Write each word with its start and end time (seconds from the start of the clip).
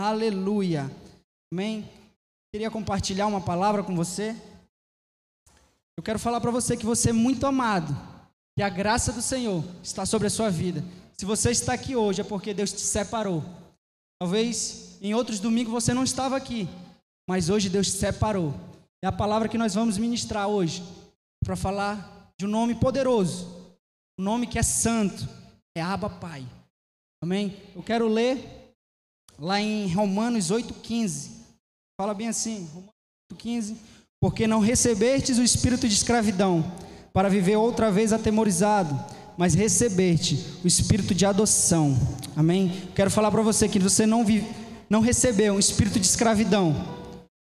Aleluia. 0.00 0.88
Amém. 1.52 1.84
Queria 2.52 2.70
compartilhar 2.70 3.26
uma 3.26 3.40
palavra 3.40 3.82
com 3.82 3.96
você. 3.96 4.36
Eu 5.96 6.04
quero 6.04 6.20
falar 6.20 6.40
para 6.40 6.52
você 6.52 6.76
que 6.76 6.86
você 6.86 7.10
é 7.10 7.12
muito 7.12 7.44
amado, 7.44 7.92
que 8.56 8.62
a 8.62 8.68
graça 8.68 9.12
do 9.12 9.20
Senhor 9.20 9.64
está 9.82 10.06
sobre 10.06 10.28
a 10.28 10.30
sua 10.30 10.50
vida. 10.50 10.84
Se 11.16 11.24
você 11.24 11.50
está 11.50 11.72
aqui 11.72 11.96
hoje 11.96 12.20
é 12.20 12.24
porque 12.24 12.54
Deus 12.54 12.72
te 12.72 12.80
separou. 12.80 13.42
Talvez 14.20 14.98
em 15.02 15.14
outros 15.14 15.40
domingos 15.40 15.72
você 15.72 15.92
não 15.92 16.04
estava 16.04 16.36
aqui, 16.36 16.68
mas 17.28 17.50
hoje 17.50 17.68
Deus 17.68 17.88
te 17.88 17.94
separou. 17.94 18.54
É 19.02 19.08
a 19.08 19.12
palavra 19.12 19.48
que 19.48 19.58
nós 19.58 19.74
vamos 19.74 19.98
ministrar 19.98 20.46
hoje 20.46 20.80
para 21.44 21.56
falar 21.56 22.32
de 22.38 22.46
um 22.46 22.48
nome 22.48 22.76
poderoso, 22.76 23.74
um 24.16 24.22
nome 24.22 24.46
que 24.46 24.60
é 24.60 24.62
santo, 24.62 25.28
é 25.76 25.82
Abba 25.82 26.08
Pai. 26.08 26.46
Amém? 27.20 27.60
Eu 27.74 27.82
quero 27.82 28.06
ler 28.06 28.57
lá 29.38 29.60
em 29.60 29.92
Romanos 29.92 30.50
8,15. 30.50 31.28
Fala 32.00 32.12
bem 32.12 32.28
assim, 32.28 32.68
Romanos 32.74 32.92
8,15. 33.34 33.76
Porque 34.20 34.46
não 34.46 34.58
recebestes 34.58 35.38
o 35.38 35.42
espírito 35.42 35.86
de 35.86 35.94
escravidão 35.94 36.64
para 37.12 37.28
viver 37.28 37.56
outra 37.56 37.90
vez 37.90 38.12
atemorizado, 38.12 38.98
mas 39.36 39.54
recebeste 39.54 40.44
o 40.64 40.66
espírito 40.66 41.14
de 41.14 41.24
adoção. 41.24 41.96
Amém? 42.36 42.90
Quero 42.94 43.10
falar 43.10 43.30
para 43.30 43.42
você 43.42 43.68
que 43.68 43.78
você 43.78 44.06
não, 44.06 44.24
vive, 44.24 44.46
não 44.90 45.00
recebeu 45.00 45.54
um 45.54 45.58
espírito 45.58 46.00
de 46.00 46.06
escravidão. 46.06 46.74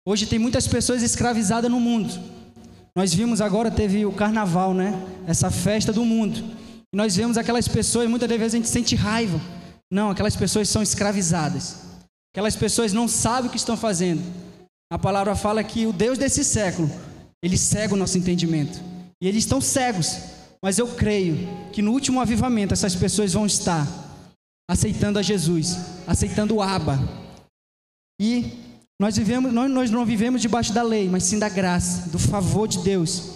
Hoje 0.05 0.27
tem 0.27 0.39
muitas 0.39 0.67
pessoas 0.67 1.03
escravizadas 1.03 1.71
no 1.71 1.79
mundo. 1.79 2.13
Nós 2.97 3.13
vimos 3.13 3.41
agora, 3.41 3.71
teve 3.71 4.07
o 4.07 4.13
carnaval, 4.13 4.73
né? 4.73 4.95
Essa 5.27 5.51
festa 5.51 5.93
do 5.93 6.05
mundo. 6.05 6.43
Nós 6.93 7.15
vemos 7.15 7.37
aquelas 7.37 7.69
pessoas, 7.69 8.09
muitas 8.09 8.29
vezes 8.29 8.55
a 8.55 8.57
gente 8.57 8.69
sente 8.69 8.97
raiva. 8.97 9.41
Não, 9.91 10.11
aquelas 10.11 10.37
pessoas 10.37 10.69
são 10.69 10.83
escravizadas. 10.83 11.77
Aquelas 12.35 12.57
pessoas 12.57 12.93
não 12.93 13.09
sabem 13.09 13.49
o 13.49 13.51
que 13.51 13.57
estão 13.57 13.77
fazendo. 13.77 14.23
A 14.93 14.99
palavra 14.99 15.35
fala 15.35 15.65
que 15.65 15.87
o 15.87 15.93
Deus 15.93 16.19
desse 16.19 16.45
século, 16.45 16.91
ele 17.43 17.57
cega 17.57 17.95
o 17.95 17.97
nosso 17.97 18.19
entendimento. 18.19 18.81
E 19.21 19.27
eles 19.27 19.45
estão 19.45 19.61
cegos. 19.61 20.19
Mas 20.63 20.79
eu 20.79 20.89
creio 20.89 21.37
que 21.73 21.83
no 21.83 21.93
último 21.93 22.21
avivamento 22.21 22.75
essas 22.75 22.95
pessoas 22.95 23.33
vão 23.33 23.47
estar 23.47 23.87
aceitando 24.69 25.19
a 25.19 25.23
Jesus, 25.23 25.77
aceitando 26.07 26.57
o 26.57 26.63
Abba. 26.63 26.99
E 28.21 28.53
nós 29.01 29.17
vivemos, 29.17 29.53
nós, 29.53 29.71
nós 29.71 29.91
não 29.91 30.05
vivemos 30.05 30.41
debaixo 30.41 30.73
da 30.73 30.83
lei, 30.83 31.09
mas 31.09 31.25
sim 31.25 31.39
da 31.39 31.49
graça, 31.49 32.09
do 32.11 32.19
favor 32.19 32.67
de 32.67 32.79
Deus. 32.79 33.31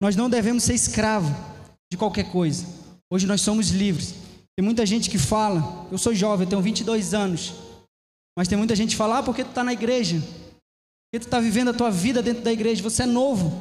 Nós 0.00 0.14
não 0.16 0.28
devemos 0.28 0.64
ser 0.64 0.74
escravo 0.74 1.34
de 1.90 1.96
qualquer 1.96 2.30
coisa. 2.30 2.66
Hoje 3.10 3.26
nós 3.26 3.40
somos 3.40 3.70
livres. 3.70 4.25
Tem 4.58 4.64
muita 4.64 4.86
gente 4.86 5.10
que 5.10 5.18
fala, 5.18 5.86
eu 5.92 5.98
sou 5.98 6.14
jovem, 6.14 6.44
eu 6.44 6.50
tenho 6.50 6.62
22 6.62 7.12
anos, 7.12 7.54
mas 8.36 8.48
tem 8.48 8.56
muita 8.56 8.74
gente 8.74 8.90
que 8.90 8.96
fala, 8.96 9.18
ah, 9.18 9.22
porque 9.22 9.44
tu 9.44 9.50
está 9.50 9.62
na 9.62 9.72
igreja? 9.72 10.16
Porque 10.20 11.20
tu 11.20 11.26
está 11.26 11.40
vivendo 11.40 11.68
a 11.68 11.74
tua 11.74 11.90
vida 11.90 12.22
dentro 12.22 12.42
da 12.42 12.52
igreja, 12.52 12.82
você 12.82 13.02
é 13.02 13.06
novo. 13.06 13.52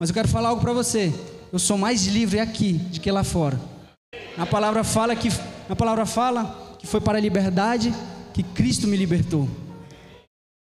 Mas 0.00 0.08
eu 0.10 0.14
quero 0.14 0.28
falar 0.28 0.48
algo 0.48 0.62
para 0.62 0.72
você 0.72 1.12
eu 1.52 1.58
sou 1.58 1.76
mais 1.76 2.06
livre 2.06 2.40
aqui 2.40 2.72
do 2.72 2.98
que 2.98 3.10
lá 3.10 3.22
fora. 3.22 3.60
A 4.38 4.46
palavra 4.46 4.82
fala 4.82 5.14
que 5.14 5.28
a 5.68 5.76
palavra 5.76 6.06
fala 6.06 6.76
que 6.78 6.86
foi 6.86 7.00
para 7.00 7.18
a 7.18 7.20
liberdade 7.20 7.92
que 8.32 8.42
Cristo 8.42 8.88
me 8.88 8.96
libertou. 8.96 9.46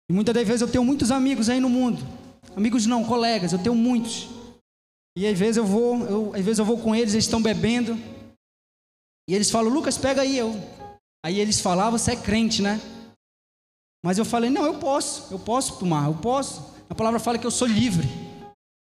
E 0.09 0.13
muitas 0.13 0.35
das 0.35 0.45
vezes 0.45 0.61
eu 0.61 0.67
tenho 0.67 0.83
muitos 0.83 1.09
amigos 1.09 1.49
aí 1.49 1.61
no 1.61 1.69
mundo. 1.69 2.05
Amigos 2.57 2.85
não, 2.85 3.05
colegas, 3.05 3.53
eu 3.53 3.59
tenho 3.59 3.73
muitos. 3.73 4.27
E 5.17 5.25
às 5.25 5.39
vezes 5.39 5.55
eu 5.55 5.65
vou, 5.65 5.97
eu, 6.05 6.31
às 6.35 6.43
vezes 6.43 6.59
eu 6.59 6.65
vou 6.65 6.77
com 6.77 6.93
eles, 6.93 7.13
eles 7.13 7.23
estão 7.23 7.41
bebendo. 7.41 7.97
E 9.31 9.33
eles 9.33 9.49
falam, 9.49 9.71
Lucas, 9.71 9.97
pega 9.97 10.23
aí. 10.23 10.37
Eu. 10.37 10.61
Aí 11.25 11.39
eles 11.39 11.61
falavam, 11.61 11.97
você 11.97 12.11
é 12.11 12.15
crente, 12.17 12.61
né? 12.61 12.81
Mas 14.03 14.17
eu 14.17 14.25
falei, 14.25 14.49
não, 14.49 14.65
eu 14.65 14.73
posso, 14.73 15.33
eu 15.33 15.39
posso 15.39 15.77
tomar, 15.77 16.07
eu 16.07 16.15
posso. 16.15 16.61
A 16.89 16.93
palavra 16.93 17.17
fala 17.17 17.37
que 17.37 17.47
eu 17.47 17.51
sou 17.51 17.65
livre. 17.65 18.09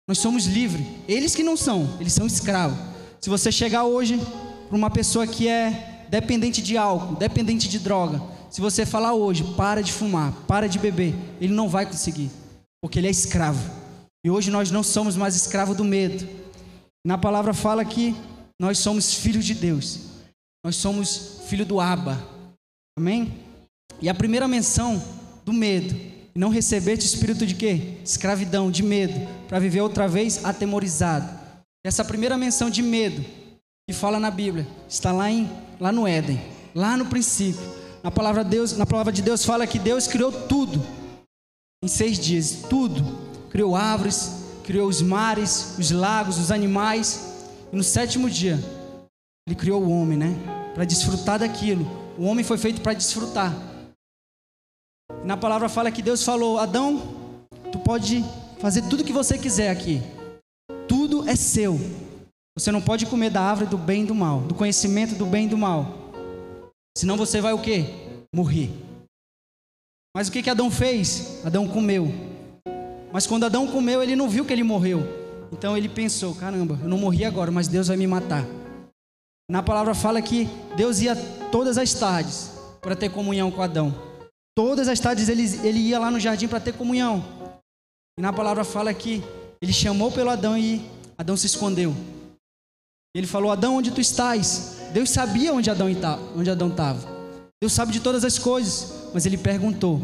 Nós 0.07 0.19
somos 0.19 0.45
livres. 0.45 0.87
Eles 1.09 1.35
que 1.35 1.43
não 1.43 1.57
são, 1.57 1.97
eles 1.99 2.14
são 2.14 2.25
escravos. 2.25 2.80
Se 3.19 3.30
você 3.30 3.52
chegar 3.52 3.83
hoje 3.83 4.17
para 4.69 4.77
uma 4.77 4.89
pessoa 4.89 5.27
que 5.27 5.49
é 5.49 6.05
dependente 6.09 6.61
de 6.61 6.77
álcool, 6.77 7.17
dependente 7.17 7.67
de 7.67 7.77
droga, 7.77 8.21
se 8.49 8.61
você 8.61 8.85
falar 8.85 9.14
hoje, 9.14 9.43
para 9.58 9.83
de 9.83 9.91
fumar, 9.91 10.31
para 10.47 10.69
de 10.69 10.80
beber, 10.80 11.14
ele 11.41 11.53
não 11.53 11.67
vai 11.67 11.85
conseguir, 11.85 12.31
porque 12.81 12.97
ele 12.97 13.08
é 13.08 13.11
escravo. 13.11 13.69
E 14.25 14.31
hoje 14.31 14.49
nós 14.52 14.71
não 14.71 14.83
somos 14.83 15.17
mais 15.17 15.35
escravos 15.35 15.75
do 15.75 15.83
medo. 15.83 16.25
Na 17.05 17.17
palavra 17.17 17.53
fala 17.53 17.83
que 17.83 18.15
nós 18.58 18.77
somos 18.80 19.14
filhos 19.14 19.43
de 19.43 19.53
Deus. 19.53 20.08
Nós 20.64 20.75
somos 20.75 21.42
filho 21.47 21.65
do 21.65 21.80
Abba. 21.80 22.21
Amém? 22.97 23.33
E 24.02 24.09
a 24.09 24.14
primeira 24.14 24.47
menção 24.47 25.02
do 25.45 25.53
medo 25.53 25.95
não 26.36 26.49
recebeste 26.49 27.05
espírito 27.05 27.45
de 27.45 27.55
quê? 27.55 27.97
Escravidão, 28.03 28.70
de 28.70 28.83
medo, 28.83 29.27
para 29.47 29.59
viver 29.59 29.81
outra 29.81 30.08
vez 30.08 30.43
atemorizado. 30.45 31.30
Essa 31.83 32.03
primeira 32.03 32.37
menção 32.37 32.70
de 32.70 32.81
medo 32.81 33.23
que 33.87 33.93
fala 33.93 34.20
na 34.20 34.30
Bíblia 34.30 34.67
está 34.87 35.11
lá 35.11 35.31
em 35.31 35.49
lá 35.80 35.92
no 35.92 36.08
Éden, 36.08 36.39
lá 36.76 36.97
no 36.97 37.05
princípio. 37.05 37.61
Na 38.03 38.11
palavra 38.11 38.43
Deus, 38.43 38.77
na 38.77 38.86
palavra 38.86 39.11
de 39.11 39.21
Deus 39.21 39.43
fala 39.43 39.65
que 39.65 39.80
Deus 39.80 40.08
criou 40.08 40.31
tudo 40.31 40.81
em 41.83 41.87
seis 41.87 42.20
dias, 42.20 42.64
tudo. 42.70 43.30
Criou 43.49 43.76
árvores, 43.76 44.31
criou 44.64 44.87
os 44.87 45.02
mares, 45.02 45.76
os 45.80 45.91
lagos, 45.91 46.37
os 46.37 46.52
animais. 46.52 47.45
E 47.71 47.76
no 47.76 47.83
sétimo 47.83 48.30
dia, 48.30 48.59
Ele 49.49 49.55
criou 49.55 49.82
o 49.82 49.89
homem, 49.89 50.15
né? 50.15 50.36
Para 50.76 50.86
desfrutar 50.86 51.39
daquilo. 51.39 51.83
O 52.20 52.26
homem 52.26 52.45
foi 52.45 52.55
feito 52.55 52.82
para 52.82 52.93
desfrutar. 52.93 53.52
Na 55.26 55.36
palavra 55.36 55.67
fala 55.67 55.92
que 55.92 56.04
Deus 56.04 56.23
falou: 56.23 56.60
Adão, 56.60 57.02
tu 57.71 57.80
pode 57.80 58.23
fazer 58.59 58.83
tudo 58.83 59.04
que 59.04 59.11
você 59.11 59.39
quiser 59.39 59.71
aqui. 59.71 60.04
Tudo 60.88 61.27
é 61.27 61.36
seu. 61.36 61.80
Você 62.55 62.71
não 62.71 62.80
pode 62.80 63.08
comer 63.08 63.32
da 63.32 63.42
árvore 63.42 63.71
do 63.71 63.77
bem 63.77 64.04
e 64.04 64.05
do 64.05 64.14
mal, 64.14 64.42
do 64.42 64.54
conhecimento 64.54 65.15
do 65.15 65.26
bem 65.26 65.48
e 65.48 65.49
do 65.49 65.58
mal. 65.58 66.11
Senão 66.95 67.17
você 67.17 67.42
vai 67.42 67.52
o 67.52 67.59
quê? 67.59 67.86
Morrer. 68.32 68.70
Mas 70.15 70.27
o 70.27 70.32
que 70.32 70.43
que 70.43 70.49
Adão 70.52 70.70
fez? 70.70 71.43
Adão 71.43 71.67
comeu. 71.67 72.14
Mas 73.11 73.26
quando 73.26 73.45
Adão 73.45 73.65
comeu, 73.65 74.04
ele 74.04 74.15
não 74.15 74.30
viu 74.30 74.45
que 74.45 74.54
ele 74.54 74.61
morreu. 74.61 75.02
Então 75.52 75.76
ele 75.76 75.89
pensou: 75.89 76.36
caramba, 76.36 76.77
eu 76.83 76.88
não 76.88 76.99
morri 76.99 77.26
agora, 77.26 77.49
mas 77.49 77.67
Deus 77.67 77.88
vai 77.88 77.98
me 77.98 78.05
matar. 78.05 78.45
Na 79.49 79.64
palavra 79.64 79.95
fala 79.95 80.21
que 80.21 80.48
Deus 80.77 81.02
ia 81.02 81.15
todas 81.52 81.80
as 81.80 81.92
tardes 81.92 82.52
para 82.80 82.95
ter 82.95 83.10
comunhão 83.10 83.49
com 83.49 83.64
Adão. 83.64 83.92
Todas 84.55 84.87
as 84.87 84.99
tardes 84.99 85.27
ele, 85.27 85.43
ele 85.67 85.80
ia 85.80 85.98
lá 85.98 86.11
no 86.11 86.20
jardim 86.20 86.48
para 86.48 86.60
ter 86.60 86.73
comunhão. 86.73 87.26
E 88.17 88.21
na 88.21 88.32
palavra 88.32 88.64
fala 88.64 88.93
que 88.93 89.23
ele 89.59 89.73
chamou 89.73 90.11
pelo 90.11 90.30
Adão 90.30 90.55
e 90.55 90.88
Adão 91.17 91.36
se 91.36 91.48
escondeu. 91.48 91.95
Ele 93.15 93.26
falou: 93.26 93.52
Adão, 93.52 93.77
onde 93.77 93.89
tu 93.89 93.99
estás? 93.99 94.77
Deus 94.93 95.09
sabia 95.09 95.52
onde 95.52 95.71
Adão 95.71 95.89
estava. 95.89 96.21
Deus 97.59 97.73
sabe 97.73 97.92
de 97.92 97.99
todas 97.99 98.23
as 98.23 98.38
coisas, 98.38 99.09
mas 99.14 99.26
ele 99.26 99.38
perguntou 99.38 99.99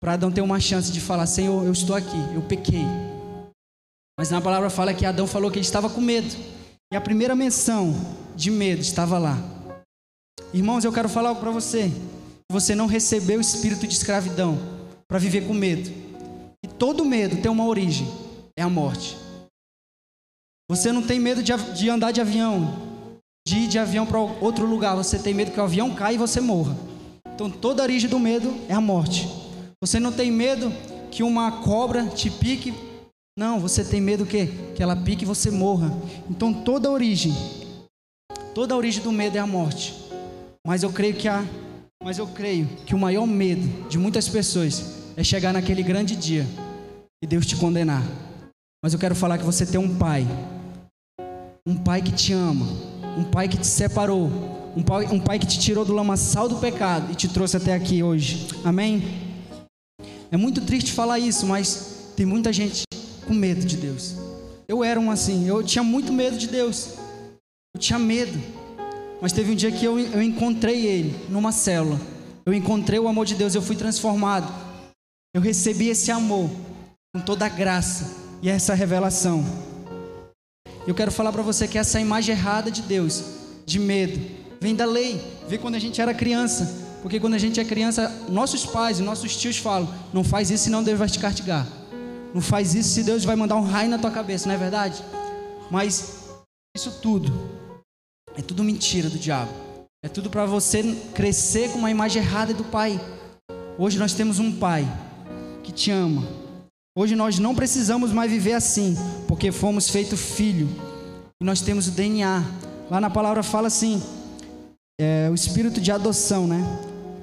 para 0.00 0.12
Adão 0.12 0.30
ter 0.30 0.42
uma 0.42 0.60
chance 0.60 0.92
de 0.92 1.00
falar: 1.00 1.26
Senhor, 1.26 1.64
eu 1.64 1.72
estou 1.72 1.96
aqui, 1.96 2.18
eu 2.34 2.42
pequei. 2.42 2.84
Mas 4.16 4.30
na 4.30 4.40
palavra 4.40 4.70
fala 4.70 4.94
que 4.94 5.04
Adão 5.04 5.26
falou 5.26 5.50
que 5.50 5.58
ele 5.58 5.66
estava 5.66 5.90
com 5.90 6.00
medo. 6.00 6.59
E 6.92 6.96
a 6.96 7.00
primeira 7.00 7.36
menção 7.36 7.94
de 8.34 8.50
medo 8.50 8.80
estava 8.80 9.18
lá. 9.18 9.38
Irmãos, 10.52 10.84
eu 10.84 10.92
quero 10.92 11.08
falar 11.08 11.30
algo 11.30 11.40
para 11.40 11.50
você 11.50 11.92
você 12.50 12.74
não 12.74 12.86
recebeu 12.86 13.38
o 13.38 13.40
espírito 13.40 13.86
de 13.86 13.94
escravidão 13.94 14.58
para 15.06 15.20
viver 15.20 15.46
com 15.46 15.54
medo. 15.54 15.88
E 16.64 16.66
todo 16.66 17.04
medo 17.04 17.40
tem 17.40 17.50
uma 17.50 17.64
origem: 17.64 18.08
é 18.56 18.62
a 18.62 18.68
morte. 18.68 19.16
Você 20.68 20.90
não 20.90 21.00
tem 21.00 21.20
medo 21.20 21.44
de, 21.44 21.56
de 21.74 21.88
andar 21.88 22.10
de 22.10 22.20
avião, 22.20 22.76
de 23.46 23.56
ir 23.56 23.68
de 23.68 23.78
avião 23.78 24.04
para 24.04 24.18
outro 24.18 24.66
lugar. 24.66 24.96
Você 24.96 25.16
tem 25.16 25.32
medo 25.32 25.52
que 25.52 25.60
o 25.60 25.62
avião 25.62 25.94
caia 25.94 26.16
e 26.16 26.18
você 26.18 26.40
morra. 26.40 26.76
Então 27.32 27.48
toda 27.48 27.84
origem 27.84 28.10
do 28.10 28.18
medo 28.18 28.52
é 28.68 28.74
a 28.74 28.80
morte. 28.80 29.28
Você 29.80 30.00
não 30.00 30.10
tem 30.10 30.30
medo 30.30 30.72
que 31.10 31.22
uma 31.22 31.62
cobra 31.62 32.06
te 32.06 32.28
pique. 32.28 32.74
Não, 33.40 33.58
você 33.58 33.82
tem 33.82 34.02
medo 34.02 34.26
que 34.26 34.48
que 34.74 34.82
ela 34.82 34.94
pique 34.94 35.24
e 35.24 35.26
você 35.26 35.50
morra. 35.50 35.90
Então 36.28 36.52
toda 36.52 36.90
a 36.90 36.92
origem, 36.92 37.34
toda 38.54 38.74
a 38.74 38.76
origem 38.76 39.02
do 39.02 39.10
medo 39.10 39.38
é 39.38 39.40
a 39.40 39.46
morte. 39.46 39.94
Mas 40.62 40.82
eu 40.82 40.92
creio 40.92 41.14
que 41.14 41.26
a 41.26 41.42
mas 42.04 42.18
eu 42.18 42.26
creio 42.26 42.66
que 42.84 42.94
o 42.94 42.98
maior 42.98 43.26
medo 43.26 43.88
de 43.88 43.96
muitas 43.96 44.28
pessoas 44.28 44.94
é 45.16 45.24
chegar 45.24 45.54
naquele 45.54 45.82
grande 45.82 46.16
dia 46.16 46.46
e 47.24 47.26
Deus 47.26 47.46
te 47.46 47.56
condenar. 47.56 48.02
Mas 48.84 48.92
eu 48.92 48.98
quero 48.98 49.14
falar 49.14 49.38
que 49.38 49.44
você 49.44 49.64
tem 49.64 49.80
um 49.80 49.96
pai, 49.96 50.26
um 51.66 51.76
pai 51.76 52.02
que 52.02 52.12
te 52.12 52.34
ama, 52.34 52.66
um 53.16 53.24
pai 53.24 53.48
que 53.48 53.56
te 53.56 53.66
separou, 53.66 54.30
um 54.76 54.82
pai, 54.82 55.06
um 55.06 55.18
pai 55.18 55.38
que 55.38 55.46
te 55.46 55.58
tirou 55.58 55.82
do 55.82 55.94
lamaçal 55.94 56.46
do 56.46 56.56
pecado 56.56 57.10
e 57.10 57.14
te 57.14 57.26
trouxe 57.26 57.56
até 57.56 57.72
aqui 57.72 58.02
hoje. 58.02 58.48
Amém? 58.62 59.02
É 60.30 60.36
muito 60.36 60.60
triste 60.60 60.92
falar 60.92 61.18
isso, 61.18 61.46
mas 61.46 62.12
tem 62.14 62.26
muita 62.26 62.52
gente 62.52 62.89
com 63.30 63.34
medo 63.34 63.64
de 63.64 63.76
Deus. 63.76 64.16
Eu 64.66 64.82
era 64.82 64.98
um 64.98 65.08
assim, 65.08 65.46
eu 65.46 65.62
tinha 65.62 65.84
muito 65.84 66.12
medo 66.12 66.36
de 66.36 66.48
Deus. 66.48 66.94
Eu 67.72 67.80
tinha 67.80 67.96
medo. 67.96 68.36
Mas 69.22 69.30
teve 69.30 69.52
um 69.52 69.54
dia 69.54 69.70
que 69.70 69.84
eu, 69.84 69.96
eu 70.00 70.20
encontrei 70.20 70.84
ele 70.84 71.14
numa 71.28 71.52
célula. 71.52 72.00
eu 72.44 72.52
encontrei 72.52 72.98
o 72.98 73.06
amor 73.06 73.24
de 73.24 73.36
Deus, 73.36 73.54
eu 73.54 73.62
fui 73.62 73.76
transformado. 73.76 74.52
Eu 75.32 75.40
recebi 75.40 75.86
esse 75.86 76.10
amor 76.10 76.50
com 77.14 77.20
toda 77.20 77.46
a 77.46 77.48
graça 77.48 78.16
e 78.42 78.48
essa 78.48 78.74
revelação. 78.74 79.44
Eu 80.84 80.94
quero 80.94 81.12
falar 81.12 81.30
para 81.30 81.42
você 81.42 81.68
que 81.68 81.78
essa 81.78 82.00
imagem 82.00 82.34
errada 82.34 82.68
de 82.68 82.82
Deus, 82.82 83.22
de 83.64 83.78
medo, 83.78 84.20
vem 84.60 84.74
da 84.74 84.84
lei, 84.84 85.22
vem 85.46 85.58
quando 85.60 85.76
a 85.76 85.78
gente 85.78 86.00
era 86.00 86.12
criança. 86.12 86.98
Porque 87.00 87.20
quando 87.20 87.34
a 87.34 87.38
gente 87.38 87.60
é 87.60 87.64
criança, 87.64 88.08
nossos 88.28 88.66
pais 88.66 88.98
e 88.98 89.02
nossos 89.04 89.36
tios 89.36 89.56
falam: 89.56 89.88
não 90.12 90.24
faz 90.24 90.50
isso, 90.50 90.64
senão 90.64 90.82
Deus 90.82 90.98
vai 90.98 91.08
te 91.08 91.20
castigar. 91.20 91.79
Não 92.34 92.40
faz 92.40 92.74
isso, 92.74 92.90
se 92.90 93.02
Deus 93.02 93.24
vai 93.24 93.36
mandar 93.36 93.56
um 93.56 93.64
raio 93.64 93.90
na 93.90 93.98
tua 93.98 94.10
cabeça, 94.10 94.46
não 94.48 94.54
é 94.54 94.58
verdade? 94.58 95.02
Mas 95.70 96.28
isso 96.76 97.00
tudo 97.00 97.32
é 98.36 98.42
tudo 98.42 98.64
mentira 98.64 99.08
do 99.10 99.18
diabo. 99.18 99.50
É 100.02 100.08
tudo 100.08 100.30
para 100.30 100.46
você 100.46 100.82
crescer 101.14 101.70
com 101.70 101.78
uma 101.78 101.90
imagem 101.90 102.22
errada 102.22 102.54
do 102.54 102.64
pai. 102.64 102.98
Hoje 103.76 103.98
nós 103.98 104.14
temos 104.14 104.38
um 104.38 104.50
pai 104.52 104.86
que 105.62 105.72
te 105.72 105.90
ama. 105.90 106.26
Hoje 106.96 107.14
nós 107.14 107.38
não 107.38 107.54
precisamos 107.54 108.12
mais 108.12 108.30
viver 108.30 108.54
assim, 108.54 108.96
porque 109.28 109.52
fomos 109.52 109.88
feito 109.88 110.16
filho. 110.16 110.68
E 111.40 111.44
nós 111.44 111.60
temos 111.60 111.88
o 111.88 111.90
DNA. 111.90 112.42
Lá 112.90 113.00
na 113.00 113.10
palavra 113.10 113.42
fala 113.42 113.68
assim: 113.68 114.02
é, 115.00 115.28
o 115.30 115.34
espírito 115.34 115.80
de 115.80 115.92
adoção, 115.92 116.46
né? 116.46 116.62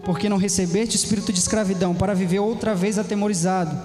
Porque 0.04 0.30
não 0.30 0.38
recebeste 0.38 0.96
o 0.96 1.00
espírito 1.00 1.34
de 1.34 1.40
escravidão 1.40 1.94
para 1.94 2.14
viver 2.14 2.40
outra 2.40 2.74
vez 2.74 2.98
atemorizado, 2.98 3.76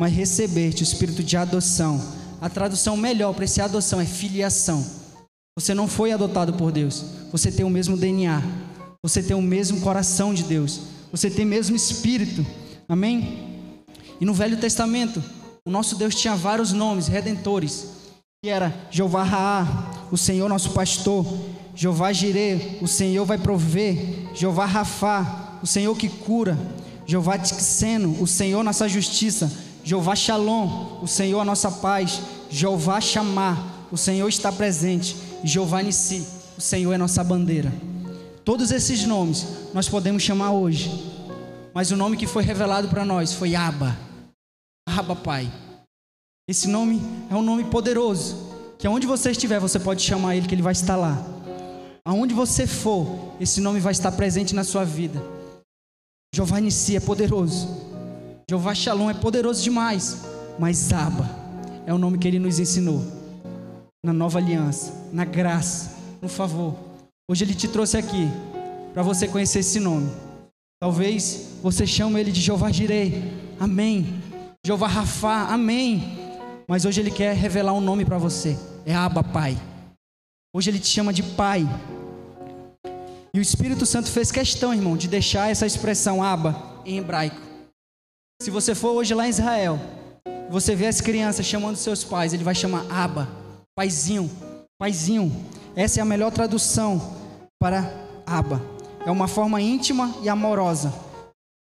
mas 0.00 0.14
recebeste 0.14 0.82
o 0.82 0.84
espírito 0.84 1.22
de 1.22 1.36
adoção. 1.36 2.02
A 2.40 2.48
tradução 2.48 2.96
melhor 2.96 3.34
para 3.34 3.44
esse 3.44 3.60
adoção 3.60 4.00
é 4.00 4.06
filiação. 4.06 4.82
Você 5.54 5.74
não 5.74 5.86
foi 5.86 6.10
adotado 6.10 6.54
por 6.54 6.72
Deus, 6.72 7.04
você 7.30 7.52
tem 7.52 7.66
o 7.66 7.68
mesmo 7.68 7.98
DNA, 7.98 8.42
você 9.04 9.22
tem 9.22 9.36
o 9.36 9.42
mesmo 9.42 9.82
coração 9.82 10.32
de 10.32 10.42
Deus, 10.42 10.80
você 11.12 11.28
tem 11.28 11.44
o 11.44 11.48
mesmo 11.48 11.76
espírito. 11.76 12.46
Amém? 12.88 13.76
E 14.18 14.24
no 14.24 14.32
Velho 14.32 14.56
Testamento, 14.56 15.22
o 15.66 15.70
nosso 15.70 15.94
Deus 15.96 16.14
tinha 16.14 16.34
vários 16.34 16.72
nomes 16.72 17.06
redentores, 17.06 17.88
que 18.42 18.48
era 18.48 18.74
Jeová 18.90 19.22
Raá, 19.22 20.08
o 20.10 20.16
Senhor 20.16 20.48
nosso 20.48 20.70
pastor, 20.70 21.26
Jeová 21.74 22.10
Jireh, 22.10 22.78
o 22.80 22.88
Senhor 22.88 23.26
vai 23.26 23.36
prover, 23.36 24.30
Jeová 24.34 24.64
Rafá, 24.64 25.58
o 25.62 25.66
Senhor 25.66 25.94
que 25.94 26.08
cura, 26.08 26.56
Jeová 27.04 27.36
Tixeno, 27.36 28.16
o 28.18 28.26
Senhor 28.26 28.64
nossa 28.64 28.88
justiça, 28.88 29.68
Jeová 29.90 30.14
Shalom, 30.14 31.00
o 31.02 31.08
Senhor 31.08 31.40
a 31.40 31.44
nossa 31.44 31.68
paz, 31.68 32.20
Jeová 32.48 33.00
Chamar, 33.00 33.88
o 33.90 33.96
Senhor 33.96 34.28
está 34.28 34.52
presente, 34.52 35.16
Jeová 35.42 35.82
Nissi, 35.82 36.24
o 36.56 36.60
Senhor 36.60 36.92
é 36.92 36.96
nossa 36.96 37.24
bandeira. 37.24 37.72
Todos 38.44 38.70
esses 38.70 39.04
nomes 39.04 39.44
nós 39.74 39.88
podemos 39.88 40.22
chamar 40.22 40.52
hoje, 40.52 40.92
mas 41.74 41.90
o 41.90 41.96
nome 41.96 42.16
que 42.16 42.28
foi 42.28 42.44
revelado 42.44 42.86
para 42.86 43.04
nós 43.04 43.32
foi 43.32 43.56
Abba, 43.56 43.98
Abba 44.88 45.16
Pai. 45.16 45.52
Esse 46.48 46.68
nome 46.68 47.02
é 47.28 47.34
um 47.34 47.42
nome 47.42 47.64
poderoso, 47.64 48.36
que 48.78 48.86
aonde 48.86 49.08
você 49.08 49.32
estiver 49.32 49.58
você 49.58 49.80
pode 49.80 50.02
chamar 50.02 50.36
Ele, 50.36 50.46
que 50.46 50.54
Ele 50.54 50.62
vai 50.62 50.70
estar 50.70 50.94
lá. 50.94 51.18
Aonde 52.04 52.32
você 52.32 52.64
for, 52.64 53.34
esse 53.40 53.60
nome 53.60 53.80
vai 53.80 53.90
estar 53.90 54.12
presente 54.12 54.54
na 54.54 54.62
sua 54.62 54.84
vida. 54.84 55.20
Jeová 56.32 56.60
Nissi 56.60 56.94
é 56.94 57.00
poderoso. 57.00 57.89
Jeová 58.50 58.74
Shalom 58.74 59.08
é 59.08 59.14
poderoso 59.14 59.62
demais. 59.62 60.24
Mas 60.58 60.92
Abba 60.92 61.24
é 61.86 61.94
o 61.94 61.98
nome 61.98 62.18
que 62.18 62.26
ele 62.26 62.40
nos 62.40 62.58
ensinou. 62.58 63.00
Na 64.04 64.12
nova 64.12 64.40
aliança, 64.40 64.92
na 65.12 65.24
graça, 65.24 65.96
no 66.20 66.28
favor. 66.28 66.74
Hoje 67.30 67.44
ele 67.44 67.54
te 67.54 67.68
trouxe 67.68 67.96
aqui 67.96 68.28
para 68.92 69.04
você 69.04 69.28
conhecer 69.28 69.60
esse 69.60 69.78
nome. 69.78 70.10
Talvez 70.80 71.50
você 71.62 71.86
chame 71.86 72.18
ele 72.18 72.32
de 72.32 72.40
Jeová 72.40 72.72
Jirei. 72.72 73.22
Amém. 73.60 74.20
Jeová 74.66 74.88
Rafá. 74.88 75.46
Amém. 75.52 76.18
Mas 76.66 76.84
hoje 76.84 77.00
ele 77.00 77.12
quer 77.12 77.36
revelar 77.36 77.72
um 77.72 77.80
nome 77.80 78.04
para 78.04 78.18
você. 78.18 78.58
É 78.84 78.92
Abba 78.92 79.22
Pai. 79.22 79.56
Hoje 80.52 80.70
ele 80.72 80.80
te 80.80 80.88
chama 80.88 81.12
de 81.12 81.22
Pai. 81.22 81.64
E 83.32 83.38
o 83.38 83.42
Espírito 83.42 83.86
Santo 83.86 84.10
fez 84.10 84.32
questão, 84.32 84.74
irmão, 84.74 84.96
de 84.96 85.06
deixar 85.06 85.52
essa 85.52 85.66
expressão 85.66 86.20
Abba 86.20 86.82
em 86.84 86.98
hebraico. 86.98 87.49
Se 88.40 88.50
você 88.50 88.74
for 88.74 88.92
hoje 88.92 89.12
lá 89.12 89.26
em 89.26 89.30
Israel, 89.30 89.78
você 90.48 90.74
vê 90.74 90.86
as 90.86 90.98
crianças 91.02 91.44
chamando 91.44 91.76
seus 91.76 92.02
pais, 92.02 92.32
ele 92.32 92.42
vai 92.42 92.54
chamar 92.54 92.90
Abba, 92.90 93.28
paizinho, 93.76 94.30
paizinho. 94.78 95.30
Essa 95.76 96.00
é 96.00 96.02
a 96.02 96.06
melhor 96.06 96.32
tradução 96.32 97.18
para 97.60 97.92
Abba. 98.26 98.58
É 99.04 99.10
uma 99.10 99.28
forma 99.28 99.60
íntima 99.60 100.14
e 100.22 100.28
amorosa 100.30 100.90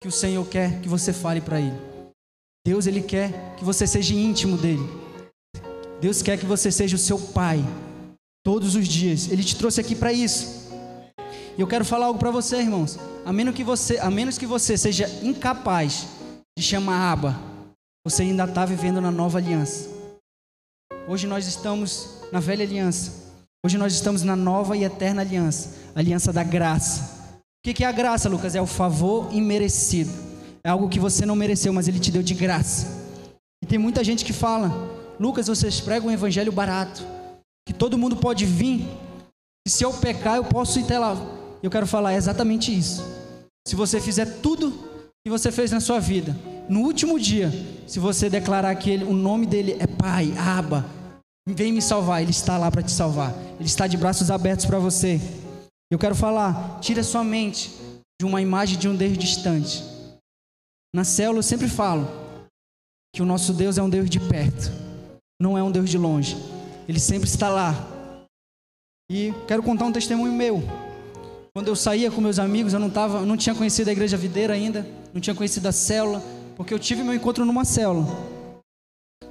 que 0.01 0.09
o 0.09 0.13
Senhor 0.13 0.47
quer 0.47 0.81
que 0.81 0.89
você 0.89 1.13
fale 1.13 1.43
para 1.43 1.61
ele. 1.61 1.77
Deus 2.67 2.87
ele 2.87 3.03
quer 3.03 3.55
que 3.59 3.65
você 3.67 3.87
seja 3.87 4.15
íntimo 4.15 4.57
dele. 4.57 4.89
Deus 6.01 6.23
quer 6.23 6.39
que 6.39 6.47
você 6.47 6.73
seja 6.73 6.97
o 6.97 6.99
seu 6.99 7.19
pai 7.19 7.63
todos 8.43 8.75
os 8.77 8.89
dias. 8.89 9.31
Ele 9.31 9.45
te 9.45 9.57
trouxe 9.57 9.79
aqui 9.79 9.95
para 9.95 10.11
isso. 10.11 10.73
E 11.59 11.61
eu 11.61 11.67
quero 11.67 11.85
falar 11.85 12.07
algo 12.07 12.19
para 12.19 12.31
você, 12.31 12.57
irmãos. 12.57 12.99
A 13.27 13.33
menos 13.33 13.55
que 13.55 13.63
você, 13.63 13.99
a 13.99 14.11
menos 14.11 14.39
que 14.39 14.47
você 14.47 14.79
seja 14.79 15.07
incapaz 15.23 16.07
de 16.57 16.63
chamar 16.63 17.13
Abba, 17.13 17.41
você 18.05 18.23
ainda 18.23 18.45
está 18.45 18.65
vivendo 18.65 19.01
na 19.01 19.11
nova 19.11 19.39
aliança. 19.39 19.89
Hoje 21.09 21.27
nós 21.27 21.47
estamos 21.47 22.21
na 22.31 22.41
velha 22.41 22.65
aliança. 22.65 23.23
Hoje 23.65 23.79
nós 23.79 23.93
estamos 23.93 24.23
na 24.23 24.37
nova 24.37 24.77
e 24.77 24.85
eterna 24.85 25.23
aliança, 25.23 25.71
aliança 25.95 26.33
da 26.33 26.43
graça. 26.43 27.37
O 27.65 27.73
que 27.73 27.85
é 27.85 27.87
a 27.87 27.93
graça, 27.93 28.29
Lucas? 28.29 28.55
É 28.55 28.61
o 28.61 28.67
favor 28.67 29.33
imerecido. 29.33 30.11
É 30.65 30.71
algo 30.71 30.89
que 30.89 30.99
você 30.99 31.25
não 31.25 31.37
mereceu, 31.37 31.73
mas 31.73 31.89
ele 31.89 32.01
te 32.01 32.11
deu 32.11 32.23
de 32.23 32.35
graça. 32.35 32.87
E 33.63 33.67
tem 33.67 33.79
muita 33.79 34.03
gente 34.03 34.25
que 34.25 34.33
fala, 34.33 34.71
Lucas, 35.19 35.47
vocês 35.47 35.81
pregam 35.81 36.09
um 36.09 36.13
evangelho 36.13 36.53
barato 36.53 37.03
que 37.67 37.73
todo 37.73 37.97
mundo 37.97 38.17
pode 38.17 38.45
vir, 38.45 38.85
e 39.67 39.71
se 39.71 39.85
eu 39.85 39.93
pecar, 39.95 40.37
eu 40.37 40.45
posso 40.45 40.81
ir 40.81 40.85
até 40.85 40.99
lá. 40.99 41.17
Eu 41.63 41.71
quero 41.71 41.87
falar 41.87 42.15
exatamente 42.15 42.77
isso. 42.77 43.05
Se 43.67 43.77
você 43.77 44.01
fizer 44.01 44.41
tudo 44.41 44.82
que 45.25 45.31
você 45.31 45.53
fez 45.53 45.71
na 45.71 45.81
sua 45.81 46.01
vida, 46.01 46.37
no 46.69 46.81
último 46.81 47.19
dia, 47.19 47.51
se 47.87 47.99
você 48.01 48.29
declarar 48.29 48.75
que 48.75 48.91
ele, 48.91 49.05
o 49.05 49.13
nome 49.13 49.47
dele 49.47 49.77
é 49.79 49.87
Pai, 49.87 50.33
Aba, 50.37 50.85
vem 51.47 51.73
me 51.73 51.83
salvar, 51.83 52.23
ele 52.23 52.31
está 52.31 52.57
lá 52.57 52.71
para 52.71 52.83
te 52.83 52.91
salvar. 52.91 53.33
Ele 53.59 53.67
está 53.67 53.87
de 53.87 53.97
braços 53.97 54.31
abertos 54.31 54.67
para 54.67 54.79
você. 54.79 55.21
Eu 55.91 55.99
quero 55.99 56.15
falar, 56.15 56.81
tira 56.81 57.03
sua 57.03 57.23
mente 57.23 57.71
de 58.21 58.27
uma 58.27 58.41
imagem 58.41 58.79
de 58.79 58.89
um 58.89 58.97
Deus 58.97 59.17
distante. 59.19 59.83
Na 60.95 61.05
célula 61.05 61.39
eu 61.39 61.43
sempre 61.43 61.69
falo 61.69 62.09
que 63.15 63.23
o 63.23 63.27
nosso 63.27 63.53
Deus 63.53 63.79
é 63.79 63.83
um 63.83 63.91
Deus 63.91 64.09
de 64.09 64.19
perto, 64.19 64.71
não 65.41 65.57
é 65.57 65.63
um 65.63 65.71
Deus 65.71 65.91
de 65.91 65.99
longe. 65.99 66.37
Ele 66.89 66.99
sempre 66.99 67.29
está 67.29 67.49
lá. 67.49 67.75
E 69.11 69.33
quero 69.47 69.63
contar 69.63 69.85
um 69.85 69.93
testemunho 69.93 70.33
meu. 70.33 70.63
Quando 71.55 71.69
eu 71.69 71.77
saía 71.77 72.11
com 72.11 72.21
meus 72.21 72.39
amigos, 72.39 72.73
eu 72.73 72.81
não, 72.81 72.89
tava, 72.89 73.21
não 73.27 73.37
tinha 73.37 73.55
conhecido 73.55 73.89
a 73.89 73.93
igreja 73.93 74.17
videira 74.17 74.55
ainda, 74.55 74.87
não 75.13 75.21
tinha 75.21 75.35
conhecido 75.35 75.69
a 75.69 75.73
célula, 75.73 76.23
porque 76.57 76.73
eu 76.73 76.79
tive 76.79 77.03
meu 77.03 77.15
encontro 77.15 77.45
numa 77.45 77.65
célula. 77.65 78.07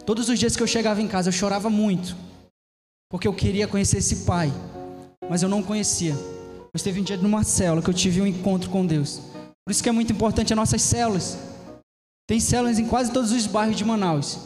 Todos 0.06 0.30
os 0.30 0.40
dias 0.40 0.56
que 0.56 0.64
eu 0.64 0.68
chegava 0.68 1.02
em 1.02 1.08
casa, 1.08 1.30
eu 1.30 1.34
chorava 1.34 1.70
muito, 1.70 2.16
porque 3.10 3.28
eu 3.28 3.34
queria 3.34 3.68
conhecer 3.68 3.98
esse 3.98 4.18
pai, 4.18 4.52
mas 5.30 5.44
eu 5.44 5.50
não 5.50 5.64
conhecia. 5.64 6.16
Mas 6.74 6.84
teve 6.84 7.00
um 7.00 7.04
dia 7.04 7.18
numa 7.18 7.44
célula 7.44 7.82
que 7.82 7.90
eu 7.90 7.94
tive 7.94 8.22
um 8.22 8.28
encontro 8.28 8.70
com 8.70 8.86
Deus. 8.86 9.22
Por 9.66 9.72
isso 9.72 9.84
que 9.84 9.90
é 9.90 9.92
muito 9.92 10.14
importante 10.14 10.54
as 10.54 10.58
nossas 10.58 10.82
células. 10.82 11.38
Tem 12.28 12.40
células 12.40 12.80
em 12.80 12.88
quase 12.88 13.12
todos 13.12 13.32
os 13.32 13.46
bairros 13.46 13.76
de 13.76 13.84
Manaus. 13.84 14.40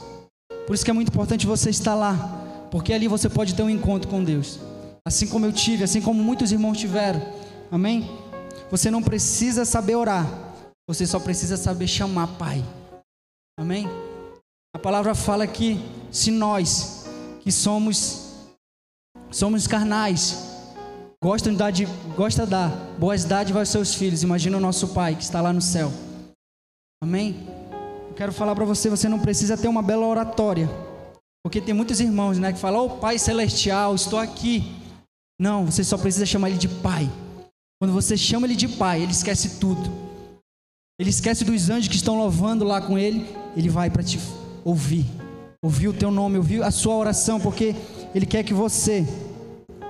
Por 0.65 0.74
isso 0.74 0.84
que 0.84 0.89
é 0.89 0.94
muito 0.94 1.10
importante 1.10 1.46
você 1.46 1.70
estar 1.70 1.94
lá 1.94 2.44
porque 2.75 2.92
ali 2.92 3.08
você 3.08 3.30
pode 3.30 3.56
ter 3.56 3.63
um 3.63 3.70
encontro 3.70 4.10
com 4.10 4.22
Deus. 4.22 4.60
Assim 5.06 5.27
como 5.27 5.46
eu 5.46 5.54
tive, 5.54 5.86
assim 5.86 6.01
como 6.01 6.22
muitos 6.22 6.51
irmãos 6.51 6.77
tiveram. 6.77 7.22
Amém? 7.72 8.10
Você 8.70 8.92
não 8.92 9.01
precisa 9.01 9.63
saber 9.63 9.96
orar, 9.96 10.27
você 10.88 11.06
só 11.06 11.20
precisa 11.20 11.58
saber 11.58 11.88
chamar 11.88 12.27
Pai. 12.38 12.63
Amém? 13.60 13.88
A 14.75 14.80
palavra 14.80 15.15
fala 15.15 15.48
que 15.48 15.80
se 16.12 16.32
nós 16.32 17.06
que 17.42 17.51
somos 17.51 18.24
somos 19.32 19.68
carnais, 19.68 20.38
gostam 21.22 21.51
de 21.51 21.60
dar 21.60 21.72
de, 21.72 21.86
gosta 22.15 22.46
de 22.46 22.51
dar 22.51 22.70
boas 22.98 23.25
dádivas 23.25 23.62
aos 23.62 23.70
seus 23.70 23.96
filhos, 23.96 24.24
imagina 24.24 24.58
o 24.58 24.62
nosso 24.62 24.89
Pai 24.89 25.15
que 25.15 25.24
está 25.24 25.42
lá 25.42 25.51
no 25.51 25.62
céu. 25.62 25.92
Amém? 27.01 27.48
Eu 28.10 28.13
quero 28.15 28.32
falar 28.32 28.56
para 28.56 28.65
você, 28.65 28.89
você 28.89 29.10
não 29.10 29.20
precisa 29.20 29.58
ter 29.58 29.68
uma 29.68 29.82
bela 29.82 30.06
oratória. 30.06 30.70
Porque 31.44 31.62
tem 31.62 31.74
muitos 31.74 32.00
irmãos, 32.00 32.38
né, 32.38 32.54
que 32.54 32.60
falam: 32.60 32.86
"Oh, 32.86 32.89
Pai 32.98 33.18
celestial, 33.18 33.96
estou 33.96 34.20
aqui". 34.20 34.75
Não, 35.39 35.65
você 35.65 35.84
só 35.84 35.98
precisa 35.98 36.25
chamar 36.25 36.50
ele 36.50 36.58
de 36.58 36.70
Pai. 36.70 37.10
Quando 37.80 37.94
você 37.94 38.15
chama 38.15 38.48
ele 38.48 38.56
de 38.56 38.68
Pai, 38.68 39.01
ele 39.01 39.12
esquece 39.12 39.60
tudo. 39.60 40.05
Ele 40.98 41.10
esquece 41.10 41.44
dos 41.44 41.70
anjos 41.70 41.90
que 41.90 41.96
estão 41.96 42.18
louvando 42.18 42.64
lá 42.64 42.80
com 42.80 42.98
ele, 42.98 43.28
ele 43.56 43.68
vai 43.68 43.90
para 43.90 44.02
te 44.02 44.18
ouvir. 44.64 45.06
Ouvir 45.62 45.90
o 45.90 45.94
teu 45.94 46.10
nome, 46.10 46.38
ouvir 46.38 46.64
a 46.64 46.72
sua 46.72 46.96
oração, 46.96 47.38
porque 47.38 47.75
ele 48.14 48.25
quer 48.25 48.44
que 48.44 48.54
você 48.54 49.06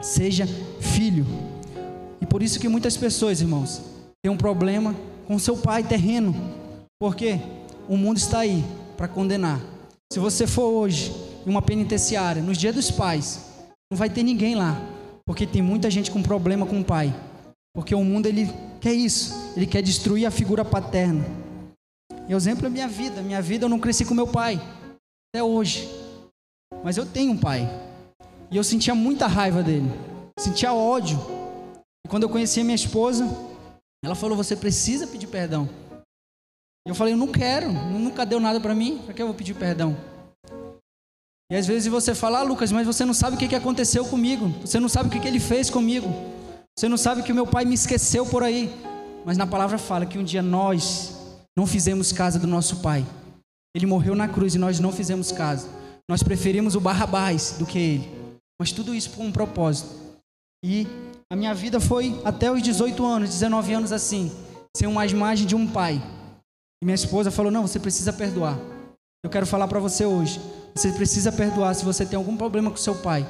seja 0.02 0.48
filho. 0.80 1.28
E 2.20 2.26
por 2.26 2.42
isso 2.42 2.60
que 2.60 2.68
muitas 2.68 2.98
pessoas, 2.98 3.40
irmãos, 3.40 3.82
têm 4.24 4.32
um 4.32 4.38
problema 4.38 4.96
com 5.28 5.38
seu 5.38 5.56
pai 5.56 5.84
terreno. 5.84 6.34
Porque 7.00 7.40
o 7.88 7.96
mundo 7.96 8.18
está 8.18 8.40
aí 8.40 8.66
para 8.98 9.08
condenar. 9.08 9.62
Se 10.12 10.18
você 10.18 10.48
for 10.48 10.72
hoje 10.72 11.14
em 11.46 11.50
uma 11.52 11.62
penitenciária, 11.62 12.42
nos 12.42 12.58
dias 12.58 12.74
dos 12.74 12.90
pais, 12.90 13.46
não 13.92 13.98
vai 13.98 14.10
ter 14.10 14.24
ninguém 14.24 14.56
lá, 14.56 14.76
porque 15.24 15.46
tem 15.46 15.62
muita 15.62 15.92
gente 15.92 16.10
com 16.10 16.24
problema 16.24 16.66
com 16.66 16.80
o 16.80 16.84
pai. 16.84 17.14
Porque 17.76 17.94
o 17.94 18.04
mundo 18.04 18.26
ele 18.26 18.50
quer 18.86 18.94
isso, 18.94 19.34
ele 19.58 19.66
quer 19.66 19.82
destruir 19.82 20.28
a 20.28 20.32
figura 20.32 20.64
paterna. 20.64 21.26
E 22.30 22.36
o 22.36 22.38
exemplo 22.38 22.68
é 22.68 22.70
minha 22.70 22.88
vida. 22.88 23.20
Minha 23.24 23.42
vida 23.42 23.66
eu 23.66 23.70
não 23.70 23.80
cresci 23.80 24.06
com 24.06 24.14
meu 24.14 24.28
pai 24.28 24.62
até 25.34 25.44
hoje. 25.44 25.90
Mas 26.84 26.96
eu 26.96 27.04
tenho 27.04 27.32
um 27.32 27.38
pai. 27.38 27.68
E 28.52 28.56
eu 28.56 28.64
sentia 28.64 28.94
muita 28.94 29.26
raiva 29.26 29.64
dele. 29.64 29.90
Sentia 30.38 30.72
ódio. 30.72 31.18
E 32.06 32.08
quando 32.08 32.24
eu 32.24 32.30
conheci 32.30 32.62
a 32.62 32.64
minha 32.64 32.76
esposa, 32.76 33.26
ela 34.04 34.14
falou: 34.14 34.38
"Você 34.38 34.56
precisa 34.56 35.08
pedir 35.08 35.26
perdão". 35.26 35.68
E 36.86 36.92
eu 36.92 36.94
falei: 36.94 37.14
"Eu 37.14 37.18
não 37.18 37.32
quero, 37.32 37.72
nunca 37.72 38.24
deu 38.24 38.40
nada 38.40 38.62
para 38.62 38.76
mim, 38.76 39.00
para 39.04 39.16
que 39.16 39.22
eu 39.22 39.26
vou 39.26 39.36
pedir 39.36 39.56
perdão?" 39.56 39.98
E 41.52 41.56
às 41.56 41.66
vezes 41.66 41.88
você 41.88 42.14
fala: 42.14 42.42
ah, 42.42 42.44
"Lucas, 42.44 42.72
mas 42.72 42.86
você 42.86 43.04
não 43.04 43.16
sabe 43.16 43.36
o 43.36 43.40
que 43.40 43.56
aconteceu 43.56 44.06
comigo. 44.06 44.50
Você 44.62 44.80
não 44.80 44.88
sabe 44.88 45.10
o 45.10 45.20
que 45.20 45.28
ele 45.28 45.40
fez 45.40 45.72
comigo. 45.72 46.08
Você 46.78 46.90
não 46.90 46.98
sabe 46.98 47.24
que 47.24 47.32
o 47.32 47.36
meu 47.36 47.48
pai 47.48 47.66
me 47.66 47.76
esqueceu 47.76 48.26
por 48.26 48.44
aí." 48.44 48.74
Mas 49.26 49.38
na 49.38 49.48
palavra 49.48 49.78
fala 49.78 50.06
que 50.06 50.18
um 50.18 50.24
dia 50.24 50.42
nós 50.42 51.16
não 51.58 51.66
fizemos 51.66 52.12
casa 52.12 52.38
do 52.38 52.48
nosso 52.48 52.82
pai. 52.82 53.06
Ele 53.76 53.86
morreu 53.86 54.16
na 54.16 54.28
cruz 54.28 54.56
e 54.56 54.60
nós 54.60 54.80
não 54.80 54.92
fizemos 54.92 55.32
caso. 55.32 55.68
Nós 56.10 56.22
preferimos 56.22 56.76
o 56.76 56.80
Barrabás 56.80 57.56
do 57.58 57.66
que 57.66 57.80
ele. 57.80 58.12
Mas 58.60 58.72
tudo 58.72 58.94
isso 58.94 59.10
por 59.10 59.24
um 59.24 59.32
propósito. 59.32 59.90
E 60.64 60.88
a 61.32 61.36
minha 61.36 61.54
vida 61.54 61.80
foi 61.80 62.22
até 62.24 62.52
os 62.52 62.62
18 62.62 63.06
anos, 63.06 63.30
19 63.30 63.74
anos 63.74 63.92
assim, 63.92 64.32
sem 64.76 64.88
uma 64.88 65.06
imagem 65.06 65.48
de 65.48 65.56
um 65.56 65.68
pai. 65.68 66.02
E 66.82 66.86
minha 66.86 66.96
esposa 66.96 67.32
falou: 67.32 67.52
"Não, 67.52 67.68
você 67.68 67.80
precisa 67.80 68.14
perdoar". 68.14 68.58
Eu 69.24 69.30
quero 69.30 69.46
falar 69.46 69.68
para 69.68 69.80
você 69.80 70.06
hoje. 70.06 70.40
Você 70.76 70.92
precisa 70.92 71.32
perdoar 71.32 71.74
se 71.74 71.84
você 71.84 72.06
tem 72.06 72.18
algum 72.18 72.38
problema 72.38 72.70
com 72.70 72.78
seu 72.78 72.96
pai. 72.96 73.26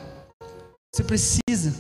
Você 0.94 1.04
precisa, 1.04 1.74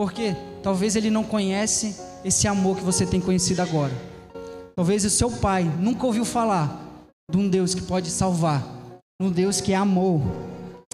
porque 0.00 0.34
talvez 0.62 0.96
ele 0.96 1.10
não 1.10 1.22
conhece 1.22 1.94
esse 2.24 2.48
amor 2.48 2.78
que 2.78 2.82
você 2.82 3.04
tem 3.04 3.20
conhecido 3.20 3.60
agora. 3.60 3.92
Talvez 4.74 5.04
o 5.04 5.10
seu 5.10 5.30
pai 5.30 5.64
nunca 5.64 6.06
ouviu 6.06 6.24
falar 6.24 7.04
de 7.30 7.36
um 7.36 7.46
Deus 7.46 7.74
que 7.74 7.82
pode 7.82 8.08
salvar, 8.08 8.66
um 9.20 9.30
Deus 9.30 9.60
que 9.60 9.74
é 9.74 9.76
amor. 9.76 10.22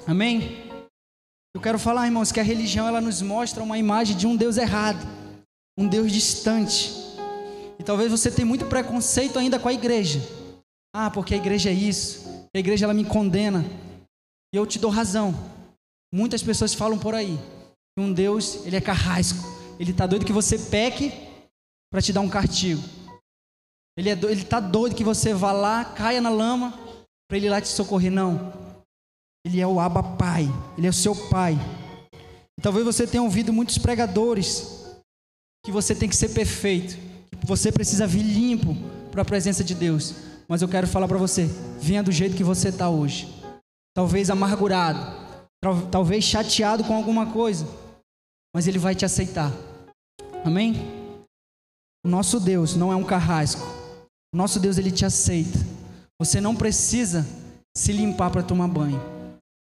Amém? 0.08 0.68
Eu 1.54 1.60
quero 1.60 1.78
falar, 1.78 2.06
irmãos, 2.06 2.32
que 2.32 2.40
a 2.40 2.42
religião 2.42 2.88
ela 2.88 3.00
nos 3.00 3.22
mostra 3.22 3.62
uma 3.62 3.78
imagem 3.78 4.16
de 4.16 4.26
um 4.26 4.34
Deus 4.34 4.56
errado, 4.56 5.06
um 5.78 5.86
Deus 5.86 6.10
distante. 6.10 6.92
E 7.78 7.84
talvez 7.84 8.10
você 8.10 8.28
tenha 8.28 8.44
muito 8.44 8.66
preconceito 8.66 9.38
ainda 9.38 9.56
com 9.56 9.68
a 9.68 9.72
igreja. 9.72 10.20
Ah, 10.92 11.12
porque 11.12 11.34
a 11.34 11.36
igreja 11.36 11.70
é 11.70 11.74
isso. 11.74 12.48
A 12.52 12.58
igreja 12.58 12.86
ela 12.86 12.92
me 12.92 13.04
condena. 13.04 13.64
E 14.52 14.56
eu 14.56 14.66
te 14.66 14.80
dou 14.80 14.90
razão. 14.90 15.32
Muitas 16.12 16.42
pessoas 16.42 16.74
falam 16.74 16.98
por 16.98 17.14
aí 17.14 17.38
um 17.98 18.12
Deus, 18.12 18.66
ele 18.66 18.76
é 18.76 18.80
carrasco. 18.80 19.38
Ele 19.78 19.90
está 19.90 20.06
doido 20.06 20.26
que 20.26 20.32
você 20.32 20.58
peque 20.58 21.12
para 21.90 22.02
te 22.02 22.12
dar 22.12 22.20
um 22.20 22.28
castigo. 22.28 22.82
Ele, 23.96 24.10
é 24.10 24.12
ele 24.12 24.44
tá 24.44 24.60
doido 24.60 24.94
que 24.94 25.04
você 25.04 25.32
vá 25.32 25.52
lá, 25.52 25.84
caia 25.84 26.20
na 26.20 26.28
lama, 26.28 26.72
para 27.26 27.38
ele 27.38 27.46
ir 27.46 27.50
lá 27.50 27.60
te 27.60 27.68
socorrer. 27.68 28.12
Não. 28.12 28.52
Ele 29.46 29.60
é 29.60 29.66
o 29.66 29.80
Abba 29.80 30.02
Pai. 30.02 30.46
Ele 30.76 30.86
é 30.86 30.90
o 30.90 30.92
seu 30.92 31.14
Pai. 31.30 31.56
E 32.58 32.62
talvez 32.62 32.84
você 32.84 33.06
tenha 33.06 33.22
ouvido 33.22 33.52
muitos 33.52 33.78
pregadores 33.78 34.84
que 35.64 35.72
você 35.72 35.94
tem 35.94 36.08
que 36.08 36.16
ser 36.16 36.28
perfeito, 36.30 36.96
que 37.40 37.46
você 37.46 37.72
precisa 37.72 38.06
vir 38.06 38.22
limpo 38.22 38.76
para 39.10 39.22
a 39.22 39.24
presença 39.24 39.64
de 39.64 39.74
Deus. 39.74 40.14
Mas 40.48 40.62
eu 40.62 40.68
quero 40.68 40.86
falar 40.86 41.08
para 41.08 41.18
você: 41.18 41.46
venha 41.80 42.02
do 42.02 42.12
jeito 42.12 42.36
que 42.36 42.44
você 42.44 42.68
está 42.68 42.88
hoje. 42.88 43.34
Talvez 43.94 44.28
amargurado, 44.28 45.00
talvez 45.90 46.22
chateado 46.22 46.84
com 46.84 46.94
alguma 46.94 47.32
coisa, 47.32 47.66
mas 48.56 48.66
Ele 48.66 48.78
vai 48.78 48.94
te 48.94 49.04
aceitar. 49.04 49.52
Amém? 50.42 50.76
O 52.02 52.08
nosso 52.08 52.40
Deus 52.40 52.74
não 52.74 52.90
é 52.90 52.96
um 52.96 53.04
carrasco. 53.04 53.60
O 54.32 54.36
nosso 54.38 54.58
Deus 54.58 54.78
ele 54.78 54.90
te 54.90 55.04
aceita. 55.04 55.58
Você 56.18 56.40
não 56.40 56.56
precisa 56.56 57.26
se 57.76 57.92
limpar 57.92 58.30
para 58.30 58.42
tomar 58.42 58.66
banho. 58.68 58.98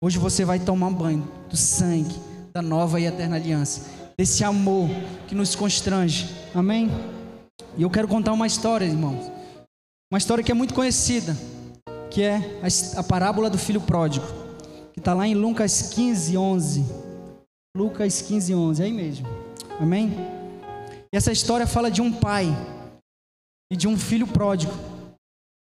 Hoje 0.03 0.19
você 0.19 0.45
vai 0.45 0.59
tomar 0.59 0.91
banho 0.91 1.26
do 1.49 1.57
sangue 1.57 2.14
da 2.53 2.61
nova 2.61 3.00
e 3.00 3.07
eterna 3.07 3.37
aliança, 3.37 3.88
desse 4.19 4.45
amor 4.45 4.91
que 5.29 5.35
nos 5.35 5.55
constrange. 5.55 6.29
Amém? 6.55 6.91
E 7.79 7.83
eu 7.85 7.88
quero 7.88 8.07
contar 8.07 8.35
uma 8.35 8.47
história, 8.47 8.85
irmãos. 8.85 9.33
Uma 10.12 10.19
história 10.19 10.45
que 10.45 10.53
é 10.53 10.55
muito 10.55 10.75
conhecida, 10.75 11.35
que 12.11 12.23
é 12.23 12.61
a, 12.99 13.03
parábola 13.03 13.49
do 13.49 13.57
filho 13.57 13.81
pródigo, 13.81 14.26
que 14.93 15.00
está 15.00 15.14
lá 15.14 15.26
em 15.26 15.35
Lucas 15.35 15.95
15, 15.95 16.37
11. 16.37 17.03
Lucas 17.76 18.23
15, 18.23 18.54
11, 18.54 18.83
é 18.83 18.85
aí 18.85 18.93
mesmo. 18.93 19.26
Amém? 19.81 20.12
E 21.12 21.16
essa 21.16 21.33
história 21.33 21.66
fala 21.66 21.90
de 21.90 22.00
um 22.00 22.12
pai 22.12 22.47
e 23.69 23.75
de 23.75 23.88
um 23.88 23.99
filho 23.99 24.28
pródigo. 24.28 24.73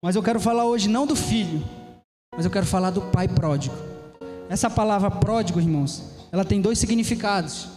Mas 0.05 0.17
eu 0.17 0.23
quero 0.23 0.41
falar 0.41 0.65
hoje 0.65 0.89
não 0.89 1.07
do 1.07 1.15
filho, 1.15 1.63
mas 2.35 2.45
eu 2.45 2.51
quero 2.51 2.67
falar 2.67 2.91
do 2.91 3.03
pai 3.13 3.29
pródigo. 3.29 3.77
Essa 4.49 4.69
palavra 4.69 5.13
pródigo, 5.13 5.61
irmãos, 5.61 6.03
ela 6.33 6.45
tem 6.45 6.61
dois 6.61 6.81
significados: 6.81 7.69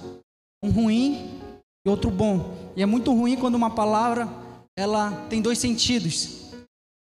um 0.63 0.71
ruim 0.71 1.39
e 1.85 1.89
outro 1.89 2.09
bom. 2.09 2.71
E 2.75 2.81
é 2.81 2.85
muito 2.87 3.13
ruim 3.13 3.37
quando 3.37 3.53
uma 3.53 3.75
palavra 3.75 4.27
ela 4.75 5.11
tem 5.29 5.39
dois 5.39 5.59
sentidos. 5.59 6.51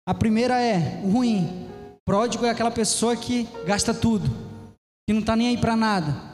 A 0.06 0.14
primeira 0.14 0.60
é 0.62 1.02
o 1.04 1.10
ruim. 1.10 1.68
Pródigo 2.06 2.46
é 2.46 2.50
aquela 2.50 2.70
pessoa 2.70 3.16
que 3.16 3.48
gasta 3.66 3.92
tudo, 3.92 4.30
que 5.08 5.12
não 5.12 5.20
está 5.20 5.34
nem 5.34 5.48
aí 5.48 5.58
para 5.58 5.74
nada. 5.74 6.29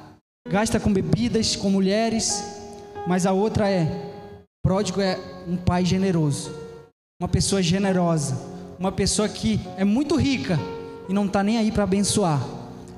Gasta 0.50 0.80
com 0.80 0.92
bebidas, 0.92 1.56
com 1.56 1.70
mulheres. 1.70 2.44
Mas 3.06 3.26
a 3.26 3.32
outra 3.32 3.70
é 3.70 3.86
pródigo 4.62 5.00
é 5.00 5.18
um 5.46 5.56
pai 5.56 5.84
generoso 5.84 6.66
uma 7.18 7.28
pessoa 7.28 7.62
generosa, 7.62 8.36
uma 8.78 8.92
pessoa 8.92 9.26
que 9.26 9.58
é 9.78 9.84
muito 9.84 10.16
rica 10.16 10.58
e 11.08 11.14
não 11.14 11.24
está 11.24 11.42
nem 11.42 11.56
aí 11.56 11.72
para 11.72 11.84
abençoar. 11.84 12.46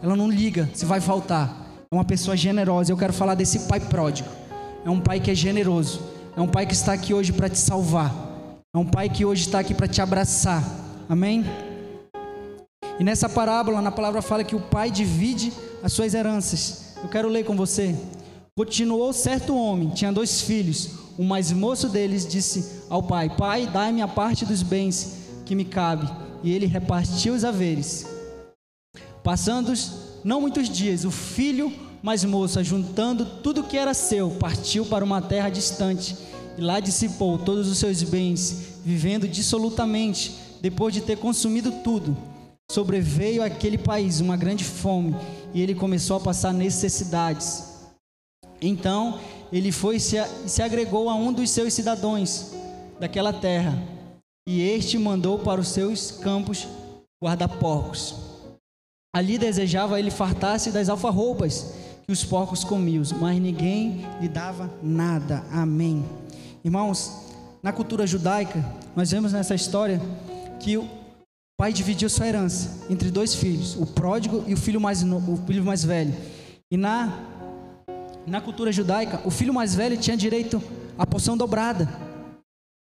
Ela 0.03 0.17
não 0.17 0.29
liga 0.29 0.69
se 0.75 0.85
vai 0.85 1.01
faltar. 1.01 1.69
É 1.91 1.95
uma 1.95 2.05
pessoa 2.05 2.37
generosa. 2.37 2.91
Eu 2.91 2.97
quero 2.97 3.13
falar 3.13 3.37
desse 3.37 3.61
pai 3.61 3.79
pródigo. 3.79 4.29
É 4.85 4.91
um 4.91 4.99
pai 4.99 5.21
que 5.21 5.31
é 5.31 5.35
generoso. 5.37 6.01
É 6.37 6.41
um 6.41 6.49
pai 6.49 6.67
que 6.67 6.75
está 6.75 6.93
aqui 6.95 7.15
hoje 7.15 7.33
para 7.33 7.49
te 7.49 7.59
salvar. 7.59 8.13
É 8.75 8.79
um 8.79 8.85
pai 8.85 9.09
que 9.09 9.25
hoje 9.25 9.43
está 9.43 9.61
aqui 9.61 9.73
para 9.73 9.87
te 9.87 10.03
abraçar. 10.03 10.65
Amém? 11.09 11.45
E 12.99 13.05
nessa 13.05 13.29
parábola, 13.29 13.81
na 13.81 13.93
palavra 13.93 14.21
fala 14.21 14.43
que 14.43 14.57
o 14.57 14.61
pai 14.61 14.91
divide 14.91 15.53
as 15.81 15.93
suas 15.93 16.13
heranças. 16.13 16.88
Eu 17.03 17.09
quero 17.09 17.29
ler 17.29 17.45
com 17.45 17.57
você. 17.57 17.95
Continuou 18.57 19.13
certo 19.13 19.57
homem, 19.57 19.91
tinha 19.91 20.13
dois 20.13 20.41
filhos. 20.41 20.91
O 21.17 21.23
mais 21.23 21.53
moço 21.53 21.89
deles 21.89 22.27
disse 22.27 22.83
ao 22.91 23.03
pai: 23.03 23.31
Pai, 23.31 23.67
dai-me 23.67 24.03
a 24.03 24.09
parte 24.09 24.45
dos 24.45 24.63
bens 24.63 25.17
que 25.45 25.55
me 25.55 25.65
cabe. 25.65 26.11
E 26.43 26.53
ele 26.53 26.67
repartiu 26.67 27.35
os 27.35 27.45
haveres. 27.45 28.07
Passando 29.23 29.73
não 30.25 30.41
muitos 30.41 30.69
dias, 30.69 31.05
o 31.05 31.11
filho 31.11 31.73
mais 32.03 32.25
moço, 32.25 32.63
juntando 32.63 33.25
tudo 33.43 33.63
que 33.63 33.77
era 33.77 33.95
seu, 33.95 34.31
partiu 34.31 34.85
para 34.87 35.05
uma 35.05 35.21
terra 35.21 35.49
distante 35.49 36.17
e 36.57 36.61
lá 36.61 36.81
dissipou 36.81 37.39
todos 37.39 37.69
os 37.69 37.79
seus 37.79 38.03
bens, 38.03 38.81
vivendo 38.85 39.29
dissolutamente. 39.29 40.35
Depois 40.61 40.93
de 40.93 41.01
ter 41.01 41.17
consumido 41.17 41.71
tudo, 41.85 42.17
sobreveio 42.69 43.45
àquele 43.45 43.79
país 43.79 44.21
uma 44.21 44.37
grande 44.37 44.65
fome 44.65 45.15
e 45.55 45.63
ele 45.63 45.75
começou 45.75 46.17
a 46.17 46.21
passar 46.21 46.53
necessidades. 46.53 47.65
Então 48.61 49.19
ele 49.53 49.73
foi 49.73 49.97
e 49.97 50.01
se, 50.01 50.17
se 50.47 50.63
agregou 50.63 51.09
a 51.09 51.15
um 51.15 51.33
dos 51.33 51.51
seus 51.51 51.73
cidadãos 51.73 52.53
daquela 52.99 53.33
terra, 53.33 53.79
e 54.47 54.63
este 54.63 54.99
mandou 54.99 55.39
para 55.39 55.61
os 55.61 55.69
seus 55.69 56.11
campos 56.11 56.67
guardar 57.23 57.49
porcos. 57.59 58.17
Ali 59.15 59.39
desejava 59.39 59.99
ele 59.99 60.11
fartar-se 60.11 60.71
das 60.71 60.89
alfarrobas 60.89 61.75
que 62.07 62.13
os 62.13 62.25
porcos 62.25 62.65
comiam, 62.65 63.03
mas 63.21 63.39
ninguém 63.41 64.07
lhe 64.21 64.29
dava 64.29 64.71
nada. 64.83 65.45
Amém. 65.53 66.05
Irmãos, 66.65 67.29
na 67.63 67.73
cultura 67.73 68.07
judaica, 68.07 68.65
nós 68.97 69.11
vemos 69.11 69.33
nessa 69.33 69.55
história 69.55 70.01
que 70.61 70.79
pai 71.59 71.73
dividiu 71.73 72.09
sua 72.09 72.29
herança 72.29 72.87
entre 72.89 73.11
dois 73.11 73.35
filhos, 73.35 73.75
o 73.75 73.85
pródigo 73.85 74.45
e 74.47 74.55
o 74.55 74.57
filho 74.57 74.81
mais, 74.81 75.03
o 75.03 75.37
filho 75.45 75.65
mais 75.65 75.85
velho. 75.85 76.15
E 76.71 76.77
na 76.77 77.13
na 78.25 78.41
cultura 78.41 78.71
judaica, 78.71 79.21
o 79.25 79.31
filho 79.31 79.53
mais 79.53 79.75
velho 79.75 79.97
tinha 79.97 80.17
direito 80.17 80.63
à 80.97 81.05
porção 81.05 81.37
dobrada, 81.37 81.89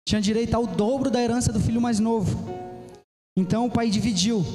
tinha 0.07 0.21
direito 0.21 0.53
ao 0.53 0.67
dobro 0.67 1.09
da 1.09 1.19
herança 1.19 1.51
do 1.51 1.59
filho 1.59 1.81
mais 1.81 1.99
novo. 1.99 2.37
Então 3.35 3.65
o 3.65 3.71
pai 3.71 3.89
dividiu 3.89 4.45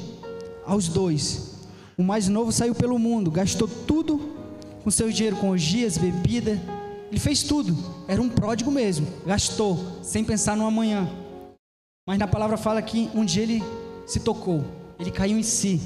aos 0.65 0.87
dois. 0.87 1.57
O 1.99 2.03
mais 2.05 2.29
novo 2.29 2.53
saiu 2.53 2.77
pelo 2.77 2.99
mundo, 3.01 3.29
gastou 3.29 3.67
tudo 3.67 4.37
com 4.85 4.91
seu 4.91 5.11
dinheiro, 5.11 5.37
com 5.37 5.51
orgias, 5.51 5.99
bebida. 5.99 6.61
Ele 7.11 7.19
fez 7.19 7.43
tudo. 7.43 7.77
Era 8.07 8.23
um 8.23 8.29
pródigo 8.29 8.71
mesmo. 8.71 9.07
Gastou, 9.27 10.01
sem 10.03 10.25
pensar 10.25 10.57
no 10.57 10.67
amanhã. 10.67 11.09
Mas 12.07 12.19
na 12.19 12.29
palavra 12.29 12.57
fala 12.57 12.81
que 12.83 13.11
um 13.15 13.25
dia 13.25 13.43
ele 13.43 13.63
se 14.13 14.21
tocou, 14.21 14.63
ele 14.99 15.11
caiu 15.11 15.39
em 15.39 15.43
si. 15.43 15.81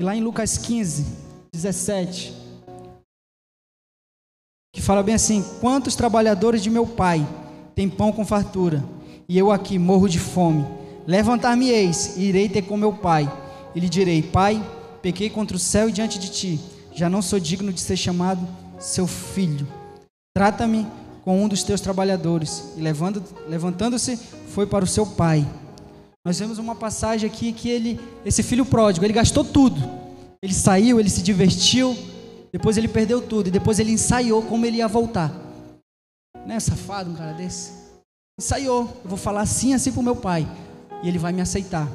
E 0.00 0.02
lá 0.02 0.16
em 0.16 0.20
Lucas 0.20 0.58
15, 0.58 1.06
17, 1.52 2.34
que 4.74 4.82
fala 4.82 5.00
bem 5.00 5.14
assim: 5.14 5.44
Quantos 5.60 5.94
trabalhadores 5.94 6.60
de 6.60 6.68
meu 6.68 6.84
pai 6.84 7.24
têm 7.76 7.88
pão 7.88 8.12
com 8.12 8.26
fartura, 8.26 8.84
e 9.28 9.38
eu 9.38 9.52
aqui 9.52 9.78
morro 9.78 10.08
de 10.08 10.18
fome? 10.18 10.66
Levantar-me-eis 11.06 12.16
e 12.16 12.22
irei 12.22 12.48
ter 12.48 12.62
com 12.62 12.76
meu 12.76 12.92
pai, 12.92 13.30
e 13.76 13.78
lhe 13.78 13.88
direi: 13.88 14.20
Pai, 14.20 14.60
pequei 15.00 15.30
contra 15.30 15.56
o 15.56 15.60
céu 15.60 15.88
e 15.88 15.92
diante 15.92 16.18
de 16.18 16.32
ti, 16.32 16.60
já 16.92 17.08
não 17.08 17.22
sou 17.22 17.38
digno 17.38 17.72
de 17.72 17.80
ser 17.80 17.96
chamado 17.96 18.44
seu 18.80 19.06
filho. 19.06 19.68
Trata-me 20.36 20.84
com 21.22 21.44
um 21.44 21.46
dos 21.46 21.62
teus 21.62 21.80
trabalhadores. 21.80 22.72
E 22.76 22.80
levantando-se, 23.48 24.16
foi 24.48 24.66
para 24.66 24.84
o 24.84 24.88
seu 24.88 25.06
pai. 25.06 25.46
Nós 26.24 26.38
vemos 26.38 26.58
uma 26.58 26.74
passagem 26.74 27.28
aqui 27.28 27.52
que 27.52 27.68
ele, 27.68 28.00
esse 28.24 28.42
filho 28.42 28.64
pródigo, 28.64 29.04
ele 29.04 29.12
gastou 29.12 29.44
tudo. 29.44 29.78
Ele 30.42 30.54
saiu, 30.54 30.98
ele 30.98 31.10
se 31.10 31.22
divertiu, 31.22 31.94
depois 32.50 32.78
ele 32.78 32.88
perdeu 32.88 33.20
tudo 33.20 33.48
e 33.48 33.50
depois 33.50 33.78
ele 33.78 33.92
ensaiou 33.92 34.42
como 34.42 34.64
ele 34.64 34.78
ia 34.78 34.88
voltar. 34.88 35.30
Não 36.46 36.54
é 36.54 36.60
safado 36.60 37.10
um 37.10 37.14
cara 37.14 37.32
desse? 37.32 37.72
Ensaiou. 38.40 38.82
Eu 39.02 39.08
vou 39.10 39.18
falar 39.18 39.42
assim, 39.42 39.74
assim 39.74 39.92
para 39.92 40.00
o 40.00 40.04
meu 40.04 40.16
pai 40.16 40.48
e 41.02 41.08
ele 41.08 41.18
vai 41.18 41.32
me 41.32 41.42
aceitar. 41.42 41.86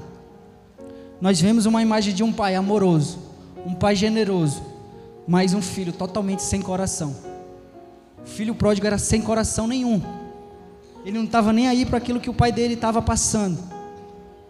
Nós 1.20 1.42
vemos 1.42 1.66
uma 1.66 1.82
imagem 1.82 2.14
de 2.14 2.24
um 2.24 2.32
pai 2.32 2.54
amoroso, 2.54 3.18
um 3.66 3.74
pai 3.74 3.96
generoso, 3.96 4.62
mas 5.28 5.56
um 5.56 5.62
filho 5.62 5.92
totalmente 5.92 6.44
sem 6.44 6.62
coração. 6.62 7.16
O 8.24 8.28
filho 8.28 8.54
pródigo 8.54 8.86
era 8.86 9.00
sem 9.00 9.22
coração 9.22 9.68
nenhum. 9.68 10.00
Ele 11.04 11.18
não 11.18 11.26
estava 11.26 11.52
nem 11.52 11.68
aí 11.68 11.84
para 11.84 11.98
aquilo 11.98 12.20
que 12.20 12.30
o 12.30 12.34
pai 12.34 12.52
dele 12.52 12.76
estava 12.76 13.02
passando, 13.02 13.58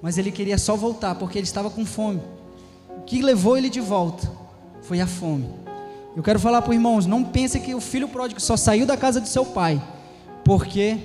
mas 0.01 0.17
ele 0.17 0.31
queria 0.31 0.57
só 0.57 0.75
voltar 0.75 1.15
porque 1.15 1.37
ele 1.37 1.45
estava 1.45 1.69
com 1.69 1.85
fome. 1.85 2.21
O 2.97 3.01
que 3.01 3.21
levou 3.21 3.57
ele 3.57 3.69
de 3.69 3.81
volta 3.81 4.29
foi 4.81 4.99
a 5.01 5.07
fome. 5.07 5.49
Eu 6.15 6.23
quero 6.23 6.39
falar 6.39 6.61
para 6.61 6.69
os 6.69 6.75
irmãos: 6.75 7.05
não 7.05 7.23
pense 7.23 7.59
que 7.59 7.73
o 7.75 7.81
filho 7.81 8.07
pródigo 8.07 8.39
só 8.39 8.57
saiu 8.57 8.85
da 8.85 8.97
casa 8.97 9.19
do 9.21 9.27
seu 9.27 9.45
pai 9.45 9.81
porque 10.43 10.97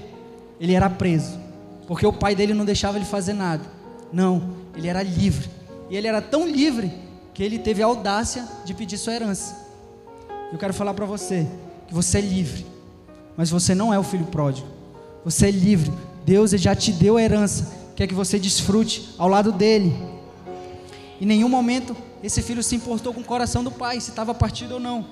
ele 0.61 0.75
era 0.75 0.89
preso 0.89 1.45
porque 1.87 2.07
o 2.07 2.13
pai 2.13 2.35
dele 2.35 2.55
não 2.55 2.65
deixava 2.65 2.99
ele 2.99 3.05
fazer 3.05 3.33
nada. 3.33 3.65
Não, 4.13 4.51
ele 4.75 4.89
era 4.89 5.03
livre. 5.03 5.49
E 5.91 5.97
ele 5.97 6.07
era 6.07 6.23
tão 6.23 6.47
livre 6.47 6.93
que 7.33 7.43
ele 7.43 7.59
teve 7.59 7.83
a 7.83 7.87
audácia 7.87 8.47
de 8.65 8.75
pedir 8.75 8.97
sua 8.97 9.15
herança. 9.15 9.57
Eu 10.53 10.59
quero 10.59 10.73
falar 10.73 10.95
para 10.95 11.05
você 11.05 11.47
que 11.87 11.95
você 11.95 12.19
é 12.19 12.21
livre, 12.21 12.65
mas 13.37 13.51
você 13.51 13.75
não 13.75 13.93
é 13.93 13.99
o 13.99 14.03
filho 14.03 14.27
pródigo. 14.27 14.67
Você 15.25 15.49
é 15.49 15.51
livre. 15.51 15.93
Deus 16.25 16.53
já 16.53 16.75
te 16.75 16.93
deu 16.93 17.17
a 17.17 17.23
herança, 17.23 17.71
quer 17.95 18.07
que 18.07 18.15
você 18.15 18.39
desfrute 18.39 19.15
ao 19.19 19.29
lado 19.29 19.53
dele. 19.53 19.95
Em 21.21 21.27
nenhum 21.27 21.49
momento 21.49 21.97
esse 22.23 22.41
filho 22.41 22.63
se 22.63 22.75
importou 22.75 23.13
com 23.13 23.21
o 23.21 23.25
coração 23.25 23.63
do 23.63 23.71
pai, 23.71 24.01
se 24.01 24.09
estava 24.09 24.33
partido 24.35 24.75
ou 24.75 24.81
não. 24.81 25.05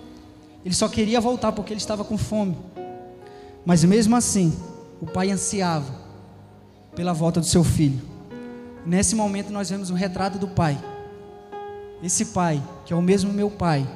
Ele 0.65 0.75
só 0.75 0.89
queria 0.89 1.21
voltar 1.21 1.53
porque 1.53 1.73
ele 1.73 1.81
estava 1.81 2.05
com 2.05 2.17
fome. 2.17 2.57
Mas 3.67 3.85
mesmo 3.85 4.17
assim, 4.17 4.57
o 5.01 5.07
pai 5.07 5.31
ansiava 5.31 5.93
pela 6.97 7.13
volta 7.13 7.39
do 7.39 7.47
seu 7.47 7.63
filho. 7.63 8.01
Nesse 8.87 9.15
momento 9.15 9.53
nós 9.53 9.69
vemos 9.69 9.91
um 9.91 9.95
retrato 9.95 10.39
do 10.39 10.49
pai. 10.49 10.83
Esse 12.03 12.27
pai, 12.27 12.63
que 12.87 12.93
é 12.93 12.97
o 12.97 13.03
mesmo 13.03 13.33
meu 13.33 13.51
pai, 13.51 13.87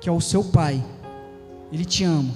que 0.00 0.08
é 0.08 0.12
o 0.12 0.20
seu 0.20 0.44
pai, 0.44 0.82
ele 1.72 1.84
te 1.84 2.04
ama. 2.04 2.32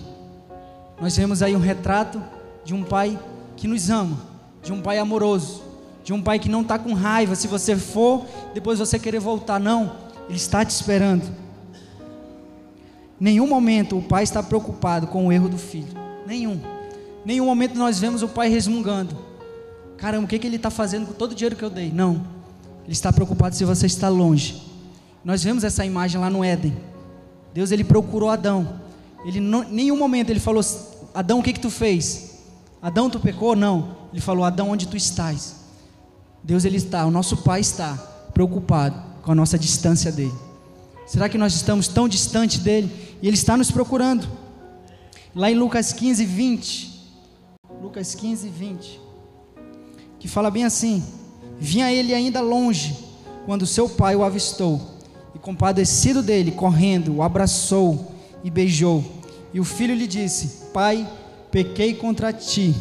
Nós 1.01 1.17
vemos 1.17 1.41
aí 1.41 1.55
um 1.55 1.61
retrato 1.61 2.21
de 2.65 2.75
um 2.75 2.83
pai 2.83 3.19
que 3.57 3.69
nos 3.69 3.89
ama, 3.89 4.19
de 4.63 4.73
um 4.73 4.83
pai 4.83 4.99
amoroso, 4.99 5.63
de 6.03 6.13
um 6.13 6.23
pai 6.23 6.39
que 6.39 6.49
não 6.49 6.63
está 6.63 6.79
com 6.79 6.95
raiva 6.95 7.35
se 7.35 7.47
você 7.47 7.77
for, 7.77 8.25
depois 8.55 8.79
você 8.79 8.99
querer 8.99 9.21
voltar. 9.21 9.61
Não, 9.61 9.93
ele 10.29 10.37
está 10.37 10.65
te 10.65 10.71
esperando. 10.71 11.25
Nenhum 13.19 13.47
momento 13.47 13.99
o 13.99 14.03
pai 14.03 14.23
está 14.23 14.43
preocupado 14.43 15.07
com 15.07 15.27
o 15.27 15.33
erro 15.33 15.49
do 15.49 15.59
filho. 15.59 15.93
Nenhum. 16.27 16.59
Nenhum 17.25 17.45
momento 17.45 17.75
nós 17.75 17.99
vemos 17.99 18.23
o 18.23 18.29
pai 18.29 18.49
resmungando. 18.49 19.17
Caramba, 19.99 20.25
o 20.25 20.29
que, 20.29 20.39
que 20.39 20.47
ele 20.47 20.57
está 20.57 20.71
fazendo 20.71 21.07
com 21.07 21.13
todo 21.13 21.33
o 21.33 21.35
dinheiro 21.35 21.55
que 21.55 21.63
eu 21.63 21.69
dei? 21.69 21.93
Não. 21.93 22.25
Ele 22.85 22.93
está 22.93 23.13
preocupado 23.13 23.55
se 23.55 23.65
você 23.65 23.85
está 23.85 24.09
longe. 24.09 24.63
Nós 25.23 25.45
vemos 25.45 25.65
essa 25.65 25.85
imagem 25.85 26.19
lá 26.19 26.31
no 26.31 26.43
Éden. 26.43 26.75
Deus 27.53 27.71
ele 27.71 27.85
procurou 27.85 28.31
Adão. 28.31 28.81
Ele 29.25 29.39
em 29.39 29.65
nenhum 29.71 29.99
momento 29.99 30.31
ele 30.31 30.41
falou: 30.41 30.65
Adão, 31.15 31.41
o 31.41 31.43
que 31.43 31.53
que 31.53 31.61
tu 31.61 31.71
fez? 31.71 32.39
Adão, 32.81 33.11
tu 33.11 33.21
pecou? 33.21 33.55
Não. 33.55 33.97
Ele 34.13 34.23
falou: 34.23 34.45
Adão, 34.45 34.71
onde 34.71 34.89
tu 34.89 34.97
estás? 34.97 35.60
Deus 36.43 36.65
ele 36.65 36.77
está, 36.77 37.07
o 37.07 37.11
nosso 37.11 37.39
Pai 37.39 37.61
está 37.61 37.95
preocupado 38.33 39.01
com 39.23 39.33
a 39.33 39.35
nossa 39.35 39.59
distância 39.59 40.11
dele. 40.11 40.35
Será 41.07 41.29
que 41.29 41.39
nós 41.39 41.55
estamos 41.55 41.89
tão 41.89 42.09
distante 42.09 42.61
dele 42.61 42.91
e 43.21 43.27
ele 43.27 43.37
está 43.37 43.57
nos 43.57 43.71
procurando? 43.71 44.27
Lá 45.35 45.51
em 45.51 45.55
Lucas 45.55 45.93
15, 45.93 46.25
20. 46.25 46.91
Lucas 47.83 48.15
15, 48.15 48.49
20 48.49 49.11
que 50.21 50.29
fala 50.29 50.51
bem 50.51 50.65
assim: 50.65 51.03
Vinha 51.59 51.91
ele 51.91 52.15
ainda 52.15 52.41
longe, 52.41 52.97
quando 53.47 53.67
seu 53.67 53.89
pai 53.89 54.15
o 54.15 54.23
avistou, 54.23 54.81
e 55.35 55.39
compadecido 55.39 56.23
dele, 56.23 56.53
correndo, 56.53 57.17
o 57.17 57.23
abraçou 57.23 58.13
e 58.45 58.51
beijou. 58.51 59.03
E 59.53 59.59
o 59.59 59.65
filho 59.65 59.95
lhe 59.95 60.07
disse: 60.07 60.69
Pai, 60.73 61.09
pequei 61.51 61.95
contra 61.95 62.33
ti. 62.33 62.75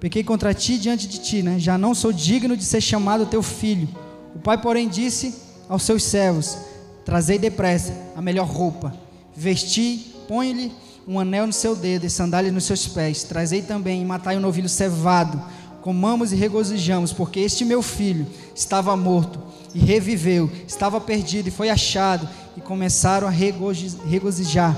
Pequei 0.00 0.24
contra 0.24 0.54
ti 0.54 0.78
diante 0.78 1.06
de 1.06 1.18
ti, 1.18 1.42
né? 1.42 1.58
Já 1.58 1.76
não 1.76 1.94
sou 1.94 2.10
digno 2.12 2.56
de 2.56 2.64
ser 2.64 2.80
chamado 2.80 3.26
teu 3.26 3.42
filho. 3.42 3.86
O 4.34 4.38
pai, 4.38 4.56
porém, 4.56 4.88
disse 4.88 5.34
aos 5.68 5.82
seus 5.82 6.02
servos: 6.02 6.56
Trazei 7.04 7.38
depressa 7.38 7.92
a 8.16 8.22
melhor 8.22 8.46
roupa, 8.46 8.94
vesti, 9.36 10.14
põe-lhe 10.26 10.72
um 11.06 11.20
anel 11.20 11.46
no 11.46 11.52
seu 11.52 11.76
dedo 11.76 12.06
e 12.06 12.10
sandálias 12.10 12.54
nos 12.54 12.64
seus 12.64 12.86
pés. 12.86 13.24
Trazei 13.24 13.62
também 13.62 14.00
e 14.00 14.04
matai 14.04 14.36
um 14.36 14.40
novilho 14.40 14.68
cevado. 14.68 15.42
Comamos 15.82 16.32
e 16.32 16.36
regozijamos, 16.36 17.12
porque 17.12 17.40
este 17.40 17.64
meu 17.64 17.82
filho 17.82 18.26
estava 18.54 18.96
morto 18.96 19.40
e 19.74 19.78
reviveu, 19.78 20.50
estava 20.66 21.00
perdido 21.00 21.48
e 21.48 21.50
foi 21.50 21.70
achado, 21.70 22.28
e 22.56 22.60
começaram 22.60 23.26
a 23.26 23.30
regozijar. 23.30 24.76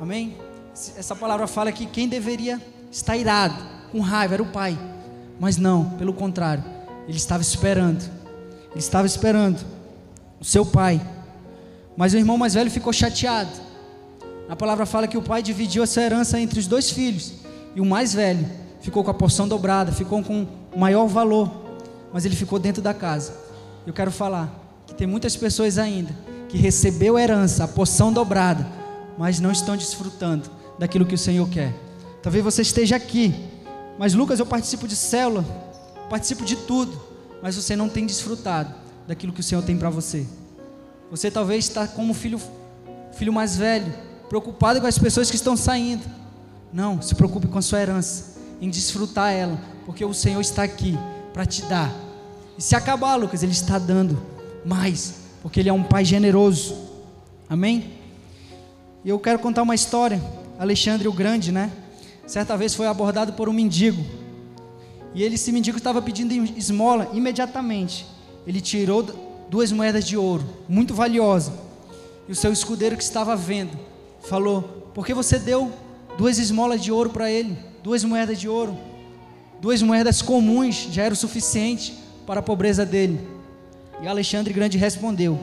Amém? 0.00 0.36
Essa 0.96 1.16
palavra 1.16 1.46
fala 1.46 1.72
que 1.72 1.86
quem 1.86 2.08
deveria 2.08 2.60
estar 2.90 3.16
irado, 3.16 3.79
com 3.90 4.00
raiva, 4.00 4.34
era 4.34 4.42
o 4.42 4.46
pai, 4.46 4.78
mas 5.38 5.56
não, 5.56 5.90
pelo 5.90 6.12
contrário, 6.12 6.64
ele 7.06 7.16
estava 7.16 7.42
esperando, 7.42 8.02
ele 8.70 8.78
estava 8.78 9.06
esperando 9.06 9.64
o 10.40 10.44
seu 10.44 10.64
pai, 10.64 11.00
mas 11.96 12.12
o 12.14 12.16
irmão 12.16 12.38
mais 12.38 12.54
velho 12.54 12.70
ficou 12.70 12.92
chateado 12.92 13.70
a 14.50 14.56
palavra 14.56 14.84
fala 14.84 15.06
que 15.06 15.16
o 15.16 15.22
pai 15.22 15.44
dividiu 15.44 15.84
essa 15.84 16.02
herança 16.02 16.40
entre 16.40 16.58
os 16.58 16.66
dois 16.66 16.90
filhos. 16.90 17.34
E 17.76 17.80
o 17.80 17.86
mais 17.86 18.12
velho 18.12 18.44
ficou 18.80 19.04
com 19.04 19.10
a 19.12 19.14
porção 19.14 19.46
dobrada, 19.46 19.92
ficou 19.92 20.20
com 20.24 20.44
maior 20.76 21.06
valor. 21.06 21.48
Mas 22.12 22.24
ele 22.24 22.34
ficou 22.34 22.58
dentro 22.58 22.82
da 22.82 22.92
casa. 22.92 23.32
Eu 23.86 23.92
quero 23.92 24.10
falar 24.10 24.52
que 24.88 24.92
tem 24.92 25.06
muitas 25.06 25.36
pessoas 25.36 25.78
ainda 25.78 26.12
que 26.48 26.58
recebeu 26.58 27.16
a 27.16 27.22
herança, 27.22 27.62
a 27.62 27.68
porção 27.68 28.12
dobrada, 28.12 28.66
mas 29.16 29.38
não 29.38 29.52
estão 29.52 29.76
desfrutando 29.76 30.50
daquilo 30.80 31.06
que 31.06 31.14
o 31.14 31.18
Senhor 31.18 31.48
quer. 31.48 31.72
Talvez 32.20 32.42
você 32.42 32.62
esteja 32.62 32.96
aqui, 32.96 33.32
mas 34.00 34.14
Lucas, 34.14 34.40
eu 34.40 34.46
participo 34.46 34.88
de 34.88 34.96
célula, 34.96 35.44
participo 36.08 36.42
de 36.42 36.56
tudo, 36.56 36.98
mas 37.42 37.54
você 37.54 37.76
não 37.76 37.86
tem 37.86 38.06
desfrutado 38.06 38.74
daquilo 39.06 39.30
que 39.30 39.40
o 39.40 39.44
Senhor 39.44 39.62
tem 39.62 39.76
para 39.76 39.90
você. 39.90 40.26
Você 41.10 41.30
talvez 41.30 41.66
está 41.66 41.86
como 41.86 42.14
filho, 42.14 42.40
filho 43.12 43.30
mais 43.30 43.58
velho, 43.58 43.92
preocupado 44.26 44.80
com 44.80 44.86
as 44.86 44.96
pessoas 44.96 45.28
que 45.28 45.36
estão 45.36 45.54
saindo. 45.54 46.02
Não, 46.72 47.02
se 47.02 47.14
preocupe 47.14 47.46
com 47.46 47.58
a 47.58 47.62
sua 47.62 47.78
herança, 47.78 48.38
em 48.58 48.70
desfrutar 48.70 49.34
ela, 49.34 49.60
porque 49.84 50.02
o 50.02 50.14
Senhor 50.14 50.40
está 50.40 50.62
aqui 50.62 50.96
para 51.34 51.44
te 51.44 51.60
dar. 51.66 51.92
E 52.56 52.62
se 52.62 52.74
acabar, 52.74 53.16
Lucas, 53.16 53.42
Ele 53.42 53.52
está 53.52 53.78
dando 53.78 54.18
mais, 54.64 55.16
porque 55.42 55.60
Ele 55.60 55.68
é 55.68 55.74
um 55.74 55.82
Pai 55.82 56.06
generoso. 56.06 56.74
Amém? 57.50 57.98
E 59.04 59.10
eu 59.10 59.18
quero 59.18 59.38
contar 59.40 59.60
uma 59.60 59.74
história. 59.74 60.22
Alexandre 60.58 61.06
o 61.06 61.12
Grande, 61.12 61.52
né? 61.52 61.70
Certa 62.30 62.56
vez 62.56 62.76
foi 62.76 62.86
abordado 62.86 63.32
por 63.32 63.48
um 63.48 63.52
mendigo. 63.52 64.04
E 65.12 65.20
ele, 65.20 65.34
esse 65.34 65.50
mendigo 65.50 65.78
estava 65.78 66.00
pedindo 66.00 66.32
esmola 66.56 67.10
imediatamente. 67.12 68.06
Ele 68.46 68.60
tirou 68.60 69.02
duas 69.50 69.72
moedas 69.72 70.04
de 70.04 70.16
ouro, 70.16 70.44
muito 70.68 70.94
valiosa. 70.94 71.52
E 72.28 72.30
o 72.30 72.36
seu 72.36 72.52
escudeiro 72.52 72.96
que 72.96 73.02
estava 73.02 73.34
vendo, 73.34 73.76
falou: 74.28 74.62
Porque 74.94 75.12
você 75.12 75.40
deu 75.40 75.72
duas 76.16 76.38
esmolas 76.38 76.80
de 76.80 76.92
ouro 76.92 77.10
para 77.10 77.28
ele, 77.28 77.58
duas 77.82 78.04
moedas 78.04 78.38
de 78.38 78.48
ouro, 78.48 78.78
duas 79.60 79.82
moedas 79.82 80.22
comuns 80.22 80.86
já 80.92 81.02
era 81.02 81.14
o 81.14 81.16
suficiente 81.16 81.98
para 82.28 82.38
a 82.38 82.44
pobreza 82.44 82.86
dele. 82.86 83.18
E 84.00 84.06
Alexandre 84.06 84.54
Grande 84.54 84.78
respondeu: 84.78 85.36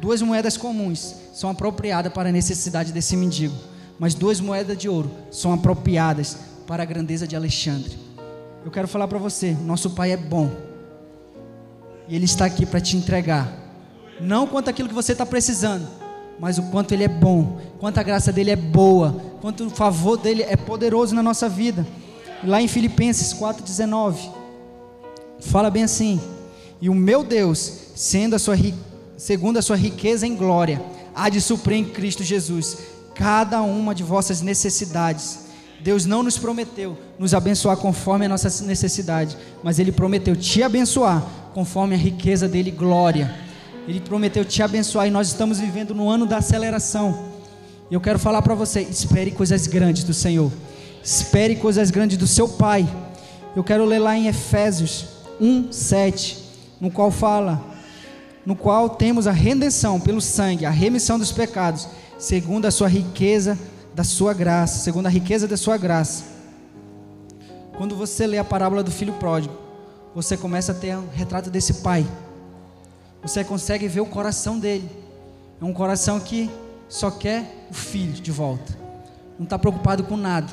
Duas 0.00 0.22
moedas 0.22 0.56
comuns 0.56 1.16
são 1.34 1.50
apropriadas 1.50 2.10
para 2.10 2.30
a 2.30 2.32
necessidade 2.32 2.92
desse 2.92 3.14
mendigo, 3.14 3.54
mas 4.00 4.14
duas 4.14 4.40
moedas 4.40 4.78
de 4.78 4.88
ouro 4.88 5.10
são 5.30 5.52
apropriadas 5.52 6.38
para 6.66 6.82
a 6.82 6.86
grandeza 6.86 7.28
de 7.28 7.36
Alexandre. 7.36 7.98
eu 8.64 8.70
quero 8.70 8.88
falar 8.88 9.06
para 9.06 9.18
você: 9.18 9.54
nosso 9.66 9.90
Pai 9.90 10.12
é 10.12 10.16
bom. 10.16 10.50
E 12.08 12.16
Ele 12.16 12.24
está 12.24 12.46
aqui 12.46 12.64
para 12.64 12.80
te 12.80 12.96
entregar. 12.96 13.52
Não 14.18 14.46
quanto 14.46 14.70
aquilo 14.70 14.88
que 14.88 14.94
você 14.94 15.12
está 15.12 15.26
precisando, 15.26 15.86
mas 16.38 16.56
o 16.56 16.62
quanto 16.70 16.92
Ele 16.92 17.04
é 17.04 17.08
bom, 17.08 17.60
quanto 17.78 17.98
a 17.98 18.02
graça 18.02 18.32
dele 18.32 18.50
é 18.50 18.56
boa, 18.56 19.20
quanto 19.42 19.66
o 19.66 19.70
favor 19.70 20.16
dele 20.16 20.44
é 20.44 20.56
poderoso 20.56 21.14
na 21.14 21.22
nossa 21.22 21.46
vida. 21.46 21.86
Lá 22.42 22.62
em 22.62 22.68
Filipenses 22.68 23.34
4,19, 23.34 24.30
fala 25.40 25.68
bem 25.68 25.82
assim: 25.82 26.18
E 26.80 26.88
o 26.88 26.94
meu 26.94 27.22
Deus, 27.22 27.92
sendo 27.94 28.34
a 28.34 28.38
sua, 28.38 28.56
segundo 29.18 29.58
a 29.58 29.62
sua 29.62 29.76
riqueza 29.76 30.26
em 30.26 30.34
glória, 30.34 30.82
há 31.14 31.28
de 31.28 31.38
suprir 31.38 31.76
em 31.76 31.84
Cristo 31.84 32.24
Jesus 32.24 32.78
cada 33.20 33.60
uma 33.60 33.94
de 33.94 34.02
vossas 34.02 34.40
necessidades. 34.40 35.40
Deus 35.82 36.06
não 36.06 36.22
nos 36.22 36.38
prometeu 36.38 36.96
nos 37.18 37.34
abençoar 37.34 37.76
conforme 37.76 38.24
a 38.24 38.28
nossa 38.30 38.64
necessidade, 38.64 39.36
mas 39.62 39.78
Ele 39.78 39.92
prometeu 39.92 40.34
te 40.34 40.62
abençoar 40.62 41.22
conforme 41.52 41.94
a 41.94 41.98
riqueza 41.98 42.48
dele, 42.48 42.70
glória. 42.70 43.34
Ele 43.86 44.00
prometeu 44.00 44.42
te 44.42 44.62
abençoar 44.62 45.06
e 45.06 45.10
nós 45.10 45.28
estamos 45.28 45.60
vivendo 45.60 45.94
no 45.94 46.08
ano 46.08 46.24
da 46.24 46.38
aceleração. 46.38 47.30
E 47.90 47.94
eu 47.94 48.00
quero 48.00 48.18
falar 48.18 48.40
para 48.40 48.54
você: 48.54 48.80
espere 48.80 49.30
coisas 49.32 49.66
grandes 49.66 50.02
do 50.02 50.14
Senhor, 50.14 50.50
espere 51.04 51.56
coisas 51.56 51.90
grandes 51.90 52.16
do 52.16 52.26
seu 52.26 52.48
Pai. 52.48 52.88
Eu 53.54 53.62
quero 53.62 53.84
ler 53.84 53.98
lá 53.98 54.16
em 54.16 54.28
Efésios 54.28 55.04
1, 55.38 55.70
7, 55.70 56.38
no 56.80 56.90
qual 56.90 57.10
fala: 57.10 57.62
no 58.46 58.56
qual 58.56 58.88
temos 58.88 59.26
a 59.26 59.32
redenção 59.32 60.00
pelo 60.00 60.22
sangue, 60.22 60.64
a 60.64 60.70
remissão 60.70 61.18
dos 61.18 61.32
pecados, 61.32 61.86
segundo 62.20 62.66
a 62.66 62.70
sua 62.70 62.86
riqueza 62.86 63.58
da 63.94 64.04
sua 64.04 64.34
graça, 64.34 64.78
segundo 64.80 65.06
a 65.06 65.08
riqueza 65.08 65.48
da 65.48 65.56
sua 65.56 65.78
graça. 65.78 66.22
Quando 67.78 67.96
você 67.96 68.26
lê 68.26 68.36
a 68.36 68.44
parábola 68.44 68.82
do 68.82 68.90
filho 68.90 69.14
pródigo, 69.14 69.56
você 70.14 70.36
começa 70.36 70.72
a 70.72 70.74
ter 70.74 70.94
um 70.96 71.08
retrato 71.08 71.50
desse 71.50 71.74
pai. 71.74 72.06
Você 73.22 73.42
consegue 73.42 73.88
ver 73.88 74.02
o 74.02 74.06
coração 74.06 74.58
dele. 74.58 74.88
É 75.60 75.64
um 75.64 75.72
coração 75.72 76.20
que 76.20 76.50
só 76.90 77.10
quer 77.10 77.66
o 77.70 77.74
filho 77.74 78.12
de 78.12 78.30
volta. 78.30 78.76
Não 79.38 79.44
está 79.44 79.58
preocupado 79.58 80.04
com 80.04 80.16
nada. 80.16 80.52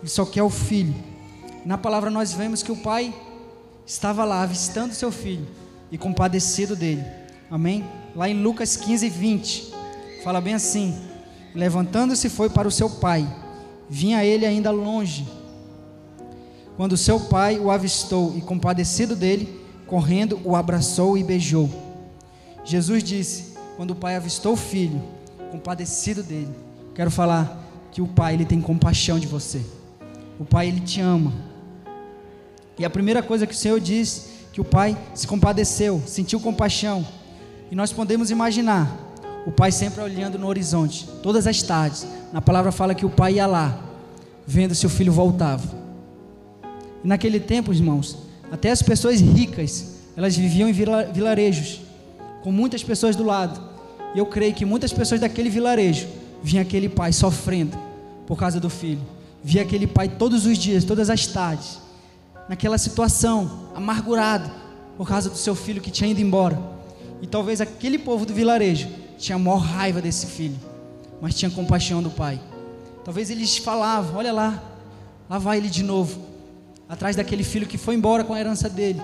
Ele 0.00 0.10
só 0.10 0.26
quer 0.26 0.42
o 0.42 0.50
filho. 0.50 0.94
Na 1.64 1.78
palavra 1.78 2.10
nós 2.10 2.34
vemos 2.34 2.62
que 2.62 2.70
o 2.70 2.76
pai 2.76 3.14
estava 3.86 4.22
lá 4.24 4.42
avistando 4.42 4.92
seu 4.92 5.10
filho 5.10 5.46
e 5.90 5.96
compadecido 5.96 6.76
dele. 6.76 7.04
Amém? 7.50 7.84
Lá 8.14 8.28
em 8.28 8.42
Lucas 8.42 8.76
15, 8.76 9.08
20, 9.08 9.75
fala 10.26 10.40
bem 10.40 10.54
assim: 10.54 10.92
Levantando-se 11.54 12.28
foi 12.28 12.50
para 12.50 12.66
o 12.66 12.70
seu 12.72 12.90
pai, 12.90 13.24
vinha 13.88 14.24
ele 14.24 14.44
ainda 14.44 14.72
longe. 14.72 15.24
Quando 16.76 16.96
seu 16.96 17.20
pai 17.20 17.60
o 17.60 17.70
avistou 17.70 18.36
e 18.36 18.40
compadecido 18.40 19.14
dele, 19.14 19.64
correndo, 19.86 20.40
o 20.42 20.56
abraçou 20.56 21.16
e 21.16 21.22
beijou. 21.22 21.70
Jesus 22.64 23.04
disse: 23.04 23.54
Quando 23.76 23.92
o 23.92 23.94
pai 23.94 24.16
avistou 24.16 24.54
o 24.54 24.56
filho, 24.56 25.00
compadecido 25.52 26.24
dele, 26.24 26.50
quero 26.92 27.10
falar 27.12 27.62
que 27.92 28.02
o 28.02 28.08
pai 28.08 28.34
ele 28.34 28.44
tem 28.44 28.60
compaixão 28.60 29.20
de 29.20 29.28
você. 29.28 29.64
O 30.40 30.44
pai 30.44 30.66
ele 30.66 30.80
te 30.80 31.00
ama. 31.00 31.32
E 32.76 32.84
a 32.84 32.90
primeira 32.90 33.22
coisa 33.22 33.46
que 33.46 33.54
o 33.54 33.56
Senhor 33.56 33.78
disse 33.78 34.22
que 34.52 34.60
o 34.60 34.64
pai 34.64 34.98
se 35.14 35.24
compadeceu, 35.24 36.02
sentiu 36.04 36.40
compaixão. 36.40 37.06
E 37.70 37.76
nós 37.76 37.92
podemos 37.92 38.32
imaginar 38.32 39.05
o 39.46 39.52
pai 39.52 39.70
sempre 39.70 40.02
olhando 40.02 40.36
no 40.36 40.48
horizonte, 40.48 41.08
todas 41.22 41.46
as 41.46 41.62
tardes. 41.62 42.04
Na 42.32 42.42
palavra 42.42 42.72
fala 42.72 42.96
que 42.96 43.06
o 43.06 43.10
pai 43.10 43.34
ia 43.34 43.46
lá, 43.46 43.78
vendo 44.44 44.74
se 44.74 44.84
o 44.84 44.88
filho 44.88 45.12
voltava. 45.12 45.62
E 47.04 47.06
naquele 47.06 47.38
tempo, 47.38 47.72
irmãos, 47.72 48.18
até 48.50 48.72
as 48.72 48.82
pessoas 48.82 49.20
ricas, 49.20 49.98
elas 50.16 50.36
viviam 50.36 50.68
em 50.68 50.72
vilarejos, 50.72 51.80
com 52.42 52.50
muitas 52.50 52.82
pessoas 52.82 53.14
do 53.14 53.22
lado. 53.22 53.60
E 54.16 54.18
eu 54.18 54.26
creio 54.26 54.52
que 54.52 54.64
muitas 54.64 54.92
pessoas 54.92 55.20
daquele 55.20 55.48
vilarejo 55.48 56.08
vinha 56.42 56.62
aquele 56.62 56.88
pai 56.88 57.12
sofrendo 57.12 57.78
por 58.26 58.36
causa 58.36 58.58
do 58.58 58.68
filho. 58.68 59.02
Via 59.44 59.62
aquele 59.62 59.86
pai 59.86 60.08
todos 60.08 60.44
os 60.44 60.58
dias, 60.58 60.82
todas 60.82 61.08
as 61.08 61.24
tardes, 61.24 61.78
naquela 62.48 62.78
situação, 62.78 63.68
amargurado 63.76 64.50
por 64.96 65.06
causa 65.06 65.30
do 65.30 65.36
seu 65.36 65.54
filho 65.54 65.80
que 65.80 65.90
tinha 65.90 66.10
ido 66.10 66.20
embora. 66.20 66.58
E 67.22 67.28
talvez 67.28 67.60
aquele 67.60 67.96
povo 67.96 68.26
do 68.26 68.34
vilarejo 68.34 68.88
tinha 69.18 69.38
maior 69.38 69.58
raiva 69.58 70.00
desse 70.00 70.26
filho, 70.26 70.56
mas 71.20 71.34
tinha 71.34 71.50
compaixão 71.50 72.02
do 72.02 72.10
pai. 72.10 72.40
Talvez 73.04 73.30
eles 73.30 73.56
falavam: 73.58 74.16
Olha 74.16 74.32
lá, 74.32 74.62
lá 75.28 75.38
vai 75.38 75.58
ele 75.58 75.68
de 75.68 75.82
novo, 75.82 76.20
atrás 76.88 77.16
daquele 77.16 77.44
filho 77.44 77.66
que 77.66 77.78
foi 77.78 77.94
embora 77.94 78.24
com 78.24 78.34
a 78.34 78.40
herança 78.40 78.68
dele. 78.68 79.00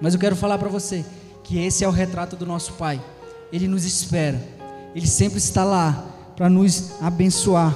Mas 0.00 0.14
eu 0.14 0.20
quero 0.20 0.36
falar 0.36 0.58
para 0.58 0.68
você 0.68 1.04
que 1.42 1.58
esse 1.58 1.84
é 1.84 1.88
o 1.88 1.92
retrato 1.92 2.36
do 2.36 2.46
nosso 2.46 2.72
pai. 2.74 3.00
Ele 3.52 3.68
nos 3.68 3.84
espera, 3.84 4.42
ele 4.94 5.06
sempre 5.06 5.38
está 5.38 5.64
lá 5.64 6.04
para 6.36 6.48
nos 6.48 7.00
abençoar. 7.00 7.74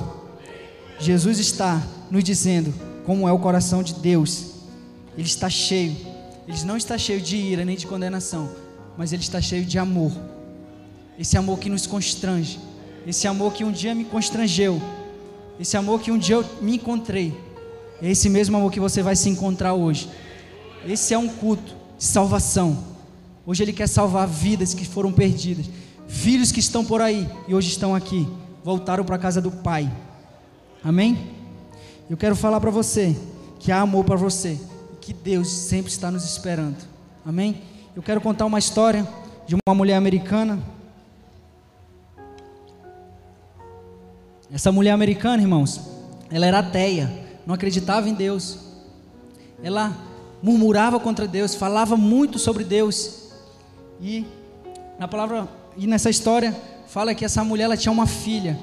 Jesus 0.98 1.38
está 1.38 1.80
nos 2.10 2.24
dizendo 2.24 2.74
como 3.06 3.28
é 3.28 3.32
o 3.32 3.38
coração 3.38 3.82
de 3.82 3.94
Deus. 3.94 4.46
Ele 5.16 5.26
está 5.26 5.48
cheio, 5.48 5.96
ele 6.46 6.64
não 6.64 6.76
está 6.76 6.98
cheio 6.98 7.20
de 7.20 7.36
ira 7.36 7.64
nem 7.64 7.76
de 7.76 7.86
condenação, 7.86 8.50
mas 8.96 9.12
ele 9.12 9.22
está 9.22 9.40
cheio 9.40 9.64
de 9.64 9.78
amor. 9.78 10.12
Esse 11.18 11.36
amor 11.36 11.58
que 11.58 11.68
nos 11.68 11.86
constrange, 11.86 12.60
esse 13.06 13.26
amor 13.26 13.52
que 13.52 13.64
um 13.64 13.72
dia 13.72 13.94
me 13.94 14.04
constrangeu, 14.04 14.80
esse 15.58 15.76
amor 15.76 16.00
que 16.00 16.12
um 16.12 16.18
dia 16.18 16.36
eu 16.36 16.44
me 16.60 16.76
encontrei. 16.76 17.36
É 18.00 18.08
esse 18.08 18.28
mesmo 18.28 18.56
amor 18.56 18.70
que 18.70 18.78
você 18.78 19.02
vai 19.02 19.16
se 19.16 19.28
encontrar 19.28 19.74
hoje. 19.74 20.08
Esse 20.86 21.12
é 21.12 21.18
um 21.18 21.28
culto 21.28 21.74
de 21.98 22.04
salvação. 22.04 22.78
Hoje 23.44 23.64
ele 23.64 23.72
quer 23.72 23.88
salvar 23.88 24.28
vidas 24.28 24.72
que 24.74 24.84
foram 24.84 25.10
perdidas, 25.10 25.68
filhos 26.06 26.52
que 26.52 26.60
estão 26.60 26.84
por 26.84 27.00
aí 27.00 27.28
e 27.48 27.54
hoje 27.54 27.68
estão 27.68 27.94
aqui, 27.94 28.28
voltaram 28.62 29.04
para 29.04 29.16
a 29.16 29.18
casa 29.18 29.40
do 29.40 29.50
Pai. 29.50 29.90
Amém? 30.84 31.18
Eu 32.08 32.16
quero 32.16 32.36
falar 32.36 32.60
para 32.60 32.70
você 32.70 33.16
que 33.58 33.72
há 33.72 33.80
amor 33.80 34.04
para 34.04 34.16
você, 34.16 34.58
que 35.00 35.12
Deus 35.12 35.50
sempre 35.50 35.90
está 35.90 36.10
nos 36.10 36.24
esperando. 36.24 36.76
Amém? 37.26 37.62
Eu 37.96 38.02
quero 38.02 38.20
contar 38.20 38.46
uma 38.46 38.58
história 38.58 39.06
de 39.46 39.56
uma 39.66 39.74
mulher 39.74 39.96
americana. 39.96 40.62
Essa 44.50 44.72
mulher 44.72 44.92
americana, 44.92 45.42
irmãos, 45.42 45.80
ela 46.30 46.46
era 46.46 46.60
ateia, 46.60 47.10
não 47.46 47.54
acreditava 47.54 48.08
em 48.08 48.14
Deus. 48.14 48.58
Ela 49.62 49.94
murmurava 50.42 50.98
contra 50.98 51.28
Deus, 51.28 51.54
falava 51.54 51.96
muito 51.96 52.38
sobre 52.38 52.64
Deus. 52.64 53.30
E 54.00 54.24
na 54.98 55.06
palavra 55.06 55.48
e 55.76 55.86
nessa 55.86 56.08
história 56.08 56.56
fala 56.86 57.14
que 57.14 57.24
essa 57.24 57.44
mulher 57.44 57.64
ela 57.64 57.76
tinha 57.76 57.92
uma 57.92 58.06
filha 58.06 58.58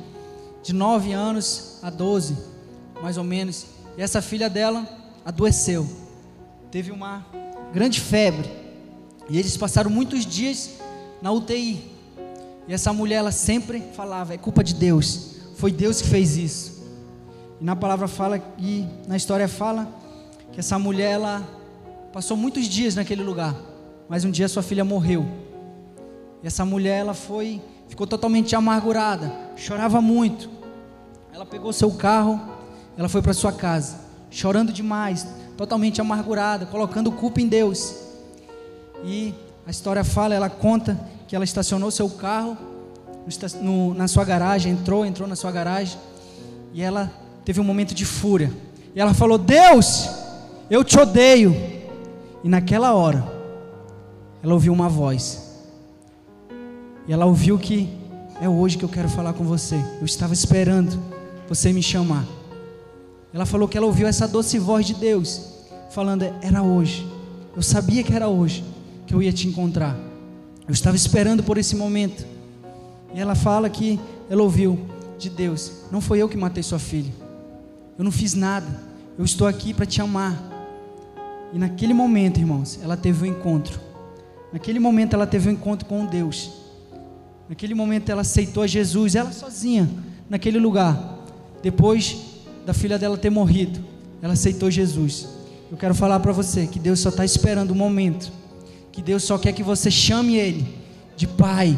de 0.64 0.74
9 0.74 1.14
anos 1.14 1.78
a 1.84 1.90
12, 1.90 2.36
mais 3.02 3.18
ou 3.18 3.24
menos. 3.24 3.66
E 3.98 4.02
essa 4.02 4.22
filha 4.22 4.50
dela 4.50 4.88
adoeceu. 5.24 5.88
Teve 6.72 6.92
uma 6.92 7.26
grande 7.72 8.02
febre. 8.02 8.50
E 9.30 9.38
eles 9.38 9.56
passaram 9.56 9.90
muitos 9.92 10.26
dias 10.26 10.72
na 11.22 11.32
UTI. 11.32 11.92
E 12.68 12.74
essa 12.74 12.92
mulher, 12.92 13.18
ela 13.18 13.32
sempre 13.32 13.84
falava: 13.96 14.34
é 14.34 14.38
culpa 14.38 14.64
de 14.64 14.74
Deus. 14.74 15.35
Foi 15.56 15.72
Deus 15.72 16.02
que 16.02 16.08
fez 16.08 16.36
isso. 16.38 16.84
E 17.60 17.64
na 17.64 17.76
palavra 17.76 18.08
fala, 18.08 18.42
e 18.60 18.86
na 19.08 19.16
história 19.16 19.48
fala, 19.48 19.88
que 20.52 20.60
essa 20.60 20.78
mulher, 20.78 21.12
ela 21.12 21.44
passou 22.12 22.36
muitos 22.36 22.66
dias 22.66 22.96
naquele 22.96 23.24
lugar. 23.24 23.56
Mas 24.08 24.24
um 24.24 24.32
dia 24.32 24.48
sua 24.48 24.62
filha 24.62 24.84
morreu. 24.84 25.26
E 26.44 26.48
essa 26.48 26.66
mulher, 26.66 27.00
ela 27.00 27.14
foi, 27.14 27.62
ficou 27.88 28.06
totalmente 28.06 28.56
amargurada, 28.56 29.34
chorava 29.56 30.02
muito. 30.02 30.50
Ela 31.34 31.46
pegou 31.46 31.74
seu 31.74 31.92
carro, 31.92 32.40
ela 32.98 33.10
foi 33.10 33.22
para 33.22 33.34
sua 33.34 33.52
casa, 33.52 34.00
chorando 34.30 34.72
demais, 34.72 35.28
totalmente 35.58 36.00
amargurada, 36.00 36.66
colocando 36.66 37.12
culpa 37.12 37.42
em 37.42 37.48
Deus. 37.48 37.96
E 39.04 39.34
a 39.66 39.72
história 39.72 40.04
fala, 40.04 40.36
ela 40.36 40.50
conta 40.50 41.00
que 41.28 41.36
ela 41.36 41.46
estacionou 41.46 41.90
seu 41.92 42.10
carro 42.10 42.75
no, 43.62 43.94
na 43.94 44.08
sua 44.08 44.24
garagem, 44.24 44.72
entrou, 44.72 45.06
entrou 45.06 45.28
na 45.28 45.36
sua 45.36 45.52
garagem, 45.52 45.98
e 46.74 46.82
ela 46.82 47.12
teve 47.44 47.60
um 47.60 47.64
momento 47.64 47.94
de 47.94 48.06
fúria. 48.06 48.52
E 48.96 49.00
ela 49.00 49.14
falou: 49.14 49.38
Deus, 49.38 50.10
eu 50.70 50.84
te 50.84 50.98
odeio. 51.00 51.56
E 52.44 52.50
naquela 52.50 52.94
hora, 52.94 53.26
ela 54.44 54.54
ouviu 54.54 54.72
uma 54.72 54.88
voz. 54.88 55.64
E 57.08 57.14
ela 57.14 57.26
ouviu 57.26 57.58
que 57.58 57.90
é 58.40 58.48
hoje 58.48 58.78
que 58.78 58.86
eu 58.86 58.90
quero 58.90 59.10
falar 59.10 59.34
com 59.34 59.44
você. 59.44 59.76
Eu 60.00 60.06
estava 60.06 60.34
esperando 60.34 61.00
você 61.48 61.72
me 61.74 61.82
chamar. 61.82 62.26
Ela 63.34 63.46
falou 63.46 63.68
que 63.68 63.78
ela 63.78 63.88
ouviu 63.88 64.08
essa 64.08 64.28
doce 64.28 64.60
voz 64.60 64.86
de 64.86 64.94
Deus, 64.94 65.42
falando: 65.92 66.24
era 66.42 66.62
hoje. 66.62 67.08
Eu 67.56 67.62
sabia 67.62 68.04
que 68.04 68.14
era 68.14 68.28
hoje 68.28 68.64
que 69.08 69.14
eu 69.14 69.22
ia 69.22 69.32
te 69.32 69.48
encontrar. 69.48 69.98
Eu 70.68 70.74
estava 70.74 70.96
esperando 70.96 71.44
por 71.44 71.58
esse 71.58 71.76
momento. 71.76 72.35
E 73.16 73.20
ela 73.20 73.34
fala 73.34 73.70
que 73.70 73.98
ela 74.30 74.44
ouviu 74.44 74.78
de 75.18 75.30
Deus: 75.30 75.86
Não 75.90 76.02
foi 76.02 76.22
eu 76.22 76.28
que 76.28 76.36
matei 76.36 76.62
sua 76.62 76.78
filha. 76.78 77.12
Eu 77.98 78.04
não 78.04 78.12
fiz 78.12 78.34
nada. 78.34 78.68
Eu 79.18 79.24
estou 79.24 79.48
aqui 79.48 79.74
para 79.74 79.86
te 79.86 80.02
amar. 80.02 80.38
E 81.54 81.58
naquele 81.58 81.94
momento, 81.94 82.38
irmãos, 82.38 82.78
ela 82.84 82.98
teve 82.98 83.24
um 83.24 83.32
encontro. 83.32 83.80
Naquele 84.52 84.80
momento 84.80 85.14
ela 85.14 85.26
teve 85.26 85.50
um 85.50 85.54
encontro 85.54 85.88
com 85.88 86.06
Deus. 86.06 86.52
Naquele 87.48 87.74
momento 87.74 88.10
ela 88.12 88.22
aceitou 88.22 88.68
Jesus, 88.68 89.16
ela 89.16 89.32
sozinha, 89.32 89.90
naquele 90.30 90.60
lugar. 90.60 91.20
Depois 91.64 92.18
da 92.66 92.74
filha 92.74 93.00
dela 93.00 93.18
ter 93.18 93.30
morrido, 93.30 93.80
ela 94.22 94.34
aceitou 94.34 94.70
Jesus. 94.70 95.30
Eu 95.72 95.78
quero 95.78 95.96
falar 95.96 96.20
para 96.20 96.34
você 96.34 96.68
que 96.68 96.80
Deus 96.80 97.00
só 97.00 97.10
está 97.10 97.24
esperando 97.24 97.72
um 97.72 97.76
momento, 97.76 98.32
que 98.92 99.02
Deus 99.02 99.24
só 99.24 99.38
quer 99.38 99.54
que 99.54 99.64
você 99.64 99.90
chame 99.90 100.36
Ele 100.36 100.68
de 101.16 101.28
Pai. 101.28 101.78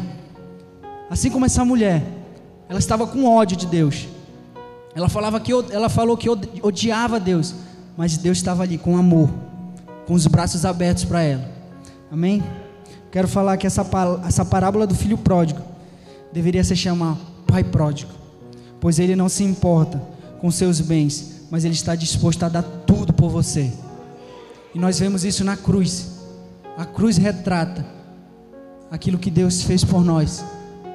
Assim 1.10 1.30
como 1.30 1.46
essa 1.46 1.64
mulher, 1.64 2.02
ela 2.68 2.78
estava 2.78 3.06
com 3.06 3.24
ódio 3.24 3.56
de 3.56 3.66
Deus. 3.66 4.08
Ela 4.94 5.08
falava 5.08 5.40
que 5.40 5.52
ela 5.52 5.88
falou 5.88 6.16
que 6.16 6.28
odiava 6.62 7.18
Deus, 7.18 7.54
mas 7.96 8.16
Deus 8.16 8.38
estava 8.38 8.62
ali 8.62 8.76
com 8.76 8.96
amor, 8.96 9.30
com 10.06 10.14
os 10.14 10.26
braços 10.26 10.64
abertos 10.64 11.04
para 11.04 11.22
ela. 11.22 11.48
Amém? 12.10 12.42
Quero 13.10 13.28
falar 13.28 13.56
que 13.56 13.66
essa, 13.66 13.86
essa 14.26 14.44
parábola 14.44 14.86
do 14.86 14.94
filho 14.94 15.16
pródigo 15.16 15.60
deveria 16.32 16.62
se 16.62 16.76
chamar 16.76 17.16
Pai 17.46 17.64
pródigo, 17.64 18.12
pois 18.80 18.98
ele 18.98 19.16
não 19.16 19.28
se 19.28 19.42
importa 19.42 20.00
com 20.40 20.50
seus 20.50 20.80
bens, 20.80 21.46
mas 21.50 21.64
ele 21.64 21.74
está 21.74 21.94
disposto 21.94 22.42
a 22.42 22.48
dar 22.48 22.62
tudo 22.62 23.12
por 23.12 23.30
você. 23.30 23.72
E 24.74 24.78
nós 24.78 24.98
vemos 24.98 25.24
isso 25.24 25.42
na 25.44 25.56
cruz. 25.56 26.18
A 26.76 26.84
cruz 26.84 27.16
retrata 27.16 27.84
aquilo 28.90 29.18
que 29.18 29.30
Deus 29.30 29.62
fez 29.62 29.82
por 29.82 30.04
nós. 30.04 30.44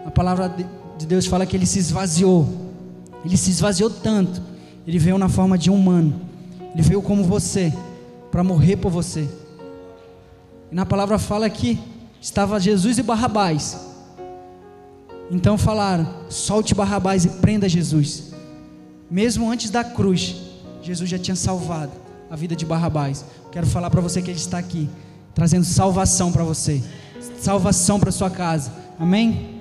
A 0.06 0.12
palavra 0.12 0.54
de 0.98 1.06
Deus 1.06 1.26
fala 1.26 1.46
que 1.46 1.56
ele 1.56 1.66
se 1.66 1.80
esvaziou. 1.80 2.48
Ele 3.26 3.38
se 3.38 3.52
esvaziou 3.52 3.90
tanto. 3.90 4.42
Ele 4.86 5.00
veio 5.00 5.18
na 5.18 5.30
forma 5.30 5.58
de 5.58 5.70
um 5.70 5.76
humano. 5.76 6.20
Ele 6.74 6.82
veio 6.82 7.02
como 7.02 7.24
você, 7.24 7.74
para 8.32 8.44
morrer 8.44 8.78
por 8.78 8.92
você. 8.92 9.30
E 10.72 10.76
na 10.76 10.86
palavra 10.86 11.18
fala 11.20 11.50
que 11.50 11.80
estava 12.20 12.60
Jesus 12.60 12.98
e 12.98 13.04
Barrabás. 13.04 13.78
Então 15.30 15.58
falaram: 15.58 16.08
solte 16.30 16.74
Barrabás 16.74 17.26
e 17.26 17.30
prenda 17.30 17.70
Jesus. 17.70 18.34
Mesmo 19.10 19.52
antes 19.52 19.70
da 19.70 19.84
cruz, 19.84 20.36
Jesus 20.82 21.10
já 21.10 21.20
tinha 21.20 21.36
salvado 21.36 21.92
a 22.30 22.36
vida 22.36 22.56
de 22.56 22.66
Barrabás. 22.66 23.24
Quero 23.52 23.68
falar 23.68 23.92
para 23.92 24.02
você 24.02 24.22
que 24.22 24.32
ele 24.32 24.40
está 24.40 24.58
aqui, 24.58 24.90
trazendo 25.36 25.64
salvação 25.64 26.32
para 26.32 26.44
você, 26.44 26.82
salvação 27.40 28.00
para 28.00 28.12
sua 28.12 28.32
casa. 28.32 28.74
Amém? 29.00 29.53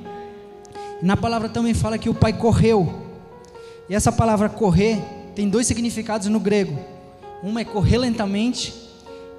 Na 1.02 1.16
palavra 1.16 1.48
também 1.48 1.74
fala 1.74 1.98
que 1.98 2.08
o 2.08 2.14
pai 2.14 2.32
correu. 2.32 3.02
E 3.88 3.94
essa 3.94 4.12
palavra 4.12 4.48
correr 4.48 5.02
tem 5.34 5.48
dois 5.48 5.66
significados 5.66 6.28
no 6.28 6.38
grego. 6.38 6.78
Uma 7.42 7.60
é 7.60 7.64
correr 7.64 7.98
lentamente 7.98 8.72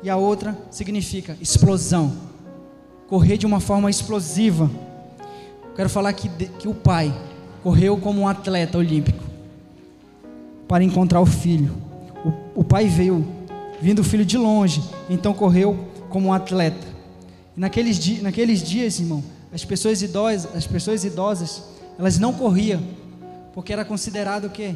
e 0.04 0.10
a 0.10 0.18
outra 0.18 0.58
significa 0.70 1.38
explosão. 1.40 2.12
Correr 3.08 3.38
de 3.38 3.46
uma 3.46 3.62
forma 3.62 3.90
explosiva. 3.90 4.70
Quero 5.74 5.90
falar 5.90 6.12
que, 6.12 6.28
que 6.60 6.68
o 6.68 6.74
pai 6.74 7.16
correu 7.64 7.98
como 7.98 8.22
um 8.22 8.28
atleta 8.28 8.78
olímpico 8.78 9.24
para 10.68 10.84
encontrar 10.84 11.22
o 11.22 11.26
filho. 11.26 11.74
O, 12.26 12.60
o 12.60 12.64
pai 12.64 12.88
veio, 12.88 13.26
vindo 13.82 14.00
o 14.00 14.04
filho 14.04 14.26
de 14.26 14.38
longe, 14.38 14.84
então 15.10 15.34
correu 15.34 15.88
como 16.10 16.28
um 16.28 16.34
atleta. 16.34 16.86
Naqueles, 17.56 18.22
naqueles 18.22 18.62
dias, 18.62 19.00
irmão, 19.00 19.24
as 19.54 19.64
pessoas 19.64 20.02
idosas, 20.02 20.56
as 20.56 20.66
pessoas 20.66 21.04
idosas, 21.04 21.64
elas 21.98 22.18
não 22.18 22.34
corriam, 22.34 22.82
porque 23.54 23.72
era 23.72 23.86
considerado 23.86 24.46
o 24.46 24.50
quê? 24.50 24.76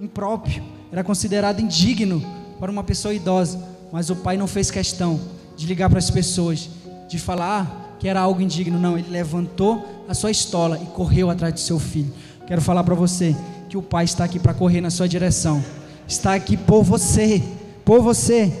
Impróprio, 0.00 0.62
era 0.92 1.02
considerado 1.02 1.60
indigno 1.60 2.22
para 2.60 2.70
uma 2.70 2.84
pessoa 2.84 3.12
idosa. 3.12 3.60
Mas 3.90 4.10
o 4.10 4.16
pai 4.16 4.36
não 4.36 4.46
fez 4.46 4.70
questão 4.70 5.18
de 5.56 5.66
ligar 5.66 5.88
para 5.88 5.98
as 5.98 6.10
pessoas, 6.10 6.68
de 7.08 7.18
falar 7.18 7.62
ah, 7.62 7.96
que 7.98 8.06
era 8.06 8.20
algo 8.20 8.40
indigno. 8.40 8.78
Não, 8.78 8.98
ele 8.98 9.10
levantou 9.10 10.04
a 10.08 10.14
sua 10.14 10.30
estola 10.30 10.78
e 10.80 10.86
correu 10.86 11.30
atrás 11.30 11.52
do 11.54 11.60
seu 11.60 11.78
filho. 11.78 12.12
Quero 12.46 12.60
falar 12.60 12.84
para 12.84 12.94
você 12.94 13.34
que 13.68 13.76
o 13.76 13.82
pai 13.82 14.04
está 14.04 14.24
aqui 14.24 14.38
para 14.38 14.54
correr 14.54 14.80
na 14.80 14.90
sua 14.90 15.08
direção. 15.08 15.62
Está 16.06 16.34
aqui 16.34 16.56
por 16.56 16.82
você, 16.82 17.42
por 17.84 18.00
você. 18.00 18.52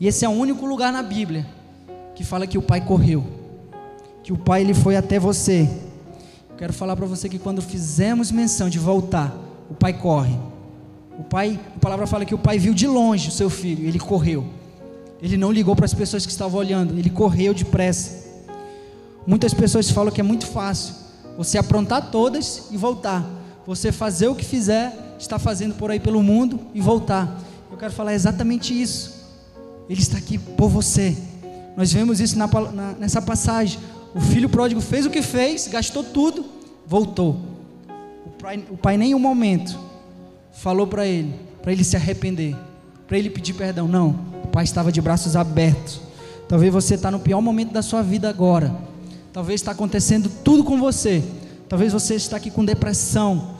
E 0.00 0.06
esse 0.06 0.24
é 0.24 0.28
o 0.28 0.32
único 0.32 0.64
lugar 0.66 0.92
na 0.92 1.02
Bíblia 1.02 1.46
que 2.14 2.24
fala 2.24 2.46
que 2.46 2.58
o 2.58 2.62
pai 2.62 2.80
correu, 2.80 3.24
que 4.24 4.32
o 4.32 4.36
pai 4.36 4.62
ele 4.62 4.74
foi 4.74 4.96
até 4.96 5.20
você. 5.20 5.70
Quero 6.56 6.72
falar 6.72 6.96
para 6.96 7.06
você 7.06 7.28
que 7.28 7.38
quando 7.38 7.60
fizemos 7.60 8.32
menção 8.32 8.70
de 8.70 8.78
voltar, 8.78 9.32
o 9.70 9.74
pai 9.74 9.92
corre. 9.92 10.36
O 11.18 11.22
pai, 11.22 11.60
a 11.76 11.78
palavra 11.78 12.06
fala 12.06 12.24
que 12.24 12.34
o 12.34 12.38
pai 12.38 12.58
viu 12.58 12.74
de 12.74 12.86
longe 12.86 13.28
o 13.28 13.32
seu 13.32 13.50
filho, 13.50 13.86
ele 13.86 13.98
correu. 13.98 14.44
Ele 15.22 15.36
não 15.36 15.52
ligou 15.52 15.76
para 15.76 15.84
as 15.84 15.94
pessoas 15.94 16.24
que 16.24 16.32
estavam 16.32 16.58
olhando, 16.58 16.98
ele 16.98 17.10
correu 17.10 17.54
depressa. 17.54 18.24
Muitas 19.26 19.54
pessoas 19.54 19.90
falam 19.90 20.12
que 20.12 20.20
é 20.20 20.24
muito 20.24 20.46
fácil 20.46 20.94
você 21.36 21.58
aprontar 21.58 22.10
todas 22.10 22.68
e 22.70 22.76
voltar. 22.76 23.24
Você 23.66 23.90
fazer 23.90 24.28
o 24.28 24.34
que 24.34 24.44
fizer, 24.44 25.16
está 25.18 25.38
fazendo 25.38 25.74
por 25.74 25.90
aí 25.90 26.00
pelo 26.00 26.22
mundo 26.22 26.60
e 26.74 26.80
voltar. 26.80 27.40
Eu 27.70 27.76
quero 27.76 27.92
falar 27.92 28.14
exatamente 28.14 28.80
isso. 28.80 29.14
Ele 29.88 30.00
está 30.00 30.18
aqui 30.18 30.38
por 30.38 30.68
você. 30.68 31.16
Nós 31.76 31.92
vemos 31.92 32.20
isso 32.20 32.38
na, 32.38 32.46
na, 32.46 32.92
nessa 32.92 33.20
passagem. 33.20 33.80
O 34.14 34.20
filho 34.20 34.48
pródigo 34.48 34.80
fez 34.80 35.04
o 35.04 35.10
que 35.10 35.20
fez, 35.20 35.66
gastou 35.66 36.04
tudo, 36.04 36.44
voltou. 36.86 37.36
O 38.24 38.30
pai, 38.30 38.64
o 38.70 38.76
pai 38.76 38.96
nem 38.96 39.14
um 39.14 39.18
momento 39.18 39.76
falou 40.52 40.86
para 40.86 41.04
ele, 41.06 41.34
para 41.60 41.72
ele 41.72 41.82
se 41.82 41.96
arrepender, 41.96 42.56
para 43.08 43.18
ele 43.18 43.28
pedir 43.28 43.54
perdão. 43.54 43.88
Não, 43.88 44.10
o 44.44 44.48
pai 44.48 44.62
estava 44.64 44.92
de 44.92 45.00
braços 45.00 45.34
abertos. 45.34 46.00
Talvez 46.48 46.72
você 46.72 46.94
está 46.94 47.10
no 47.10 47.18
pior 47.18 47.40
momento 47.40 47.72
da 47.72 47.82
sua 47.82 48.02
vida 48.02 48.28
agora. 48.28 48.74
Talvez 49.32 49.60
está 49.60 49.72
acontecendo 49.72 50.30
tudo 50.44 50.62
com 50.62 50.78
você. 50.78 51.22
Talvez 51.68 51.92
você 51.92 52.14
está 52.14 52.36
aqui 52.36 52.50
com 52.50 52.64
depressão. 52.64 53.56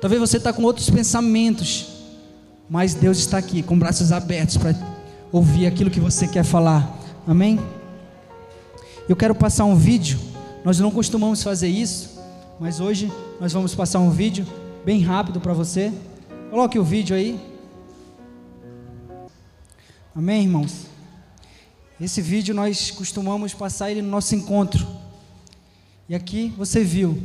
Talvez 0.00 0.20
você 0.20 0.36
está 0.36 0.52
com 0.52 0.62
outros 0.62 0.90
pensamentos. 0.90 1.86
Mas 2.68 2.94
Deus 2.94 3.18
está 3.18 3.38
aqui 3.38 3.62
com 3.62 3.78
braços 3.78 4.12
abertos 4.12 4.56
para 4.58 4.74
ouvir 5.32 5.66
aquilo 5.66 5.90
que 5.90 6.00
você 6.00 6.28
quer 6.28 6.44
falar. 6.44 6.98
Amém? 7.26 7.58
Eu 9.08 9.16
quero 9.16 9.34
passar 9.34 9.64
um 9.64 9.74
vídeo. 9.74 10.18
Nós 10.64 10.78
não 10.78 10.90
costumamos 10.90 11.42
fazer 11.42 11.68
isso, 11.68 12.20
mas 12.58 12.80
hoje 12.80 13.10
nós 13.40 13.52
vamos 13.52 13.74
passar 13.74 13.98
um 13.98 14.10
vídeo 14.10 14.46
bem 14.84 15.00
rápido 15.00 15.40
para 15.40 15.52
você. 15.52 15.92
Coloque 16.50 16.78
o 16.78 16.84
vídeo 16.84 17.16
aí. 17.16 17.40
Amém, 20.14 20.42
irmãos? 20.42 20.86
Esse 22.00 22.20
vídeo 22.20 22.54
nós 22.54 22.90
costumamos 22.90 23.54
passar 23.54 23.90
ele 23.90 24.02
no 24.02 24.08
nosso 24.08 24.34
encontro. 24.34 24.86
E 26.08 26.14
aqui 26.14 26.52
você 26.56 26.82
viu, 26.82 27.22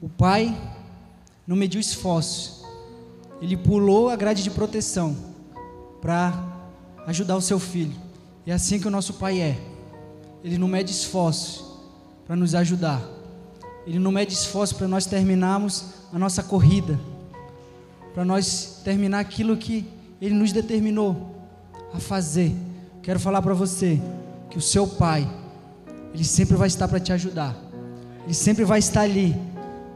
o 0.00 0.08
pai 0.08 0.56
não 1.46 1.56
mediu 1.56 1.80
esforços. 1.80 2.64
Ele 3.40 3.56
pulou 3.56 4.10
a 4.10 4.16
grade 4.16 4.42
de 4.42 4.50
proteção 4.50 5.16
para 6.00 6.32
ajudar 7.06 7.36
o 7.36 7.40
seu 7.40 7.58
filho. 7.58 7.94
É 8.46 8.52
assim 8.52 8.78
que 8.78 8.88
o 8.88 8.90
nosso 8.90 9.14
pai 9.14 9.40
é. 9.40 9.69
Ele 10.42 10.58
não 10.58 10.68
mede 10.68 10.90
esforços 10.90 11.64
para 12.26 12.36
nos 12.36 12.54
ajudar. 12.54 13.02
Ele 13.86 13.98
não 13.98 14.12
mede 14.12 14.32
esforços 14.32 14.76
para 14.76 14.88
nós 14.88 15.06
terminarmos 15.06 15.86
a 16.12 16.18
nossa 16.18 16.42
corrida 16.42 16.98
para 18.14 18.24
nós 18.24 18.80
terminar 18.84 19.20
aquilo 19.20 19.56
que 19.56 19.86
Ele 20.20 20.34
nos 20.34 20.52
determinou 20.52 21.34
a 21.92 21.98
fazer. 21.98 22.54
Quero 23.02 23.20
falar 23.20 23.40
para 23.42 23.54
você 23.54 24.00
que 24.50 24.58
o 24.58 24.60
seu 24.60 24.86
Pai, 24.86 25.28
Ele 26.12 26.24
sempre 26.24 26.56
vai 26.56 26.68
estar 26.68 26.88
para 26.88 27.00
te 27.00 27.12
ajudar, 27.12 27.56
Ele 28.24 28.34
sempre 28.34 28.64
vai 28.64 28.78
estar 28.78 29.02
ali 29.02 29.36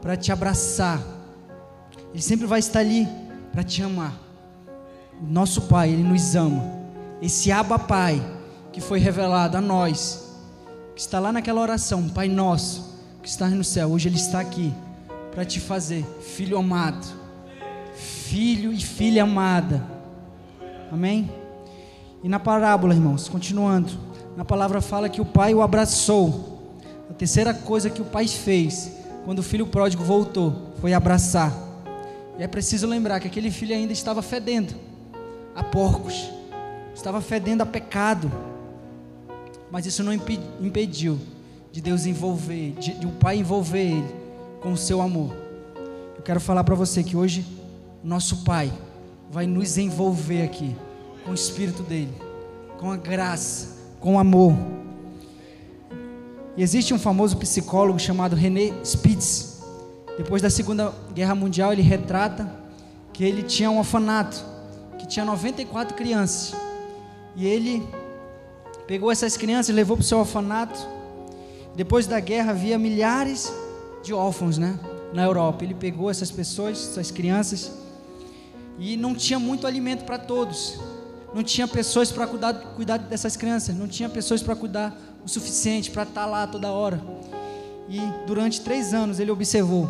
para 0.00 0.16
te 0.16 0.30
abraçar, 0.32 1.00
Ele 2.12 2.22
sempre 2.22 2.46
vai 2.46 2.60
estar 2.60 2.80
ali 2.80 3.08
para 3.52 3.62
te 3.62 3.82
amar. 3.82 4.18
O 5.20 5.26
nosso 5.26 5.62
Pai, 5.62 5.90
Ele 5.90 6.02
nos 6.02 6.34
ama. 6.34 6.62
Esse 7.20 7.50
Abba 7.50 7.78
Pai 7.78 8.22
que 8.72 8.80
foi 8.80 8.98
revelado 8.98 9.56
a 9.56 9.60
nós, 9.60 10.23
que 10.94 11.00
está 11.00 11.18
lá 11.18 11.32
naquela 11.32 11.60
oração, 11.60 12.08
Pai 12.08 12.28
nosso, 12.28 12.94
que 13.22 13.28
está 13.28 13.48
no 13.48 13.64
céu, 13.64 13.90
hoje 13.90 14.08
Ele 14.08 14.16
está 14.16 14.40
aqui 14.40 14.72
para 15.32 15.44
te 15.44 15.60
fazer 15.60 16.04
filho 16.20 16.56
amado 16.56 17.24
filho 17.94 18.72
e 18.72 18.80
filha 18.80 19.22
amada. 19.22 19.80
Amém? 20.90 21.30
E 22.22 22.28
na 22.28 22.40
parábola, 22.40 22.92
irmãos, 22.92 23.28
continuando, 23.28 23.92
na 24.36 24.44
palavra 24.44 24.80
fala 24.80 25.08
que 25.08 25.20
o 25.20 25.24
pai 25.24 25.54
o 25.54 25.62
abraçou. 25.62 26.72
A 27.08 27.14
terceira 27.14 27.54
coisa 27.54 27.88
que 27.88 28.02
o 28.02 28.04
pai 28.04 28.26
fez 28.26 28.90
quando 29.24 29.38
o 29.38 29.42
filho 29.42 29.66
pródigo 29.66 30.02
voltou 30.02 30.72
foi 30.80 30.92
abraçar. 30.92 31.52
E 32.38 32.42
é 32.42 32.48
preciso 32.48 32.88
lembrar 32.88 33.20
que 33.20 33.28
aquele 33.28 33.50
filho 33.52 33.74
ainda 33.74 33.92
estava 33.92 34.20
fedendo 34.20 34.74
a 35.54 35.62
porcos, 35.62 36.28
estava 36.92 37.20
fedendo 37.20 37.62
a 37.62 37.66
pecado. 37.66 38.32
Mas 39.74 39.86
isso 39.86 40.04
não 40.04 40.12
impediu 40.12 41.18
de 41.72 41.80
Deus 41.80 42.06
envolver, 42.06 42.76
de, 42.78 42.94
de 42.94 43.06
o 43.08 43.10
pai 43.10 43.38
envolver 43.38 43.82
ele 43.82 44.14
com 44.62 44.72
o 44.72 44.76
seu 44.76 45.02
amor. 45.02 45.34
Eu 46.16 46.22
quero 46.22 46.38
falar 46.38 46.62
para 46.62 46.76
você 46.76 47.02
que 47.02 47.16
hoje 47.16 47.44
nosso 48.00 48.44
Pai 48.44 48.72
vai 49.32 49.48
nos 49.48 49.76
envolver 49.76 50.42
aqui 50.42 50.76
com 51.24 51.32
o 51.32 51.34
Espírito 51.34 51.82
dele. 51.82 52.14
com 52.78 52.92
a 52.92 52.96
graça, 52.96 53.76
com 53.98 54.14
o 54.14 54.18
amor. 54.20 54.54
E 56.56 56.62
existe 56.62 56.94
um 56.94 56.98
famoso 56.98 57.36
psicólogo 57.36 57.98
chamado 57.98 58.36
René 58.36 58.72
Spitz. 58.84 59.60
Depois 60.16 60.40
da 60.40 60.50
Segunda 60.50 60.94
Guerra 61.12 61.34
Mundial, 61.34 61.72
ele 61.72 61.82
retrata 61.82 62.48
que 63.12 63.24
ele 63.24 63.42
tinha 63.42 63.68
um 63.72 63.78
orfanato, 63.78 64.40
que 65.00 65.08
tinha 65.08 65.24
94 65.24 65.96
crianças. 65.96 66.54
E 67.34 67.44
ele 67.44 67.84
pegou 68.86 69.10
essas 69.10 69.36
crianças 69.36 69.68
e 69.70 69.72
levou 69.72 69.96
para 69.96 70.02
o 70.02 70.06
seu 70.06 70.18
orfanato. 70.18 70.78
Depois 71.74 72.06
da 72.06 72.20
guerra 72.20 72.50
havia 72.50 72.78
milhares 72.78 73.52
de 74.02 74.12
órfãos, 74.12 74.58
né, 74.58 74.78
na 75.12 75.24
Europa. 75.24 75.64
Ele 75.64 75.74
pegou 75.74 76.10
essas 76.10 76.30
pessoas, 76.30 76.78
essas 76.90 77.10
crianças, 77.10 77.72
e 78.78 78.96
não 78.96 79.14
tinha 79.14 79.38
muito 79.38 79.66
alimento 79.66 80.04
para 80.04 80.18
todos. 80.18 80.78
Não 81.34 81.42
tinha 81.42 81.66
pessoas 81.66 82.12
para 82.12 82.26
cuidar, 82.26 82.54
cuidar 82.76 82.96
dessas 82.98 83.36
crianças, 83.36 83.74
não 83.74 83.88
tinha 83.88 84.08
pessoas 84.08 84.42
para 84.42 84.54
cuidar 84.54 84.96
o 85.24 85.28
suficiente 85.28 85.90
para 85.90 86.04
estar 86.04 86.22
tá 86.22 86.26
lá 86.26 86.46
toda 86.46 86.70
hora. 86.70 87.00
E 87.88 88.00
durante 88.26 88.60
três 88.60 88.94
anos 88.94 89.18
ele 89.18 89.30
observou 89.30 89.88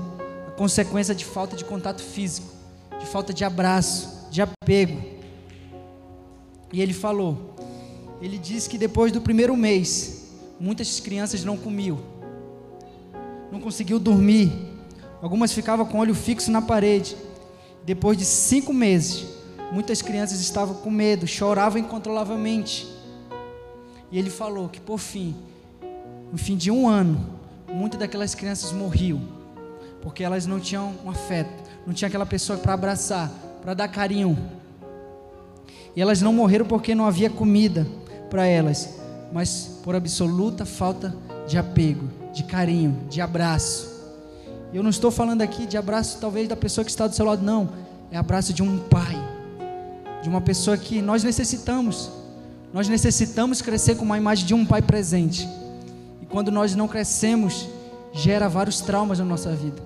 a 0.49 0.51
consequência 0.53 1.15
de 1.15 1.25
falta 1.25 1.55
de 1.55 1.65
contato 1.65 2.03
físico, 2.03 2.49
de 2.99 3.07
falta 3.07 3.33
de 3.33 3.45
abraço, 3.45 4.29
de 4.31 4.41
apego. 4.41 5.01
E 6.73 6.81
ele 6.81 6.95
falou: 6.95 7.54
ele 8.25 8.39
disse 8.39 8.71
que 8.71 8.79
depois 8.79 9.13
do 9.13 9.21
primeiro 9.21 9.55
mês, 9.55 10.31
muitas 10.59 10.99
crianças 10.99 11.45
não 11.45 11.59
comiam, 11.59 12.01
não 13.53 13.61
conseguiam 13.61 13.99
dormir, 13.99 14.51
algumas 15.21 15.53
ficavam 15.53 15.85
com 15.85 15.99
o 15.99 16.01
olho 16.01 16.15
fixo 16.15 16.51
na 16.51 16.63
parede. 16.63 17.19
Depois 17.85 18.17
de 18.17 18.25
cinco 18.25 18.73
meses, 18.73 19.27
muitas 19.71 20.01
crianças 20.01 20.41
estavam 20.41 20.77
com 20.77 20.91
medo, 20.91 21.27
choravam 21.27 21.79
incontrolavelmente. 21.79 22.89
E 24.11 24.19
ele 24.19 24.31
falou 24.31 24.71
que 24.71 24.81
por 24.81 24.99
fim, 24.99 25.37
no 26.33 26.39
fim 26.39 26.57
de 26.57 26.71
um 26.71 26.89
ano, 26.89 27.39
muitas 27.75 28.01
daquelas 28.01 28.35
crianças 28.35 28.73
morriam, 28.73 29.21
porque 30.01 30.25
elas 30.25 30.47
não 30.47 30.59
tinham 30.59 30.95
um 31.05 31.11
afeto, 31.11 31.53
não 31.87 31.93
tinha 31.93 32.09
aquela 32.09 32.25
pessoa 32.25 32.59
para 32.59 32.73
abraçar, 32.73 33.31
para 33.61 33.75
dar 33.75 33.89
carinho. 33.89 34.35
E 35.95 36.01
elas 36.01 36.23
não 36.23 36.33
morreram 36.33 36.65
porque 36.65 36.95
não 36.95 37.05
havia 37.05 37.29
comida 37.29 37.87
para 38.31 38.47
elas, 38.47 38.91
mas 39.33 39.79
por 39.83 39.95
absoluta 39.95 40.65
falta 40.65 41.15
de 41.47 41.59
apego, 41.59 42.09
de 42.33 42.45
carinho, 42.45 42.97
de 43.09 43.21
abraço. 43.21 43.93
Eu 44.73 44.83
não 44.83 44.91
estou 44.91 45.11
falando 45.11 45.43
aqui 45.43 45.67
de 45.67 45.77
abraço, 45.77 46.19
talvez 46.21 46.49
da 46.49 46.57
pessoa 46.57 46.85
que 46.85 46.91
está 46.91 47.07
do 47.07 47.15
seu 47.15 47.25
lado, 47.25 47.45
não. 47.45 47.69
É 48.11 48.17
abraço 48.17 48.53
de 48.53 48.63
um 48.63 48.79
pai, 48.79 49.17
de 50.23 50.29
uma 50.29 50.41
pessoa 50.41 50.77
que 50.77 51.01
nós 51.01 51.23
necessitamos. 51.23 52.11
Nós 52.73 52.89
necessitamos 52.89 53.63
crescer 53.63 53.95
com 53.95 54.05
uma 54.05 54.19
imagem 54.19 54.47
de 54.47 54.55
um 54.55 54.67
pai 54.67 54.83
presente. 54.83 55.49
E 56.21 56.27
quando 56.27 56.51
nós 56.51 56.75
não 56.75 56.89
crescemos, 56.89 57.69
gera 58.13 58.49
vários 58.49 58.81
traumas 58.81 59.21
na 59.21 59.25
nossa 59.25 59.55
vida. 59.55 59.81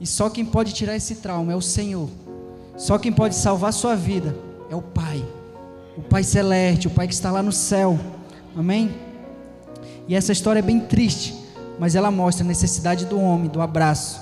E 0.00 0.06
só 0.06 0.30
quem 0.30 0.44
pode 0.44 0.72
tirar 0.72 0.94
esse 0.94 1.16
trauma 1.16 1.52
é 1.52 1.56
o 1.56 1.60
Senhor. 1.60 2.08
Só 2.76 2.98
quem 2.98 3.12
pode 3.12 3.34
salvar 3.34 3.70
a 3.70 3.72
sua 3.72 3.96
vida 3.96 4.36
é 4.70 4.76
o 4.76 4.82
Pai. 4.82 5.24
O 5.96 6.02
Pai 6.02 6.22
celeste, 6.22 6.86
o 6.86 6.90
Pai 6.90 7.08
que 7.08 7.14
está 7.14 7.30
lá 7.30 7.42
no 7.42 7.52
céu. 7.52 7.98
Amém? 8.54 8.94
E 10.06 10.14
essa 10.14 10.32
história 10.32 10.60
é 10.60 10.62
bem 10.62 10.80
triste, 10.80 11.34
mas 11.78 11.94
ela 11.94 12.10
mostra 12.10 12.44
a 12.44 12.46
necessidade 12.46 13.06
do 13.06 13.18
homem, 13.18 13.48
do 13.48 13.60
abraço. 13.60 14.20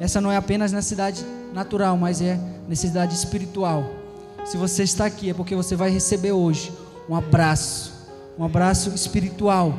Essa 0.00 0.20
não 0.20 0.30
é 0.30 0.36
apenas 0.36 0.72
necessidade 0.72 1.24
natural, 1.52 1.96
mas 1.96 2.20
é 2.20 2.38
necessidade 2.68 3.14
espiritual. 3.14 3.84
Se 4.44 4.56
você 4.56 4.82
está 4.82 5.06
aqui 5.06 5.30
é 5.30 5.34
porque 5.34 5.54
você 5.54 5.74
vai 5.74 5.90
receber 5.90 6.32
hoje 6.32 6.72
um 7.08 7.14
abraço, 7.14 7.92
um 8.38 8.44
abraço 8.44 8.90
espiritual, 8.90 9.74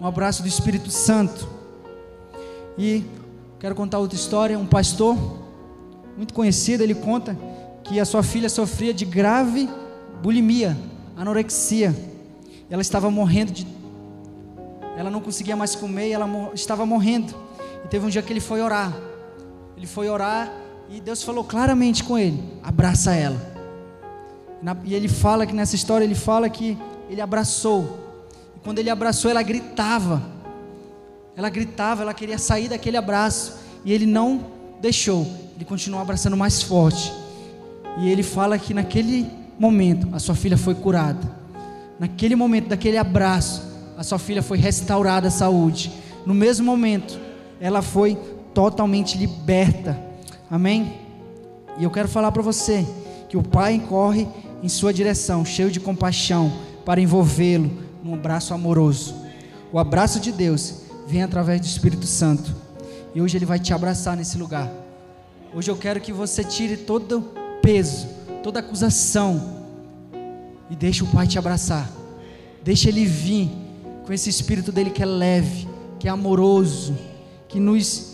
um 0.00 0.06
abraço 0.06 0.42
do 0.42 0.48
Espírito 0.48 0.90
Santo. 0.90 1.48
E 2.78 3.04
quero 3.58 3.74
contar 3.74 3.98
outra 3.98 4.16
história, 4.16 4.58
um 4.58 4.66
pastor 4.66 5.16
muito 6.16 6.32
conhecido, 6.32 6.82
ele 6.82 6.94
conta 6.94 7.36
que 7.82 7.98
a 7.98 8.04
sua 8.04 8.22
filha 8.22 8.48
sofria 8.48 8.94
de 8.94 9.04
grave 9.04 9.68
bulimia, 10.22 10.76
anorexia. 11.16 11.94
Ela 12.68 12.82
estava 12.82 13.10
morrendo 13.10 13.52
de 13.52 13.66
ela 14.96 15.10
não 15.10 15.20
conseguia 15.20 15.56
mais 15.56 15.74
comer 15.74 16.08
e 16.08 16.12
ela 16.12 16.28
estava 16.52 16.84
morrendo. 16.84 17.34
E 17.84 17.88
teve 17.88 18.04
um 18.04 18.10
dia 18.10 18.20
que 18.20 18.32
ele 18.32 18.40
foi 18.40 18.60
orar. 18.60 18.94
Ele 19.74 19.86
foi 19.86 20.10
orar 20.10 20.52
e 20.90 21.00
Deus 21.00 21.22
falou 21.22 21.42
claramente 21.42 22.04
com 22.04 22.18
ele: 22.18 22.42
abraça 22.62 23.14
ela. 23.14 23.40
E 24.84 24.94
ele 24.94 25.08
fala 25.08 25.46
que 25.46 25.54
nessa 25.54 25.74
história 25.74 26.04
ele 26.04 26.14
fala 26.14 26.50
que 26.50 26.76
ele 27.08 27.20
abraçou. 27.20 27.98
E 28.56 28.60
quando 28.60 28.78
ele 28.78 28.90
abraçou, 28.90 29.30
ela 29.30 29.42
gritava. 29.42 30.22
Ela 31.34 31.48
gritava, 31.48 32.02
ela 32.02 32.12
queria 32.12 32.36
sair 32.36 32.68
daquele 32.68 32.98
abraço. 32.98 33.54
E 33.84 33.92
ele 33.92 34.04
não 34.04 34.44
deixou. 34.82 35.26
Ele 35.56 35.64
continuou 35.64 36.02
abraçando 36.02 36.36
mais 36.36 36.62
forte. 36.62 37.10
E 37.98 38.10
ele 38.10 38.22
fala 38.22 38.58
que 38.58 38.74
naquele 38.74 39.39
momento 39.60 40.08
a 40.12 40.18
sua 40.18 40.34
filha 40.34 40.56
foi 40.56 40.74
curada. 40.74 41.30
Naquele 41.98 42.34
momento, 42.34 42.68
daquele 42.68 42.96
abraço, 42.96 43.62
a 43.94 44.02
sua 44.02 44.18
filha 44.18 44.42
foi 44.42 44.56
restaurada 44.56 45.28
a 45.28 45.30
saúde. 45.30 45.92
No 46.24 46.32
mesmo 46.32 46.64
momento, 46.64 47.20
ela 47.60 47.82
foi 47.82 48.16
totalmente 48.54 49.18
liberta. 49.18 50.00
Amém? 50.50 50.94
E 51.78 51.84
eu 51.84 51.90
quero 51.90 52.08
falar 52.08 52.32
para 52.32 52.40
você 52.40 52.86
que 53.28 53.36
o 53.36 53.42
Pai 53.42 53.78
corre 53.86 54.26
em 54.62 54.68
sua 54.68 54.94
direção, 54.94 55.44
cheio 55.44 55.70
de 55.70 55.78
compaixão, 55.78 56.50
para 56.86 57.00
envolvê-lo 57.00 57.70
num 58.02 58.14
abraço 58.14 58.54
amoroso. 58.54 59.14
O 59.70 59.78
abraço 59.78 60.20
de 60.20 60.32
Deus 60.32 60.84
vem 61.06 61.22
através 61.22 61.60
do 61.60 61.66
Espírito 61.66 62.06
Santo. 62.06 62.56
E 63.14 63.20
hoje 63.20 63.36
ele 63.36 63.44
vai 63.44 63.58
te 63.58 63.74
abraçar 63.74 64.16
nesse 64.16 64.38
lugar. 64.38 64.72
Hoje 65.54 65.70
eu 65.70 65.76
quero 65.76 66.00
que 66.00 66.12
você 66.12 66.42
tire 66.42 66.78
todo 66.78 67.18
o 67.18 67.60
peso, 67.60 68.08
toda 68.42 68.60
acusação 68.60 69.60
e 70.70 70.76
deixe 70.76 71.02
o 71.02 71.06
Pai 71.06 71.26
te 71.26 71.38
abraçar. 71.38 71.90
Deixe 72.62 72.88
ele 72.88 73.04
vir 73.04 73.50
com 74.04 74.12
esse 74.12 74.28
espírito 74.28 74.70
dele 74.70 74.90
que 74.90 75.02
é 75.02 75.06
leve, 75.06 75.68
que 75.98 76.08
é 76.08 76.10
amoroso, 76.10 76.96
que 77.48 77.58
nos 77.58 78.10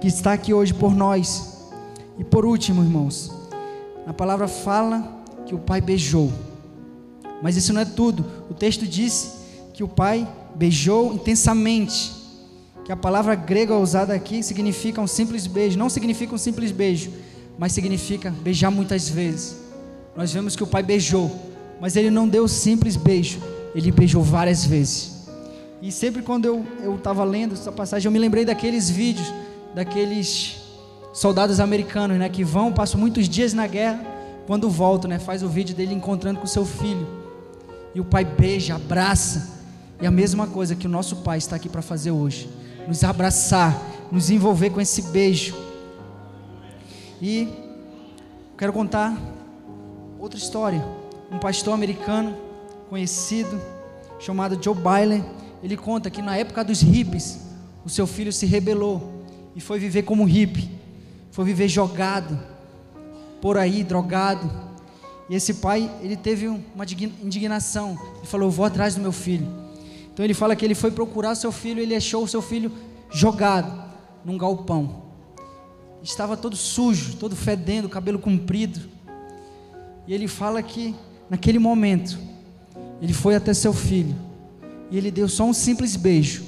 que 0.00 0.08
está 0.08 0.32
aqui 0.32 0.54
hoje 0.54 0.72
por 0.72 0.94
nós. 0.94 1.68
E 2.18 2.24
por 2.24 2.44
último, 2.44 2.82
irmãos, 2.82 3.30
a 4.06 4.12
palavra 4.12 4.48
fala 4.48 5.22
que 5.46 5.54
o 5.54 5.58
pai 5.58 5.80
beijou. 5.80 6.32
Mas 7.42 7.56
isso 7.56 7.72
não 7.72 7.80
é 7.80 7.84
tudo. 7.84 8.24
O 8.50 8.54
texto 8.54 8.86
diz 8.86 9.36
que 9.72 9.84
o 9.84 9.88
pai 9.88 10.26
beijou 10.54 11.14
intensamente. 11.14 12.12
Que 12.84 12.92
a 12.92 12.96
palavra 12.96 13.34
grega 13.34 13.76
usada 13.76 14.14
aqui 14.14 14.42
significa 14.42 15.00
um 15.00 15.06
simples 15.06 15.46
beijo, 15.46 15.78
não 15.78 15.88
significa 15.88 16.34
um 16.34 16.38
simples 16.38 16.72
beijo, 16.72 17.10
mas 17.58 17.72
significa 17.72 18.30
beijar 18.42 18.70
muitas 18.70 19.08
vezes. 19.08 19.69
Nós 20.16 20.32
vemos 20.32 20.56
que 20.56 20.62
o 20.62 20.66
pai 20.66 20.82
beijou, 20.82 21.30
mas 21.80 21.96
ele 21.96 22.10
não 22.10 22.28
deu 22.28 22.44
um 22.44 22.48
simples 22.48 22.96
beijo, 22.96 23.40
ele 23.74 23.90
beijou 23.90 24.22
várias 24.22 24.64
vezes. 24.64 25.28
E 25.80 25.90
sempre 25.90 26.20
quando 26.22 26.44
eu 26.82 26.96
estava 26.96 27.24
lendo 27.24 27.54
essa 27.54 27.72
passagem, 27.72 28.06
eu 28.06 28.12
me 28.12 28.18
lembrei 28.18 28.44
daqueles 28.44 28.90
vídeos, 28.90 29.32
daqueles 29.74 30.56
soldados 31.12 31.58
americanos, 31.58 32.18
né, 32.18 32.28
que 32.28 32.44
vão, 32.44 32.72
passam 32.72 33.00
muitos 33.00 33.28
dias 33.28 33.54
na 33.54 33.66
guerra, 33.66 34.04
quando 34.46 34.68
voltam, 34.68 35.08
né, 35.08 35.18
faz 35.18 35.42
o 35.42 35.48
vídeo 35.48 35.74
dele 35.74 35.94
encontrando 35.94 36.38
com 36.38 36.46
seu 36.46 36.66
filho. 36.66 37.06
E 37.94 38.00
o 38.00 38.04
pai 38.04 38.24
beija, 38.24 38.74
abraça. 38.74 39.58
E 40.00 40.06
a 40.06 40.10
mesma 40.10 40.46
coisa 40.46 40.74
que 40.74 40.86
o 40.86 40.90
nosso 40.90 41.16
pai 41.16 41.38
está 41.38 41.56
aqui 41.56 41.68
para 41.68 41.82
fazer 41.82 42.10
hoje, 42.10 42.48
nos 42.86 43.04
abraçar, 43.04 43.80
nos 44.10 44.30
envolver 44.30 44.70
com 44.70 44.80
esse 44.80 45.02
beijo. 45.02 45.54
E 47.20 47.48
quero 48.56 48.72
contar 48.72 49.16
outra 50.20 50.38
história. 50.38 50.84
Um 51.32 51.38
pastor 51.38 51.72
americano 51.72 52.36
conhecido 52.88 53.60
chamado 54.18 54.62
Joe 54.62 54.74
Byler 54.74 55.24
ele 55.62 55.76
conta 55.76 56.10
que 56.10 56.22
na 56.22 56.36
época 56.36 56.64
dos 56.64 56.80
hippies, 56.80 57.40
o 57.84 57.88
seu 57.88 58.06
filho 58.06 58.32
se 58.32 58.46
rebelou 58.46 59.24
e 59.54 59.60
foi 59.60 59.78
viver 59.78 60.02
como 60.02 60.24
hippie, 60.24 60.70
foi 61.30 61.44
viver 61.44 61.68
jogado 61.68 62.38
por 63.40 63.56
aí, 63.56 63.84
drogado. 63.84 64.50
E 65.28 65.34
esse 65.34 65.54
pai, 65.54 65.90
ele 66.02 66.16
teve 66.16 66.48
uma 66.48 66.84
indignação. 67.22 67.98
Ele 68.18 68.26
falou: 68.26 68.48
Eu 68.48 68.50
vou 68.50 68.64
atrás 68.64 68.94
do 68.94 69.00
meu 69.00 69.12
filho. 69.12 69.46
Então 70.12 70.24
ele 70.24 70.34
fala 70.34 70.56
que 70.56 70.64
ele 70.64 70.74
foi 70.74 70.90
procurar 70.90 71.34
seu 71.34 71.52
filho, 71.52 71.80
ele 71.80 71.94
achou 71.94 72.24
o 72.24 72.28
seu 72.28 72.42
filho 72.42 72.72
jogado 73.10 73.90
num 74.24 74.36
galpão. 74.36 75.02
Estava 76.02 76.36
todo 76.36 76.56
sujo, 76.56 77.16
todo 77.16 77.36
fedendo, 77.36 77.88
cabelo 77.88 78.18
comprido. 78.18 78.89
E 80.06 80.14
ele 80.14 80.26
fala 80.26 80.62
que 80.62 80.94
naquele 81.28 81.58
momento 81.58 82.18
ele 83.00 83.12
foi 83.12 83.34
até 83.34 83.54
seu 83.54 83.72
filho 83.72 84.14
e 84.90 84.98
ele 84.98 85.10
deu 85.10 85.28
só 85.28 85.44
um 85.44 85.52
simples 85.52 85.96
beijo. 85.96 86.44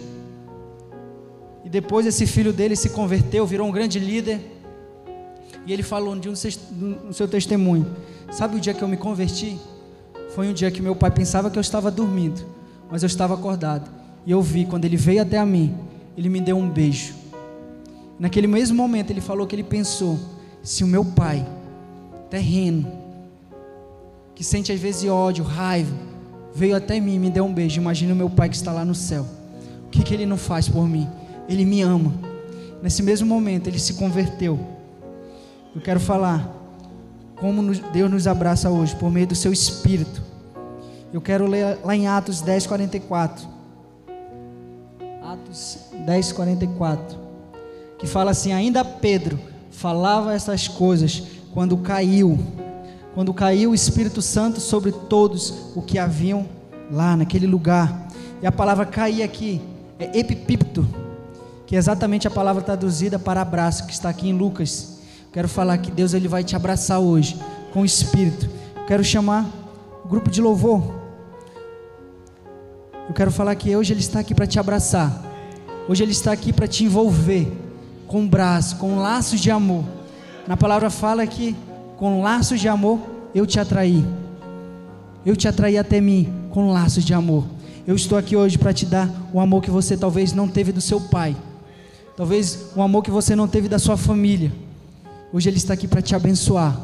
E 1.64 1.68
depois 1.68 2.07
esse 2.07 2.26
filho 2.26 2.53
dele 2.53 2.74
se 2.74 2.90
converteu, 2.90 3.46
virou 3.46 3.68
um 3.68 3.70
grande 3.70 3.98
líder. 3.98 4.40
E 5.64 5.72
ele 5.72 5.82
falou 5.82 6.18
de 6.18 6.28
um, 6.28 6.34
no 7.07 7.14
seu 7.14 7.28
testemunho: 7.28 7.86
Sabe 8.30 8.57
o 8.57 8.61
dia 8.61 8.74
que 8.74 8.82
eu 8.82 8.88
me 8.88 8.96
converti? 8.96 9.59
Foi 10.34 10.48
um 10.48 10.53
dia 10.53 10.70
que 10.70 10.82
meu 10.82 10.96
pai 10.96 11.11
pensava 11.11 11.50
que 11.50 11.59
eu 11.59 11.61
estava 11.61 11.90
dormindo, 11.90 12.44
mas 12.90 13.03
eu 13.03 13.07
estava 13.07 13.34
acordado. 13.34 13.88
E 14.26 14.30
eu 14.30 14.40
vi, 14.42 14.64
quando 14.64 14.84
ele 14.84 14.96
veio 14.96 15.22
até 15.22 15.38
a 15.38 15.46
mim, 15.46 15.74
ele 16.16 16.28
me 16.28 16.40
deu 16.40 16.57
um 16.57 16.68
beijo. 16.68 17.14
Naquele 18.18 18.46
mesmo 18.46 18.76
momento, 18.76 19.11
ele 19.11 19.20
falou 19.20 19.46
que 19.46 19.55
ele 19.55 19.62
pensou: 19.62 20.18
se 20.62 20.82
o 20.82 20.86
meu 20.86 21.05
pai, 21.05 21.46
terreno, 22.28 23.01
que 24.43 24.47
sente 24.49 24.72
às 24.72 24.80
vezes 24.80 25.09
ódio, 25.09 25.45
raiva, 25.45 25.95
veio 26.53 26.74
até 26.74 26.99
mim 26.99 27.16
me 27.16 27.30
deu 27.30 27.45
um 27.45 27.55
beijo, 27.55 27.80
imagine 27.80 28.11
o 28.11 28.16
meu 28.16 28.28
pai 28.28 28.49
que 28.49 28.57
está 28.57 28.72
lá 28.72 28.84
no 28.84 28.93
céu. 28.93 29.24
O 29.86 29.88
que, 29.88 30.03
que 30.03 30.12
ele 30.12 30.26
não 30.26 30.36
faz 30.36 30.68
por 30.68 30.88
mim? 30.88 31.09
Ele 31.49 31.64
me 31.64 31.80
ama. 31.80 32.12
Nesse 32.82 33.05
mesmo 33.05 33.24
momento, 33.24 33.68
ele 33.68 33.78
se 33.78 33.95
converteu. 33.95 34.59
Eu 35.72 35.80
quero 35.80 36.01
falar 36.01 36.53
como 37.36 37.62
Deus 37.93 38.11
nos 38.11 38.26
abraça 38.26 38.68
hoje, 38.68 38.97
por 38.97 39.12
meio 39.12 39.28
do 39.28 39.36
seu 39.36 39.53
Espírito. 39.53 40.20
Eu 41.12 41.20
quero 41.20 41.47
ler 41.47 41.78
lá 41.84 41.95
em 41.95 42.09
Atos 42.09 42.40
10, 42.40 42.66
44. 42.66 43.47
Atos 45.22 45.78
10, 46.05 46.32
44. 46.32 47.16
Que 47.97 48.09
fala 48.09 48.32
assim: 48.32 48.53
Ainda 48.53 48.84
Pedro 48.84 49.38
falava 49.70 50.34
essas 50.34 50.66
coisas 50.66 51.22
quando 51.55 51.76
caiu, 51.76 52.36
quando 53.14 53.34
caiu 53.34 53.70
o 53.70 53.74
Espírito 53.74 54.22
Santo 54.22 54.60
sobre 54.60 54.92
todos 54.92 55.72
o 55.74 55.82
que 55.82 55.98
haviam 55.98 56.46
lá 56.90 57.16
naquele 57.16 57.46
lugar. 57.46 58.08
E 58.42 58.46
a 58.46 58.52
palavra 58.52 58.86
cair 58.86 59.22
aqui 59.22 59.60
é 59.98 60.18
epipipto, 60.18 60.86
que 61.66 61.76
é 61.76 61.78
exatamente 61.78 62.26
a 62.26 62.30
palavra 62.30 62.62
traduzida 62.62 63.18
para 63.18 63.40
abraço, 63.40 63.86
que 63.86 63.92
está 63.92 64.08
aqui 64.08 64.28
em 64.28 64.36
Lucas. 64.36 64.98
Quero 65.32 65.48
falar 65.48 65.78
que 65.78 65.90
Deus 65.90 66.14
ele 66.14 66.28
vai 66.28 66.42
te 66.42 66.56
abraçar 66.56 67.00
hoje 67.00 67.38
com 67.72 67.82
o 67.82 67.84
Espírito. 67.84 68.48
Quero 68.86 69.04
chamar 69.04 69.46
o 70.04 70.08
grupo 70.08 70.30
de 70.30 70.40
louvor. 70.40 71.02
Eu 73.08 73.14
quero 73.14 73.30
falar 73.30 73.54
que 73.54 73.74
hoje 73.76 73.92
Ele 73.92 74.00
está 74.00 74.20
aqui 74.20 74.34
para 74.34 74.46
te 74.46 74.58
abraçar. 74.58 75.22
Hoje 75.88 76.02
Ele 76.02 76.12
está 76.12 76.32
aqui 76.32 76.52
para 76.52 76.68
te 76.68 76.84
envolver 76.84 77.50
com 78.06 78.20
um 78.20 78.28
braço, 78.28 78.76
com 78.76 78.96
laços 78.96 79.40
de 79.40 79.50
amor. 79.50 79.84
Na 80.46 80.56
palavra 80.56 80.88
fala 80.90 81.26
que 81.26 81.56
com 82.03 82.20
laços 82.20 82.61
de 82.61 82.66
amor 82.66 82.98
eu 83.32 83.46
te 83.46 83.61
atraí. 83.61 84.05
Eu 85.24 85.36
te 85.36 85.46
atraí 85.46 85.78
até 85.78 86.00
mim 86.00 86.28
com 86.50 86.72
laços 86.72 87.05
de 87.05 87.14
amor. 87.14 87.44
Eu 87.86 87.94
estou 87.94 88.18
aqui 88.18 88.34
hoje 88.34 88.59
para 88.59 88.72
te 88.72 88.84
dar 88.84 89.09
o 89.32 89.38
amor 89.38 89.62
que 89.62 89.70
você 89.70 89.96
talvez 89.96 90.32
não 90.32 90.48
teve 90.48 90.72
do 90.72 90.80
seu 90.80 91.00
pai. 91.00 91.36
Talvez 92.16 92.72
o 92.74 92.82
amor 92.82 93.05
que 93.05 93.11
você 93.12 93.36
não 93.36 93.46
teve 93.46 93.68
da 93.68 93.78
sua 93.78 93.96
família. 93.96 94.53
Hoje 95.32 95.48
Ele 95.48 95.59
está 95.59 95.74
aqui 95.74 95.86
para 95.86 96.03
te 96.03 96.12
abençoar. 96.12 96.76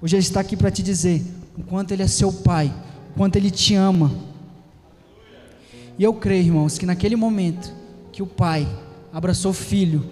Hoje 0.00 0.14
Ele 0.14 0.22
está 0.22 0.38
aqui 0.38 0.56
para 0.56 0.70
te 0.70 0.84
dizer 0.84 1.20
o 1.58 1.64
quanto 1.64 1.90
Ele 1.90 2.04
é 2.04 2.06
seu 2.06 2.32
Pai, 2.32 2.72
o 3.10 3.18
quanto 3.18 3.34
Ele 3.34 3.50
te 3.50 3.74
ama. 3.74 4.08
E 5.98 6.04
eu 6.04 6.14
creio, 6.14 6.44
irmãos, 6.44 6.78
que 6.78 6.86
naquele 6.86 7.16
momento 7.16 7.72
que 8.12 8.22
o 8.22 8.26
Pai 8.26 8.68
abraçou 9.12 9.50
o 9.50 9.54
filho, 9.54 10.08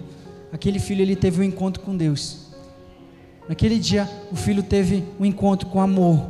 aquele 0.51 0.79
filho 0.79 1.01
ele 1.01 1.15
teve 1.15 1.39
um 1.39 1.45
encontro 1.45 1.81
com 1.81 1.95
Deus. 1.95 2.46
Naquele 3.47 3.79
dia, 3.79 4.09
o 4.31 4.35
filho 4.35 4.61
teve 4.61 5.03
um 5.19 5.25
encontro 5.25 5.69
com 5.69 5.79
amor, 5.79 6.25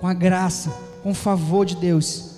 com 0.00 0.06
a 0.06 0.14
graça, 0.14 0.70
com 1.02 1.10
o 1.10 1.14
favor 1.14 1.64
de 1.64 1.76
Deus. 1.76 2.32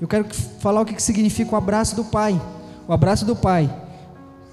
Eu 0.00 0.06
quero 0.06 0.26
falar 0.60 0.82
o 0.82 0.84
que 0.84 1.02
significa 1.02 1.54
o 1.54 1.56
abraço 1.56 1.96
do 1.96 2.04
Pai. 2.04 2.40
O 2.86 2.92
abraço 2.92 3.24
do 3.24 3.34
Pai 3.34 3.70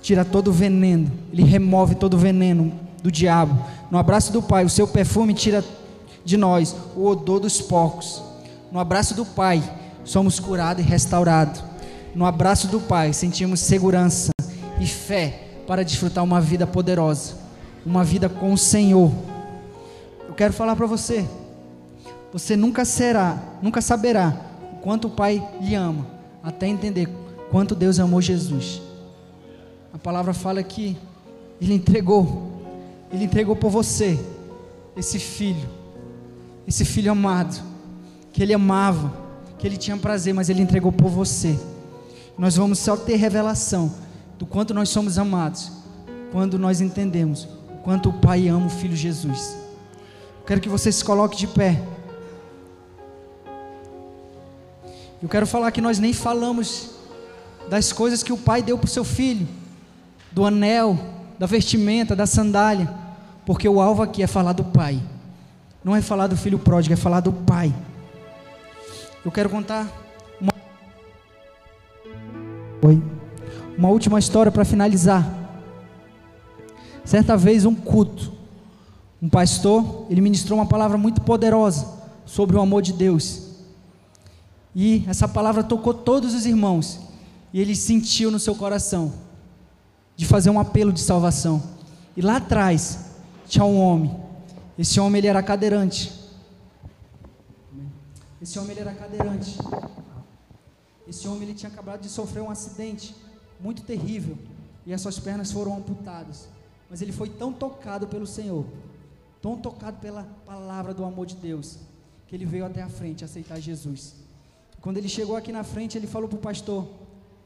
tira 0.02 0.26
todo 0.26 0.48
o 0.48 0.54
veneno, 0.54 1.12
ele 1.32 1.44
remove 1.44 1.96
todo 1.96 2.16
o 2.16 2.18
veneno 2.18 2.72
do 3.04 3.12
diabo. 3.12 3.64
No 3.90 3.98
abraço 3.98 4.32
do 4.32 4.42
Pai, 4.42 4.66
o 4.66 4.70
seu 4.70 4.88
perfume 4.88 5.34
tira 5.34 5.64
de 6.24 6.38
nós 6.38 6.76
o 6.96 7.06
odor 7.06 7.40
dos 7.40 7.62
porcos. 7.62 8.22
No 8.72 8.80
abraço 8.80 9.14
do 9.14 9.26
Pai, 9.26 9.62
somos 10.04 10.40
curados 10.40 10.84
e 10.84 10.88
restaurados. 10.88 11.64
No 12.16 12.26
abraço 12.26 12.68
do 12.68 12.80
Pai, 12.80 13.14
sentimos 13.14 13.60
segurança 13.60 14.32
e 14.80 14.86
fé 14.86 15.48
para 15.68 15.84
desfrutar 15.84 16.24
uma 16.24 16.42
vida 16.42 16.66
poderosa, 16.66 17.36
uma 17.86 18.04
vida 18.04 18.30
com 18.30 18.54
o 18.54 18.58
Senhor. 18.58 19.12
Eu 20.28 20.34
quero 20.34 20.54
falar 20.54 20.76
para 20.76 20.86
você, 20.86 21.28
você 22.32 22.56
nunca 22.56 22.86
será, 22.86 23.38
nunca 23.62 23.82
saberá 23.82 24.36
o 24.74 24.76
quanto 24.78 25.08
o 25.08 25.12
Pai 25.12 25.46
lhe 25.60 25.76
ama, 25.76 26.06
até 26.42 26.68
entender 26.68 27.10
quanto 27.50 27.76
Deus 27.76 28.00
amou 28.00 28.22
Jesus. 28.22 28.82
A 29.94 29.98
palavra 29.98 30.34
fala 30.34 30.64
que 30.64 30.98
Ele 31.60 31.74
entregou, 31.74 32.62
Ele 33.12 33.26
entregou 33.26 33.56
por 33.56 33.70
você, 33.70 34.18
esse 34.96 35.20
filho, 35.20 35.70
esse 36.68 36.86
filho 36.86 37.12
amado, 37.12 37.62
que 38.32 38.42
Ele 38.42 38.54
amava, 38.54 39.12
que 39.58 39.68
Ele 39.68 39.78
tinha 39.78 39.98
prazer, 39.98 40.34
mas 40.34 40.50
Ele 40.50 40.62
entregou 40.62 40.92
por 40.92 41.10
você. 41.10 41.60
Nós 42.38 42.56
vamos 42.56 42.80
só 42.80 42.96
ter 42.96 43.18
revelação 43.18 43.94
do 44.40 44.46
quanto 44.46 44.74
nós 44.74 44.90
somos 44.90 45.18
amados, 45.18 45.72
quando 46.32 46.58
nós 46.58 46.80
entendemos 46.80 47.48
quanto 47.84 48.10
o 48.10 48.14
Pai 48.14 48.48
ama 48.48 48.68
o 48.68 48.70
Filho 48.70 48.96
Jesus. 48.96 49.58
Quero 50.46 50.62
que 50.62 50.70
você 50.70 50.92
se 50.92 51.04
coloque 51.04 51.38
de 51.38 51.48
pé. 51.48 51.82
Eu 55.22 55.30
quero 55.30 55.46
falar 55.46 55.72
que 55.72 55.82
nós 55.82 56.00
nem 56.00 56.14
falamos 56.14 56.92
das 57.70 57.94
coisas 57.94 58.24
que 58.24 58.34
o 58.34 58.38
Pai 58.38 58.62
deu 58.62 58.78
para 58.78 58.88
o 58.88 58.90
seu 58.90 59.04
filho 59.04 59.48
do 60.32 60.46
anel, 60.46 60.98
da 61.38 61.46
vestimenta, 61.46 62.16
da 62.16 62.26
sandália, 62.26 62.92
porque 63.46 63.68
o 63.68 63.80
alvo 63.82 64.02
aqui 64.02 64.24
é 64.24 64.28
falar 64.28 64.54
do 64.54 64.64
Pai, 64.64 65.02
não 65.84 65.96
é 65.96 66.02
falar 66.02 66.28
do 66.28 66.38
filho 66.38 66.58
pródigo, 66.58 66.94
é 66.94 66.98
falar 66.98 67.20
do 67.20 67.34
Pai. 67.34 67.74
Eu 69.24 69.32
quero 69.32 69.50
contar 69.50 69.88
uma, 70.40 70.54
Oi. 72.84 73.02
uma 73.78 73.90
última 73.90 74.18
história 74.18 74.52
para 74.52 74.66
finalizar. 74.66 75.41
Certa 77.04 77.36
vez, 77.36 77.66
um 77.66 77.76
culto, 77.76 78.32
um 79.22 79.30
pastor, 79.30 80.06
ele 80.10 80.22
ministrou 80.22 80.58
uma 80.58 80.66
palavra 80.66 80.98
muito 80.98 81.22
poderosa 81.22 81.88
sobre 82.26 82.56
o 82.56 82.62
amor 82.62 82.82
de 82.82 82.94
Deus. 82.94 83.50
E 84.76 85.04
essa 85.08 85.28
palavra 85.28 85.64
tocou 85.64 85.94
todos 85.94 86.34
os 86.34 86.46
irmãos. 86.46 87.00
E 87.54 87.60
ele 87.60 87.76
sentiu 87.76 88.32
no 88.32 88.40
seu 88.40 88.56
coração 88.56 89.14
de 90.16 90.26
fazer 90.26 90.50
um 90.50 90.60
apelo 90.60 90.94
de 90.94 91.02
salvação. 91.02 91.62
E 92.16 92.22
lá 92.22 92.38
atrás 92.38 93.12
tinha 93.48 93.66
um 93.66 93.80
homem. 93.80 94.16
Esse 94.78 95.00
homem 95.00 95.20
ele 95.20 95.28
era 95.28 95.44
cadeirante. 95.44 96.12
Esse 98.42 98.58
homem 98.58 98.72
ele 98.72 98.82
era 98.82 98.94
cadeirante. 98.94 99.58
Esse 101.08 101.28
homem 101.28 101.44
ele 101.44 101.54
tinha 101.54 101.70
acabado 101.70 102.02
de 102.02 102.10
sofrer 102.10 102.42
um 102.42 102.50
acidente 102.50 103.14
muito 103.60 103.84
terrível 103.84 104.38
e 104.86 104.94
as 104.94 105.02
suas 105.02 105.20
pernas 105.20 105.52
foram 105.52 105.76
amputadas. 105.76 106.48
Mas 106.92 107.02
ele 107.02 107.14
foi 107.14 107.30
tão 107.30 107.54
tocado 107.54 108.06
pelo 108.06 108.28
Senhor, 108.28 108.66
tão 109.42 109.56
tocado 109.56 109.98
pela 110.00 110.26
palavra 110.46 110.94
do 110.94 111.06
amor 111.06 111.26
de 111.26 111.38
Deus, 111.38 111.80
que 112.28 112.36
ele 112.36 112.46
veio 112.46 112.66
até 112.66 112.82
a 112.82 112.90
frente 112.90 113.24
aceitar 113.24 113.62
Jesus. 113.62 114.16
Quando 114.82 114.98
ele 114.98 115.08
chegou 115.08 115.38
aqui 115.38 115.54
na 115.54 115.64
frente, 115.64 115.98
ele 115.98 116.06
falou 116.06 116.28
para 116.28 116.38
o 116.38 116.42
pastor: 116.42 116.86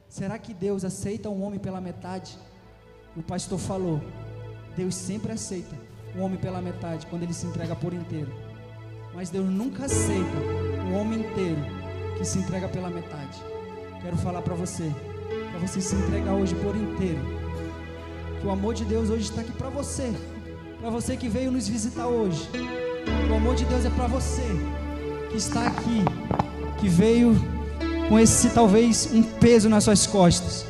Será 0.10 0.40
que 0.40 0.52
Deus 0.52 0.84
aceita 0.84 1.30
um 1.30 1.44
homem 1.44 1.60
pela 1.60 1.80
metade? 1.80 2.40
o 3.16 3.22
pastor 3.22 3.60
falou: 3.60 4.02
Deus 4.76 4.96
sempre 4.96 5.32
aceita 5.32 5.76
um 6.16 6.22
homem 6.22 6.40
pela 6.40 6.60
metade 6.60 7.06
quando 7.06 7.22
ele 7.22 7.34
se 7.34 7.46
entrega 7.46 7.76
por 7.76 7.94
inteiro. 7.94 8.34
Mas 9.14 9.30
Deus 9.30 9.48
nunca 9.48 9.86
aceita 9.86 10.38
um 10.90 11.00
homem 11.00 11.20
inteiro 11.20 11.62
que 12.18 12.26
se 12.26 12.40
entrega 12.40 12.68
pela 12.68 12.90
metade. 12.90 13.40
Quero 14.02 14.18
falar 14.18 14.42
para 14.42 14.56
você, 14.56 14.92
para 15.52 15.60
você 15.60 15.80
se 15.80 15.96
entregar 15.96 16.34
hoje 16.34 16.56
por 16.56 16.76
inteiro. 16.76 17.45
O 18.46 18.52
amor 18.52 18.74
de 18.74 18.86
Deus 18.86 19.10
hoje 19.10 19.24
está 19.24 19.42
aqui 19.42 19.52
para 19.52 19.70
você, 19.70 20.14
para 20.80 20.90
você 20.90 21.18
que 21.18 21.28
veio 21.28 21.52
nos 21.52 21.68
visitar 21.68 22.06
hoje. 22.06 22.48
O 23.30 23.36
amor 23.36 23.56
de 23.56 23.66
Deus 23.66 23.84
é 23.84 23.90
para 23.90 24.08
você 24.08 24.46
que 25.32 25.38
está 25.38 25.66
aqui, 25.68 26.06
que 26.80 26.88
veio 26.88 27.36
com 28.08 28.20
esse 28.20 28.50
talvez 28.52 29.10
um 29.12 29.24
peso 29.24 29.68
nas 29.68 29.84
suas 29.84 30.06
costas 30.06 30.66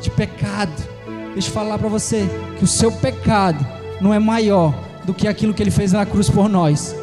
de 0.00 0.10
pecado 0.10 0.94
Deixa 1.34 1.48
eu 1.48 1.52
falar 1.52 1.78
para 1.78 1.88
você 1.88 2.28
que 2.56 2.64
o 2.64 2.66
seu 2.66 2.92
pecado 2.92 3.66
não 4.00 4.14
é 4.14 4.20
maior 4.20 4.72
do 5.04 5.12
que 5.12 5.26
aquilo 5.26 5.52
que 5.52 5.60
ele 5.60 5.70
fez 5.70 5.90
na 5.92 6.06
cruz 6.06 6.30
por 6.30 6.48
nós. 6.48 6.94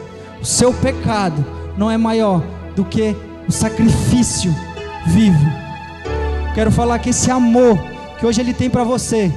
O 0.41 0.45
seu 0.45 0.73
pecado 0.73 1.45
não 1.77 1.91
é 1.91 1.97
maior 1.97 2.41
do 2.73 2.85
que 2.85 3.13
o 3.45 3.51
sacrifício 3.51 4.55
vivo. 5.07 5.45
Quero 6.55 6.71
falar 6.71 6.97
que 6.99 7.09
esse 7.09 7.29
amor 7.29 7.77
que 8.17 8.25
hoje 8.25 8.39
ele 8.39 8.53
tem 8.53 8.69
para 8.69 8.85
você, 8.85 9.33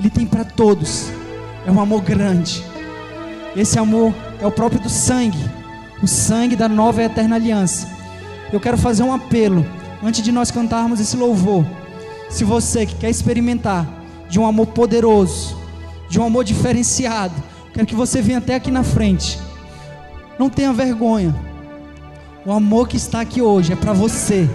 ele 0.00 0.08
tem 0.08 0.26
para 0.26 0.44
todos. 0.44 1.10
É 1.66 1.70
um 1.70 1.78
amor 1.78 2.00
grande. 2.00 2.64
Esse 3.54 3.78
amor 3.78 4.14
é 4.40 4.46
o 4.46 4.50
próprio 4.50 4.80
do 4.80 4.88
sangue, 4.88 5.38
o 6.02 6.06
sangue 6.06 6.56
da 6.56 6.68
nova 6.68 7.02
e 7.02 7.04
eterna 7.04 7.36
aliança. 7.36 7.86
Eu 8.50 8.58
quero 8.58 8.78
fazer 8.78 9.02
um 9.02 9.12
apelo 9.12 9.64
antes 10.02 10.22
de 10.22 10.32
nós 10.32 10.50
cantarmos 10.50 11.00
esse 11.00 11.18
louvor. 11.18 11.66
Se 12.30 12.44
você 12.44 12.86
que 12.86 12.94
quer 12.94 13.10
experimentar 13.10 13.86
de 14.28 14.40
um 14.40 14.46
amor 14.46 14.68
poderoso, 14.68 15.54
de 16.08 16.18
um 16.18 16.24
amor 16.24 16.44
diferenciado, 16.44 17.34
quero 17.74 17.86
que 17.86 17.94
você 17.94 18.22
venha 18.22 18.38
até 18.38 18.54
aqui 18.54 18.70
na 18.70 18.82
frente. 18.82 19.38
Não 20.38 20.48
tenha 20.48 20.72
vergonha. 20.72 21.34
O 22.46 22.52
amor 22.52 22.88
que 22.88 22.96
está 22.96 23.20
aqui 23.20 23.42
hoje 23.42 23.74
é 23.74 23.76
para 23.76 23.92
você. 23.92 24.48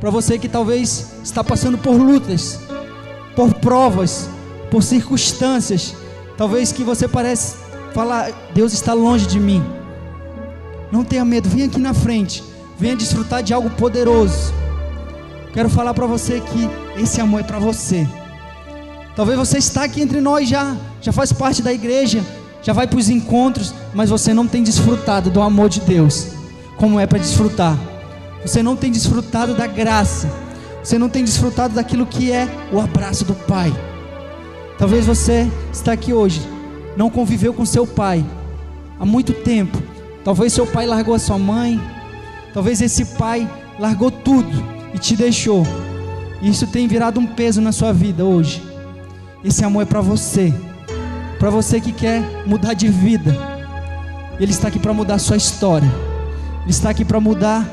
Para 0.00 0.10
você 0.10 0.36
que 0.36 0.48
talvez 0.48 1.12
está 1.22 1.44
passando 1.44 1.78
por 1.78 1.92
lutas, 1.92 2.58
por 3.36 3.54
provas, 3.54 4.28
por 4.74 4.82
circunstâncias. 4.82 5.94
Talvez 6.36 6.72
que 6.72 6.82
você 6.82 7.06
parece 7.06 7.54
falar, 7.94 8.32
Deus 8.52 8.72
está 8.72 8.92
longe 8.92 9.24
de 9.24 9.38
mim. 9.38 9.64
Não 10.90 11.04
tenha 11.04 11.24
medo, 11.24 11.48
venha 11.48 11.66
aqui 11.66 11.78
na 11.78 11.94
frente. 11.94 12.42
Venha 12.76 12.96
desfrutar 12.96 13.40
de 13.40 13.54
algo 13.54 13.70
poderoso. 13.70 14.52
Quero 15.52 15.70
falar 15.70 15.94
para 15.94 16.06
você 16.06 16.40
que 16.40 16.68
esse 17.00 17.20
amor 17.20 17.42
é 17.42 17.44
para 17.44 17.60
você. 17.60 18.04
Talvez 19.14 19.38
você 19.38 19.58
está 19.58 19.84
aqui 19.84 20.02
entre 20.02 20.20
nós 20.20 20.48
já, 20.48 20.76
já 21.00 21.12
faz 21.12 21.32
parte 21.32 21.62
da 21.62 21.72
igreja, 21.72 22.20
já 22.60 22.72
vai 22.72 22.88
para 22.88 22.98
os 22.98 23.08
encontros, 23.08 23.72
mas 23.94 24.10
você 24.10 24.34
não 24.34 24.48
tem 24.48 24.64
desfrutado 24.64 25.30
do 25.30 25.40
amor 25.40 25.68
de 25.68 25.82
Deus, 25.82 26.30
como 26.76 26.98
é 26.98 27.06
para 27.06 27.20
desfrutar. 27.20 27.78
Você 28.44 28.60
não 28.60 28.74
tem 28.74 28.90
desfrutado 28.90 29.54
da 29.54 29.68
graça. 29.68 30.28
Você 30.82 30.98
não 30.98 31.08
tem 31.08 31.22
desfrutado 31.22 31.74
daquilo 31.74 32.04
que 32.06 32.32
é 32.32 32.48
o 32.72 32.80
abraço 32.80 33.24
do 33.24 33.34
Pai. 33.34 33.72
Talvez 34.78 35.06
você 35.06 35.50
está 35.72 35.92
aqui 35.92 36.12
hoje, 36.12 36.40
não 36.96 37.08
conviveu 37.08 37.54
com 37.54 37.64
seu 37.64 37.86
pai 37.86 38.24
há 38.98 39.04
muito 39.04 39.32
tempo. 39.32 39.80
Talvez 40.24 40.52
seu 40.52 40.66
pai 40.66 40.86
largou 40.86 41.14
a 41.14 41.18
sua 41.18 41.38
mãe. 41.38 41.80
Talvez 42.52 42.80
esse 42.80 43.04
pai 43.04 43.48
largou 43.78 44.10
tudo 44.10 44.64
e 44.94 44.98
te 44.98 45.16
deixou. 45.16 45.66
Isso 46.42 46.66
tem 46.66 46.88
virado 46.88 47.20
um 47.20 47.26
peso 47.26 47.60
na 47.60 47.72
sua 47.72 47.92
vida 47.92 48.24
hoje. 48.24 48.62
Esse 49.44 49.64
amor 49.64 49.82
é 49.82 49.86
para 49.86 50.00
você. 50.00 50.52
Para 51.38 51.50
você 51.50 51.80
que 51.80 51.92
quer 51.92 52.22
mudar 52.46 52.74
de 52.74 52.88
vida. 52.88 53.36
Ele 54.40 54.50
está 54.50 54.68
aqui 54.68 54.78
para 54.78 54.92
mudar 54.92 55.14
a 55.14 55.18
sua 55.18 55.36
história. 55.36 55.90
Ele 56.62 56.70
está 56.70 56.90
aqui 56.90 57.04
para 57.04 57.20
mudar 57.20 57.68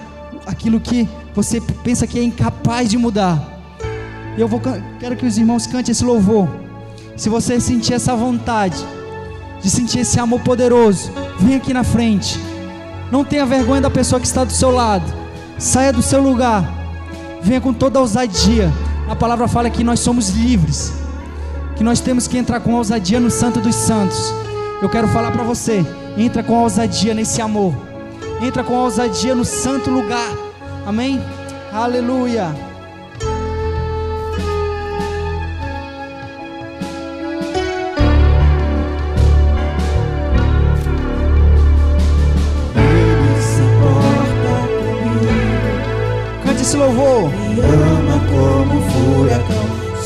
aquilo 0.46 0.80
que 0.80 1.08
você 1.34 1.62
pensa 1.62 2.06
que 2.06 2.20
é 2.20 2.24
incapaz 2.24 2.90
de 2.90 2.98
mudar. 2.98 3.42
Eu 4.38 4.48
vou 4.48 4.62
quero 5.00 5.16
que 5.16 5.26
os 5.26 5.38
irmãos 5.38 5.66
cantem 5.66 5.92
esse 5.92 6.04
louvor. 6.04 6.61
Se 7.22 7.30
você 7.30 7.60
sentir 7.60 7.94
essa 7.94 8.16
vontade 8.16 8.84
de 9.62 9.70
sentir 9.70 10.00
esse 10.00 10.20
amor 10.20 10.40
poderoso, 10.40 11.12
vem 11.40 11.56
aqui 11.56 11.72
na 11.72 11.84
frente. 11.84 12.40
Não 13.12 13.24
tenha 13.24 13.46
vergonha 13.46 13.80
da 13.80 13.92
pessoa 13.92 14.20
que 14.20 14.26
está 14.26 14.44
do 14.44 14.52
seu 14.52 14.72
lado. 14.72 15.06
Saia 15.60 15.94
do 15.94 16.02
seu 16.02 16.20
lugar. 16.20 16.68
Venha 17.44 17.62
com 17.62 17.74
toda 17.74 18.00
a 18.00 18.02
ousadia. 18.02 18.74
A 19.08 19.16
palavra 19.16 19.48
fala 19.48 19.70
que 19.70 19.84
nós 19.84 20.00
somos 20.00 20.30
livres. 20.30 20.94
Que 21.76 21.84
nós 21.84 22.00
temos 22.00 22.28
que 22.28 22.40
entrar 22.40 22.60
com 22.60 22.74
ousadia 22.74 23.20
no 23.20 23.30
Santo 23.30 23.60
dos 23.60 23.76
Santos. 23.76 24.34
Eu 24.82 24.90
quero 24.90 25.08
falar 25.10 25.32
para 25.32 25.44
você, 25.44 25.86
entra 26.18 26.42
com 26.42 26.56
ousadia 26.56 27.14
nesse 27.14 27.40
amor. 27.40 27.72
Entra 28.42 28.64
com 28.64 28.74
ousadia 28.74 29.36
no 29.36 29.46
santo 29.46 29.92
lugar. 29.92 30.28
Amém? 30.88 31.22
Aleluia. 31.72 32.71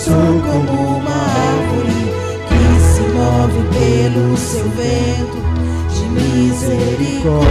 Sou 0.05 0.13
como 0.13 0.97
uma 0.97 1.09
árvore 1.09 1.99
que 2.47 2.63
se 2.79 3.01
move 3.15 3.61
pelo 3.73 4.37
seu 4.37 4.69
vento 4.69 5.39
de 5.89 6.05
misericórdia. 6.09 7.49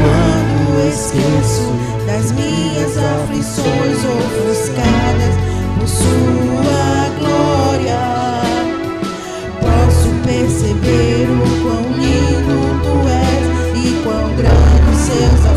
Quando 0.00 0.88
esqueço 0.88 1.68
das 2.06 2.32
minhas 2.32 2.96
aflições 2.96 3.98
ofuscadas 4.16 5.34
por 5.78 5.86
sua 5.86 7.10
glória, 7.18 8.00
posso 9.60 10.08
perceber 10.24 11.28
o 11.28 11.44
quão 11.62 11.84
lindo 11.92 12.56
tu 12.82 12.94
és 13.06 13.46
quão 14.02 14.26
grandes 14.34 14.98
seus 14.98 15.40
afetos 15.44 15.55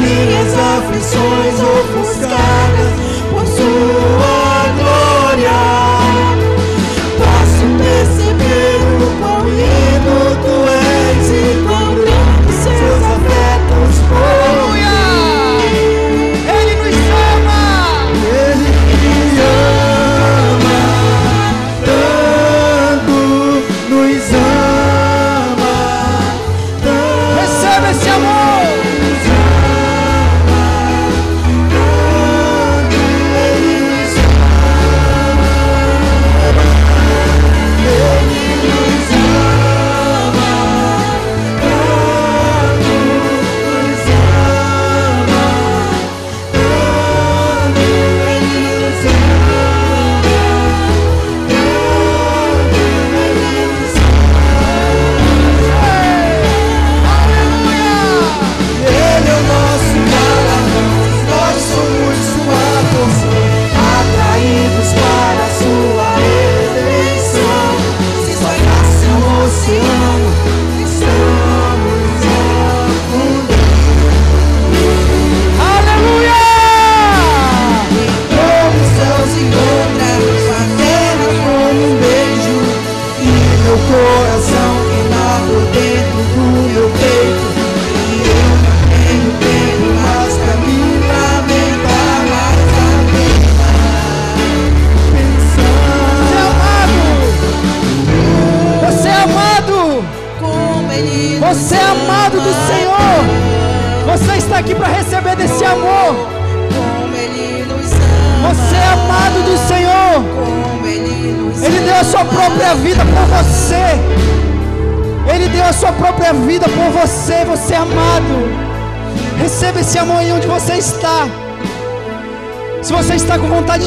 minhas 0.00 0.54
aflições 0.54 1.60
ofuscadas 1.60 2.49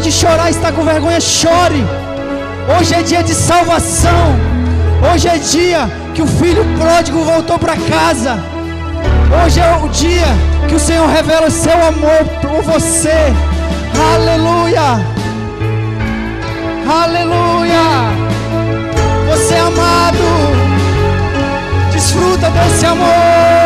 de 0.04 0.12
chorar, 0.12 0.49
está 0.49 0.70
com 0.70 0.84
vergonha, 0.84 1.22
chore. 1.22 1.82
Hoje 2.78 2.93
é 2.93 3.01
dia 3.01 3.24
de 3.24 3.34
salvação. 3.34 4.36
Hoje 5.10 5.30
é 5.30 5.38
dia 5.38 5.89
que 6.14 6.22
o 6.22 6.28
filho 6.28 6.66
pródigo 6.78 7.24
voltou 7.24 7.58
para 7.58 7.78
casa. 7.78 8.38
Hoje 9.43 9.62
é 9.62 9.78
o 9.82 9.88
dia 9.88 10.28
que 10.68 10.76
o 10.76 10.80
Senhor 10.80 11.08
revela 11.08 11.47
o 11.47 11.51
seu 11.51 11.72
amor 11.72 12.22
por 12.41 12.62
você. 12.64 13.34
Aleluia. 14.14 15.01
Aleluia. 17.01 17.86
Você 19.30 19.54
é 19.54 19.60
amado. 19.60 20.18
Desfruta 21.93 22.49
desse 22.49 22.86
amor. 22.86 23.62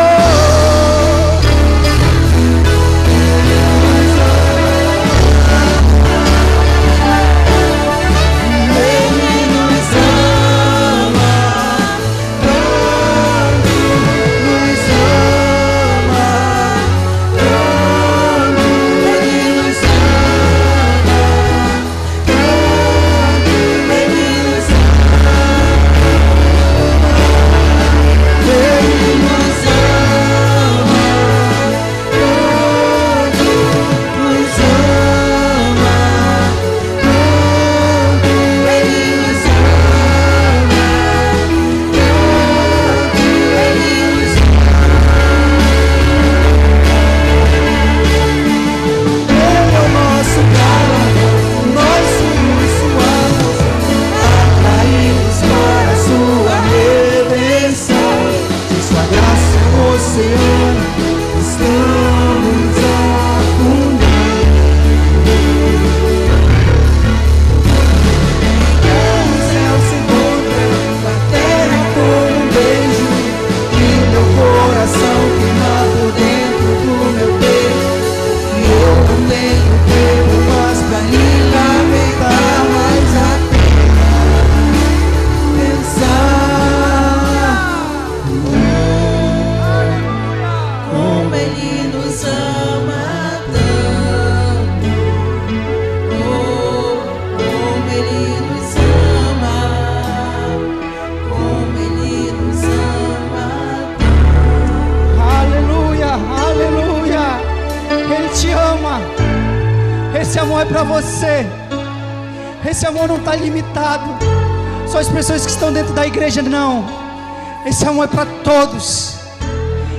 Amor 117.98 118.04
é 118.04 118.08
para 118.08 118.26
todos. 118.44 119.14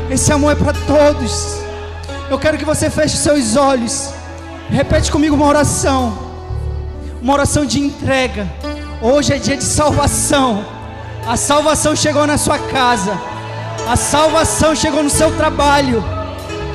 Esse 0.10 0.32
amor 0.32 0.54
é 0.54 0.56
para 0.56 0.74
todos. 0.88 1.58
Eu 2.30 2.40
quero 2.40 2.58
que 2.58 2.64
você 2.64 2.90
feche 2.90 3.18
seus 3.18 3.58
olhos. 3.58 4.14
Repete 4.70 5.12
comigo 5.12 5.36
uma 5.36 5.48
oração. 5.48 6.18
Uma 7.22 7.34
oração 7.34 7.66
de 7.66 7.80
entrega. 7.80 8.48
Hoje 9.02 9.34
é 9.34 9.38
dia 9.38 9.58
de 9.58 9.64
salvação. 9.66 10.66
A 11.28 11.36
salvação 11.36 11.94
chegou 11.96 12.26
na 12.26 12.38
sua 12.38 12.58
casa. 12.58 13.20
A 13.88 13.98
salvação 13.98 14.74
chegou 14.76 15.04
no 15.04 15.10
seu 15.10 15.36
trabalho. 15.36 16.04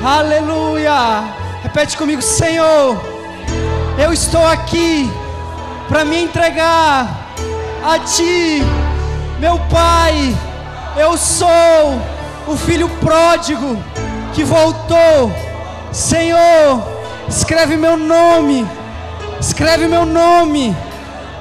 Aleluia. 0.03 1.23
Repete 1.63 1.97
comigo, 1.97 2.21
Senhor. 2.21 3.01
Eu 3.97 4.13
estou 4.13 4.45
aqui 4.45 5.11
para 5.87 6.05
me 6.05 6.21
entregar 6.21 7.33
a 7.83 7.97
Ti, 7.99 8.61
meu 9.39 9.57
Pai. 9.71 10.35
Eu 10.97 11.17
sou 11.17 12.01
o 12.47 12.55
filho 12.55 12.87
pródigo 13.01 13.77
que 14.33 14.45
voltou. 14.45 15.31
Senhor, 15.91 16.81
escreve 17.27 17.75
meu 17.75 17.97
nome. 17.97 18.65
Escreve 19.39 19.87
meu 19.87 20.05
nome 20.05 20.75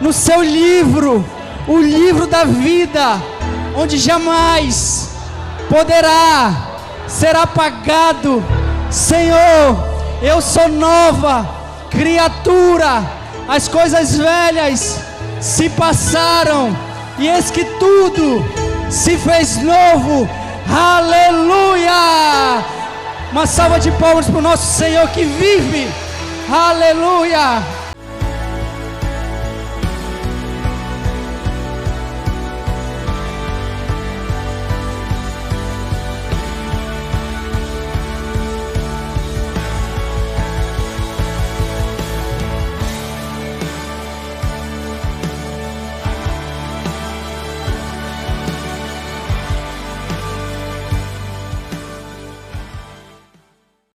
no 0.00 0.12
seu 0.12 0.42
livro, 0.42 1.24
o 1.68 1.78
livro 1.78 2.26
da 2.26 2.44
vida, 2.44 3.22
onde 3.76 3.96
jamais 3.96 5.10
poderá 5.70 6.52
ser 7.06 7.36
apagado. 7.36 8.44
Senhor, 8.90 9.76
eu 10.20 10.40
sou 10.40 10.68
nova 10.68 11.48
criatura, 11.90 13.04
as 13.48 13.68
coisas 13.68 14.16
velhas 14.16 15.00
se 15.40 15.70
passaram 15.70 16.76
e 17.18 17.28
eis 17.28 17.50
que 17.50 17.64
tudo 17.64 18.63
se 18.94 19.18
fez 19.18 19.56
novo. 19.56 20.28
Aleluia! 20.68 21.92
Uma 23.32 23.46
salva 23.46 23.80
de 23.80 23.90
palmas 23.92 24.26
para 24.26 24.38
o 24.38 24.42
nosso 24.42 24.78
Senhor 24.78 25.08
que 25.08 25.24
vive. 25.24 25.90
Aleluia! 26.50 27.62